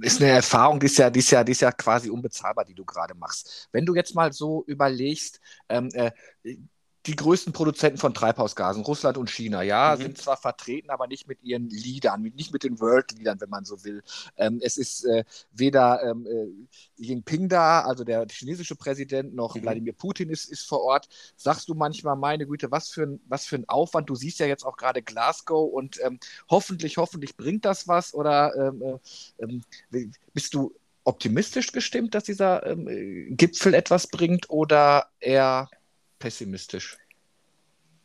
Ist 0.00 0.20
eine 0.20 0.30
Erfahrung, 0.30 0.80
die 0.80 0.86
ist 0.86 0.98
ja, 0.98 1.10
die 1.10 1.20
ist 1.20 1.30
ja, 1.30 1.44
die 1.44 1.52
ist 1.52 1.60
ja 1.60 1.72
quasi 1.72 2.10
unbezahlbar, 2.10 2.64
die 2.64 2.74
du 2.74 2.84
gerade 2.84 3.14
machst. 3.14 3.68
Wenn 3.72 3.86
du 3.86 3.94
jetzt 3.94 4.14
mal 4.14 4.32
so 4.32 4.64
überlegst, 4.66 5.40
ähm, 5.68 5.88
äh, 5.92 6.10
die 7.06 7.16
größten 7.16 7.52
Produzenten 7.52 7.98
von 7.98 8.14
Treibhausgasen, 8.14 8.82
Russland 8.82 9.16
und 9.16 9.30
China, 9.30 9.62
ja, 9.62 9.94
mhm. 9.96 10.02
sind 10.02 10.18
zwar 10.18 10.36
vertreten, 10.36 10.90
aber 10.90 11.06
nicht 11.06 11.28
mit 11.28 11.42
ihren 11.42 11.70
Leadern, 11.70 12.22
nicht 12.22 12.52
mit 12.52 12.64
den 12.64 12.80
World-Leadern, 12.80 13.40
wenn 13.40 13.50
man 13.50 13.64
so 13.64 13.84
will. 13.84 14.02
Ähm, 14.36 14.60
es 14.62 14.76
ist 14.76 15.04
äh, 15.04 15.24
weder 15.52 16.02
ähm, 16.02 16.26
äh, 16.26 17.02
Jinping 17.02 17.48
da, 17.48 17.82
also 17.82 18.04
der 18.04 18.26
chinesische 18.28 18.74
Präsident, 18.74 19.34
noch 19.34 19.54
mhm. 19.54 19.62
Wladimir 19.62 19.92
Putin 19.92 20.30
ist, 20.30 20.46
ist 20.46 20.66
vor 20.66 20.82
Ort. 20.82 21.08
Sagst 21.36 21.68
du 21.68 21.74
manchmal, 21.74 22.16
meine 22.16 22.46
Güte, 22.46 22.70
was 22.70 22.88
für 22.88 23.04
ein, 23.04 23.20
was 23.28 23.46
für 23.46 23.56
ein 23.56 23.68
Aufwand? 23.68 24.10
Du 24.10 24.14
siehst 24.14 24.40
ja 24.40 24.46
jetzt 24.46 24.64
auch 24.64 24.76
gerade 24.76 25.02
Glasgow 25.02 25.72
und 25.72 25.98
ähm, 26.02 26.18
hoffentlich, 26.50 26.96
hoffentlich 26.96 27.36
bringt 27.36 27.64
das 27.64 27.86
was 27.86 28.14
oder 28.14 28.54
ähm, 28.56 28.82
äh, 28.82 29.44
ähm, 29.44 29.62
bist 30.32 30.54
du 30.54 30.74
optimistisch 31.04 31.70
gestimmt, 31.70 32.14
dass 32.14 32.24
dieser 32.24 32.66
ähm, 32.66 33.36
Gipfel 33.36 33.74
etwas 33.74 34.08
bringt 34.08 34.50
oder 34.50 35.06
eher 35.20 35.70
pessimistisch? 36.18 36.98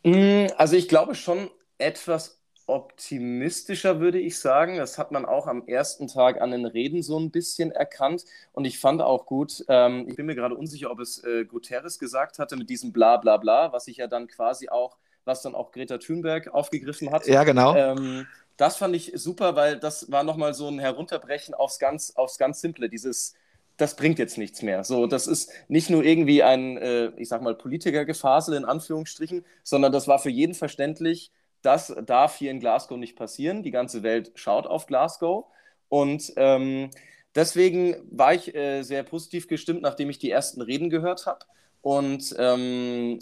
Mm, 0.04 0.46
also 0.56 0.76
ich 0.76 0.88
glaube 0.88 1.14
schon 1.14 1.50
etwas 1.78 2.42
optimistischer, 2.66 4.00
würde 4.00 4.18
ich 4.18 4.38
sagen. 4.38 4.76
Das 4.78 4.98
hat 4.98 5.12
man 5.12 5.24
auch 5.24 5.46
am 5.46 5.66
ersten 5.66 6.08
Tag 6.08 6.40
an 6.40 6.52
den 6.52 6.64
Reden 6.64 7.02
so 7.02 7.18
ein 7.18 7.30
bisschen 7.30 7.72
erkannt. 7.72 8.24
Und 8.52 8.64
ich 8.64 8.78
fand 8.78 9.02
auch 9.02 9.26
gut, 9.26 9.64
ähm, 9.68 10.06
ich 10.08 10.16
bin 10.16 10.26
mir 10.26 10.34
gerade 10.34 10.54
unsicher, 10.54 10.90
ob 10.90 11.00
es 11.00 11.22
äh, 11.24 11.44
Guterres 11.44 11.98
gesagt 11.98 12.38
hatte 12.38 12.56
mit 12.56 12.70
diesem 12.70 12.92
Bla 12.92 13.16
bla 13.16 13.36
bla, 13.36 13.72
was 13.72 13.86
sich 13.86 13.96
ja 13.96 14.06
dann 14.06 14.28
quasi 14.28 14.68
auch, 14.68 14.96
was 15.24 15.42
dann 15.42 15.54
auch 15.54 15.72
Greta 15.72 15.98
Thunberg 15.98 16.48
aufgegriffen 16.48 17.10
hat. 17.10 17.26
Ja, 17.26 17.44
genau. 17.44 17.74
Ähm, 17.76 18.26
das 18.56 18.76
fand 18.76 18.94
ich 18.94 19.12
super, 19.14 19.56
weil 19.56 19.78
das 19.78 20.10
war 20.10 20.22
nochmal 20.22 20.54
so 20.54 20.68
ein 20.68 20.78
Herunterbrechen 20.78 21.54
aufs 21.54 21.78
ganz, 21.78 22.12
aufs 22.16 22.38
ganz 22.38 22.60
Simple, 22.60 22.88
dieses 22.88 23.34
das 23.76 23.96
bringt 23.96 24.18
jetzt 24.18 24.38
nichts 24.38 24.62
mehr. 24.62 24.84
So, 24.84 25.06
das 25.06 25.26
ist 25.26 25.50
nicht 25.68 25.90
nur 25.90 26.04
irgendwie 26.04 26.42
ein, 26.42 26.76
äh, 26.76 27.12
ich 27.16 27.28
sag 27.28 27.42
mal, 27.42 27.54
Politikergefasel 27.54 28.56
in 28.56 28.64
Anführungsstrichen, 28.64 29.44
sondern 29.62 29.92
das 29.92 30.08
war 30.08 30.18
für 30.18 30.30
jeden 30.30 30.54
verständlich, 30.54 31.32
das 31.62 31.94
darf 32.06 32.36
hier 32.36 32.50
in 32.50 32.60
Glasgow 32.60 32.98
nicht 32.98 33.16
passieren. 33.16 33.62
Die 33.62 33.70
ganze 33.70 34.02
Welt 34.02 34.32
schaut 34.34 34.66
auf 34.66 34.86
Glasgow. 34.86 35.46
Und 35.88 36.32
ähm, 36.36 36.90
deswegen 37.34 37.96
war 38.10 38.34
ich 38.34 38.54
äh, 38.54 38.82
sehr 38.82 39.04
positiv 39.04 39.46
gestimmt, 39.46 39.82
nachdem 39.82 40.10
ich 40.10 40.18
die 40.18 40.30
ersten 40.30 40.60
Reden 40.60 40.90
gehört 40.90 41.26
habe. 41.26 41.46
Und 41.80 42.34
ähm, 42.38 43.20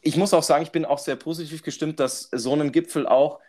ich 0.00 0.16
muss 0.16 0.32
auch 0.32 0.42
sagen, 0.42 0.62
ich 0.62 0.72
bin 0.72 0.84
auch 0.84 0.98
sehr 0.98 1.16
positiv 1.16 1.62
gestimmt, 1.62 2.00
dass 2.00 2.30
so 2.32 2.54
ein 2.54 2.72
Gipfel 2.72 3.06
auch 3.06 3.40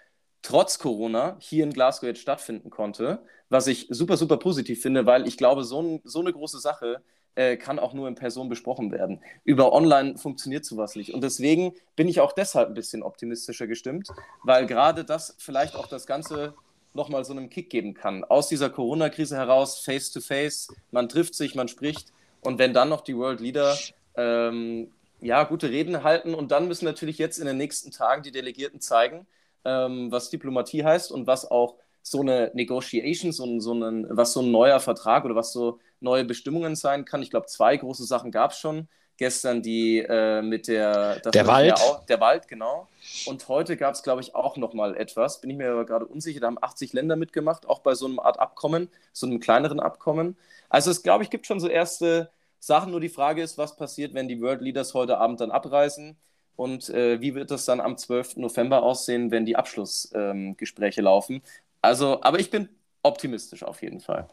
trotz 0.42 0.80
Corona 0.80 1.38
hier 1.40 1.64
in 1.64 1.74
Glasgow 1.74 2.08
jetzt 2.08 2.22
stattfinden 2.22 2.70
konnte, 2.70 3.20
was 3.50 3.68
ich 3.68 3.88
super, 3.90 4.18
super 4.18 4.38
positiv 4.38 4.82
finde, 4.82 5.06
weil 5.06 5.28
ich 5.28 5.38
glaube, 5.38 5.64
so, 5.64 5.82
ein, 5.82 6.02
so 6.04 6.20
eine 6.20 6.32
große 6.32 6.60
Sache 6.60 7.02
äh, 7.36 7.58
kann 7.58 7.80
auch 7.80 7.94
nur 7.94 8.08
in 8.08 8.16
Person 8.16 8.50
besprochen 8.50 8.92
werden. 8.92 9.22
Über 9.44 9.74
Online 9.74 10.18
funktioniert 10.18 10.66
sowas 10.66 10.96
nicht. 10.96 11.14
Und 11.14 11.22
deswegen 11.22 11.74
bin 11.96 12.08
ich 12.08 12.20
auch 12.20 12.32
deshalb 12.32 12.70
ein 12.70 12.74
bisschen 12.74 13.04
optimistischer 13.04 13.68
gestimmt, 13.68 14.10
weil 14.44 14.66
gerade 14.66 15.04
das 15.04 15.36
vielleicht 15.40 15.76
auch 15.76 15.88
das 15.88 16.06
Ganze 16.06 16.54
nochmal 16.94 17.24
so 17.24 17.34
einen 17.34 17.50
Kick 17.50 17.70
geben 17.70 17.94
kann. 17.94 18.24
Aus 18.24 18.48
dieser 18.48 18.70
Corona-Krise 18.70 19.38
heraus, 19.38 19.80
face 19.80 20.12
to 20.12 20.22
face, 20.22 20.68
man 20.92 21.08
trifft 21.08 21.36
sich, 21.36 21.56
man 21.56 21.68
spricht. 21.68 22.12
Und 22.42 22.60
wenn 22.60 22.74
dann 22.74 22.90
noch 22.90 23.02
die 23.02 23.16
World 23.16 23.42
Leader 23.42 23.78
ähm, 24.16 24.92
ja, 25.22 25.44
gute 25.44 25.70
Reden 25.70 26.04
halten 26.04 26.34
und 26.34 26.52
dann 26.52 26.68
müssen 26.68 26.86
natürlich 26.86 27.18
jetzt 27.18 27.38
in 27.38 27.46
den 27.46 27.58
nächsten 27.58 27.92
Tagen 27.92 28.24
die 28.24 28.32
Delegierten 28.32 28.80
zeigen, 28.80 29.28
ähm, 29.66 30.12
was 30.12 30.30
Diplomatie 30.30 30.84
heißt 30.84 31.12
und 31.12 31.28
was 31.28 31.50
auch 31.50 31.76
so 32.10 32.22
eine 32.22 32.52
Negotiation, 32.54 33.32
so, 33.32 33.60
so 33.60 33.74
ein, 33.74 34.08
was 34.10 34.34
so 34.34 34.42
ein 34.42 34.52
neuer 34.52 34.80
Vertrag 34.80 35.26
oder 35.26 35.36
was 35.36 35.54
so 35.54 35.80
neue 36.00 36.26
Bestimmungen 36.26 36.76
sein 36.76 37.06
kann. 37.06 37.22
Ich 37.22 37.30
glaube, 37.30 37.46
zwei 37.46 37.78
große 37.78 38.06
Sachen 38.06 38.32
gab 38.32 38.52
es 38.52 38.60
schon. 38.60 38.88
Gestern 39.18 39.62
die 39.62 40.00
äh, 40.00 40.42
mit 40.42 40.70
der 40.70 41.20
der 41.20 41.46
Wald. 41.46 41.74
Auch, 41.74 42.06
der 42.06 42.22
Wald, 42.22 42.48
genau. 42.48 42.88
Und 43.26 43.48
heute 43.50 43.76
gab 43.76 43.94
es, 43.94 44.02
glaube 44.02 44.22
ich, 44.22 44.34
auch 44.34 44.56
noch 44.56 44.74
mal 44.74 44.96
etwas. 44.96 45.42
Bin 45.42 45.50
ich 45.50 45.58
mir 45.58 45.72
aber 45.72 45.86
gerade 45.86 46.06
unsicher. 46.06 46.40
Da 46.40 46.48
haben 46.48 46.58
80 46.60 46.94
Länder 46.94 47.18
mitgemacht, 47.18 47.68
auch 47.68 47.80
bei 47.80 47.96
so 47.96 48.06
einem 48.06 48.20
Art 48.20 48.40
Abkommen, 48.40 48.90
so 49.12 49.28
einem 49.28 49.42
kleineren 49.42 49.82
Abkommen. 49.82 50.38
Also 50.70 50.90
es, 50.90 51.04
glaube 51.04 51.26
ich, 51.26 51.30
gibt 51.30 51.46
schon 51.48 51.60
so 51.60 51.68
erste 51.68 52.32
Sachen. 52.60 52.92
Nur 52.92 53.02
die 53.02 53.10
Frage 53.10 53.44
ist, 53.44 53.58
was 53.58 53.76
passiert, 53.76 54.14
wenn 54.14 54.30
die 54.30 54.42
World 54.42 54.62
Leaders 54.62 54.94
heute 54.94 55.18
Abend 55.18 55.42
dann 55.42 55.52
abreisen? 55.52 56.18
und 56.56 56.90
äh, 56.90 57.22
wie 57.22 57.36
wird 57.36 57.52
das 57.52 57.64
dann 57.64 57.80
am 57.80 57.96
12. 57.96 58.36
November 58.36 58.84
aussehen, 58.84 59.32
wenn 59.32 59.46
die 59.46 59.56
Abschlussgespräche 59.56 61.00
ähm, 61.00 61.06
laufen. 61.06 61.42
Also, 61.82 62.22
aber 62.22 62.40
ich 62.40 62.50
bin 62.50 62.70
optimistisch 63.02 63.64
auf 63.64 63.82
jeden 63.82 64.02
Fall. 64.02 64.28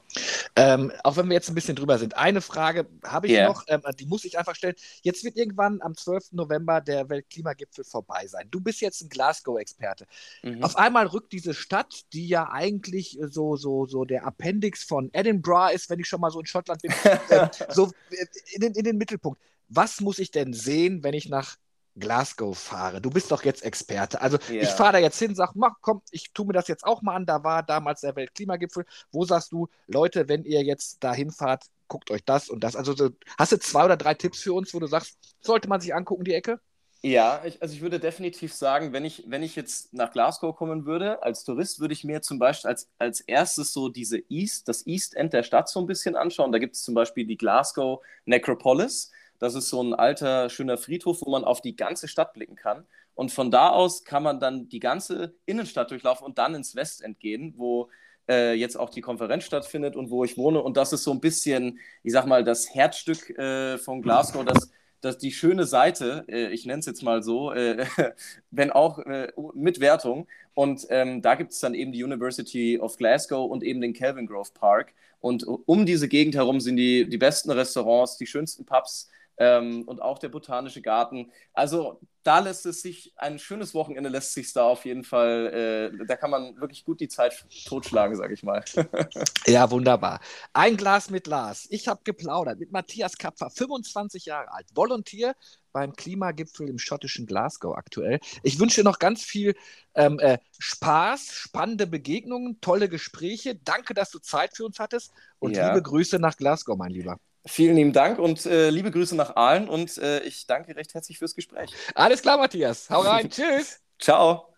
Ähm, 0.57 0.93
auch 1.05 1.17
wenn 1.17 1.29
wir 1.29 1.35
jetzt 1.35 1.49
ein 1.49 1.55
bisschen 1.55 1.77
drüber 1.77 1.99
sind. 1.99 2.17
Eine 2.17 2.41
Frage 2.41 2.89
habe 3.05 3.29
ich 3.29 3.35
yeah. 3.35 3.49
noch, 3.49 3.63
ähm, 3.69 3.83
die 3.99 4.07
muss 4.07 4.25
ich 4.25 4.39
einfach 4.39 4.57
stellen. 4.57 4.75
Jetzt 5.03 5.23
wird 5.23 5.37
irgendwann 5.37 5.81
am 5.83 5.97
12. 5.97 6.33
November 6.33 6.81
der 6.81 7.09
Weltklimagipfel 7.09 7.85
vorbei 7.85 8.27
sein. 8.27 8.49
Du 8.51 8.61
bist 8.61 8.81
jetzt 8.81 9.03
ein 9.03 9.09
Glasgow-Experte. 9.09 10.07
Mhm. 10.43 10.65
Auf 10.65 10.77
einmal 10.77 11.07
rückt 11.07 11.33
diese 11.33 11.55
Stadt, 11.55 12.05
die 12.13 12.27
ja 12.27 12.51
eigentlich 12.51 13.19
so, 13.23 13.57
so, 13.57 13.87
so 13.87 14.05
der 14.05 14.27
Appendix 14.27 14.83
von 14.83 15.11
Edinburgh 15.13 15.73
ist, 15.73 15.89
wenn 15.89 16.01
ich 16.01 16.09
schon 16.09 16.21
mal 16.21 16.31
so 16.31 16.41
in 16.41 16.47
Schottland 16.47 16.83
bin, 16.83 16.91
äh, 17.29 17.49
so 17.69 17.93
äh, 18.11 18.27
in 18.53 18.61
den, 18.63 18.75
in 18.75 18.85
den 18.85 18.99
Mittelpunkt. 18.99 19.41
Was 19.69 20.01
muss 20.01 20.19
ich 20.19 20.31
denn 20.31 20.53
sehen, 20.53 21.03
wenn 21.05 21.15
ich 21.15 21.29
nach 21.29 21.57
Glasgow 21.99 22.57
fahre. 22.57 23.01
Du 23.01 23.11
bist 23.11 23.31
doch 23.31 23.43
jetzt 23.43 23.65
Experte. 23.65 24.21
Also 24.21 24.39
yeah. 24.49 24.63
ich 24.63 24.69
fahre 24.71 24.95
da 24.95 24.99
jetzt 24.99 25.19
hin, 25.19 25.35
sag, 25.35 25.55
mach, 25.55 25.77
komm, 25.81 26.03
ich 26.11 26.33
tue 26.33 26.47
mir 26.47 26.53
das 26.53 26.69
jetzt 26.69 26.85
auch 26.85 27.03
mal 27.03 27.15
an. 27.15 27.27
Da 27.27 27.43
war 27.43 27.63
damals 27.63 28.03
der 28.03 28.17
Weltklimagipfel. 28.17 28.85
Wo 29.13 29.25
sagst 29.25 29.53
du, 29.53 29.69
Leute, 29.87 30.29
wenn 30.29 30.45
ihr 30.45 30.63
jetzt 30.63 31.03
da 31.03 31.13
hinfahrt, 31.13 31.65
guckt 31.89 32.11
euch 32.11 32.25
das 32.25 32.49
und 32.49 32.63
das. 32.65 32.77
Also 32.77 32.95
so, 32.95 33.11
hast 33.39 33.53
du 33.53 33.59
zwei 33.59 33.85
oder 33.85 33.97
drei 33.97 34.15
Tipps 34.15 34.41
für 34.41 34.53
uns, 34.53 34.75
wo 34.75 34.81
du 34.81 34.87
sagst, 34.87 35.17
sollte 35.41 35.69
man 35.69 35.81
sich 35.81 35.95
angucken, 35.95 36.25
die 36.25 36.35
Ecke? 36.35 36.61
Ja, 37.03 37.43
ich, 37.45 37.63
also 37.63 37.75
ich 37.75 37.83
würde 37.83 38.01
definitiv 38.01 38.53
sagen, 38.53 38.93
wenn 38.93 39.05
ich, 39.05 39.25
wenn 39.29 39.43
ich 39.43 39.55
jetzt 39.55 39.95
nach 39.95 40.13
Glasgow 40.13 40.57
kommen 40.57 40.87
würde, 40.87 41.23
als 41.23 41.45
Tourist, 41.45 41.79
würde 41.79 41.95
ich 41.95 42.03
mir 42.03 42.21
zum 42.23 42.39
Beispiel 42.39 42.69
als, 42.69 42.89
als 42.99 43.21
erstes 43.21 43.73
so 43.73 43.89
diese 43.89 44.19
East, 44.29 44.67
das 44.67 44.87
East 44.87 45.15
End 45.15 45.33
der 45.33 45.45
Stadt 45.45 45.69
so 45.69 45.79
ein 45.79 45.87
bisschen 45.87 46.17
anschauen. 46.17 46.51
Da 46.53 46.59
gibt 46.59 46.75
es 46.75 46.83
zum 46.83 46.95
Beispiel 46.95 47.25
die 47.25 47.37
Glasgow 47.37 48.01
Necropolis. 48.25 49.13
Das 49.39 49.55
ist 49.55 49.69
so 49.69 49.83
ein 49.83 49.95
alter, 49.95 50.51
schöner 50.51 50.79
Friedhof, 50.79 51.23
wo 51.23 51.31
man 51.31 51.45
auf 51.45 51.61
die 51.61 51.77
ganze 51.77 52.09
Stadt 52.09 52.33
blicken 52.35 52.57
kann. 52.57 52.87
Und 53.15 53.33
von 53.33 53.51
da 53.51 53.71
aus 53.71 54.05
kann 54.05 54.23
man 54.23 54.41
dann 54.41 54.69
die 54.69 54.81
ganze 54.81 55.35
Innenstadt 55.47 55.91
durchlaufen 55.91 56.27
und 56.27 56.39
dann 56.39 56.55
ins 56.55 56.77
Westend 56.77 57.19
gehen, 57.19 57.55
wo 57.57 57.89
äh, 58.29 58.55
jetzt 58.55 58.77
auch 58.77 58.91
die 58.91 59.01
Konferenz 59.01 59.45
stattfindet 59.45 59.97
und 59.97 60.11
wo 60.11 60.25
ich 60.25 60.37
wohne. 60.37 60.63
Und 60.63 60.77
das 60.77 60.93
ist 60.93 61.05
so 61.05 61.13
ein 61.13 61.21
bisschen, 61.21 61.79
ich 62.03 62.13
sag 62.13 62.27
mal, 62.27 62.45
das 62.45 62.75
Herzstück 62.75 63.31
äh, 63.39 63.79
von 63.79 64.03
Glasgow, 64.03 64.45
das, 64.45 64.71
das 65.01 65.19
die 65.19 65.33
schöne 65.33 65.65
Seite, 65.65 66.25
äh, 66.29 66.49
ich 66.49 66.67
nenne 66.67 66.81
es 66.81 66.87
jetzt 66.87 67.03
mal 67.03 67.23
so, 67.23 67.53
äh, 67.53 67.87
wenn 68.51 68.71
auch 68.71 68.99
äh, 68.99 69.33
mit 69.55 69.81
Wertung. 69.81 70.27
Und 70.55 70.87
ähm, 70.91 71.23
da 71.23 71.35
gibt 71.37 71.53
es 71.53 71.61
dann 71.61 71.75
eben 71.75 71.93
die 71.93 72.05
University 72.05 72.79
of 72.79 72.97
Glasgow 72.97 73.51
und 73.51 73.63
eben 73.63 73.81
den 73.81 73.93
Kelvin 73.93 74.27
Grove 74.27 74.51
Park. 74.55 74.93
Und 75.21 75.45
um 75.45 75.87
diese 75.87 76.09
Gegend 76.09 76.35
herum 76.35 76.61
sind 76.61 76.77
die, 76.77 77.09
die 77.09 77.19
besten 77.19 77.51
Restaurants, 77.51 78.17
die 78.17 78.27
schönsten 78.27 78.65
Pubs 78.65 79.09
ähm, 79.39 79.83
und 79.87 80.01
auch 80.01 80.19
der 80.19 80.29
Botanische 80.29 80.83
Garten. 80.83 81.33
Also 81.53 82.01
da 82.27 82.41
lässt 82.41 82.67
es 82.67 82.83
sich, 82.83 83.13
ein 83.17 83.39
schönes 83.39 83.73
Wochenende 83.73 84.09
lässt 84.09 84.35
sich 84.35 84.53
da 84.53 84.65
auf 84.65 84.85
jeden 84.85 85.05
Fall, 85.05 85.93
äh, 85.95 86.07
da 86.07 86.17
kann 86.17 86.31
man 86.31 86.61
wirklich 86.61 86.85
gut 86.85 87.01
die 87.01 87.09
Zeit 87.09 87.47
totschlagen, 87.67 88.17
sage 88.17 88.35
ich 88.35 88.43
mal. 88.43 88.65
ja, 89.47 89.71
wunderbar. 89.71 90.21
Ein 90.53 90.77
Glas 90.77 91.09
mit 91.09 91.29
Lars. 91.29 91.69
Ich 91.71 91.87
habe 91.87 92.01
geplaudert 92.03 92.59
mit 92.59 92.73
Matthias 92.73 93.17
Kapfer, 93.17 93.51
25 93.51 94.27
Jahre 94.27 94.53
alt, 94.53 94.67
Volontier 94.75 95.37
beim 95.73 95.93
Klimagipfel 95.93 96.69
im 96.69 96.79
schottischen 96.79 97.27
Glasgow 97.27 97.77
aktuell. 97.77 98.19
Ich 98.43 98.59
wünsche 98.59 98.81
dir 98.81 98.85
noch 98.85 98.99
ganz 98.99 99.23
viel 99.23 99.55
ähm, 99.95 100.19
äh, 100.19 100.39
Spaß, 100.59 101.29
spannende 101.33 101.87
Begegnungen, 101.87 102.61
tolle 102.61 102.89
Gespräche. 102.89 103.55
Danke, 103.55 103.95
dass 103.95 104.11
du 104.11 104.19
Zeit 104.19 104.57
für 104.57 104.65
uns 104.65 104.81
hattest 104.81 105.13
und 105.39 105.55
ja. 105.55 105.69
liebe 105.69 105.83
Grüße 105.83 106.19
nach 106.19 106.37
Glasgow, 106.37 106.77
mein 106.77 106.91
Lieber. 106.91 107.21
Vielen 107.47 107.77
lieben 107.77 107.93
Dank 107.93 108.19
und 108.19 108.45
äh, 108.47 108.71
liebe 108.71 108.91
Grüße 108.91 109.15
nach 109.15 109.37
Aalen 109.37 109.69
und 109.69 109.99
äh, 109.99 110.21
ich 110.21 110.47
danke 110.47 110.75
recht 110.75 110.95
herzlich 110.95 111.19
fürs 111.19 111.35
Gespräch. 111.35 111.71
Alles 111.95 112.23
klar, 112.23 112.39
Matthias. 112.39 112.91
Hau 112.91 113.01
rein. 113.01 113.31
Tschüss. 113.31 113.81
Ciao. 113.99 114.56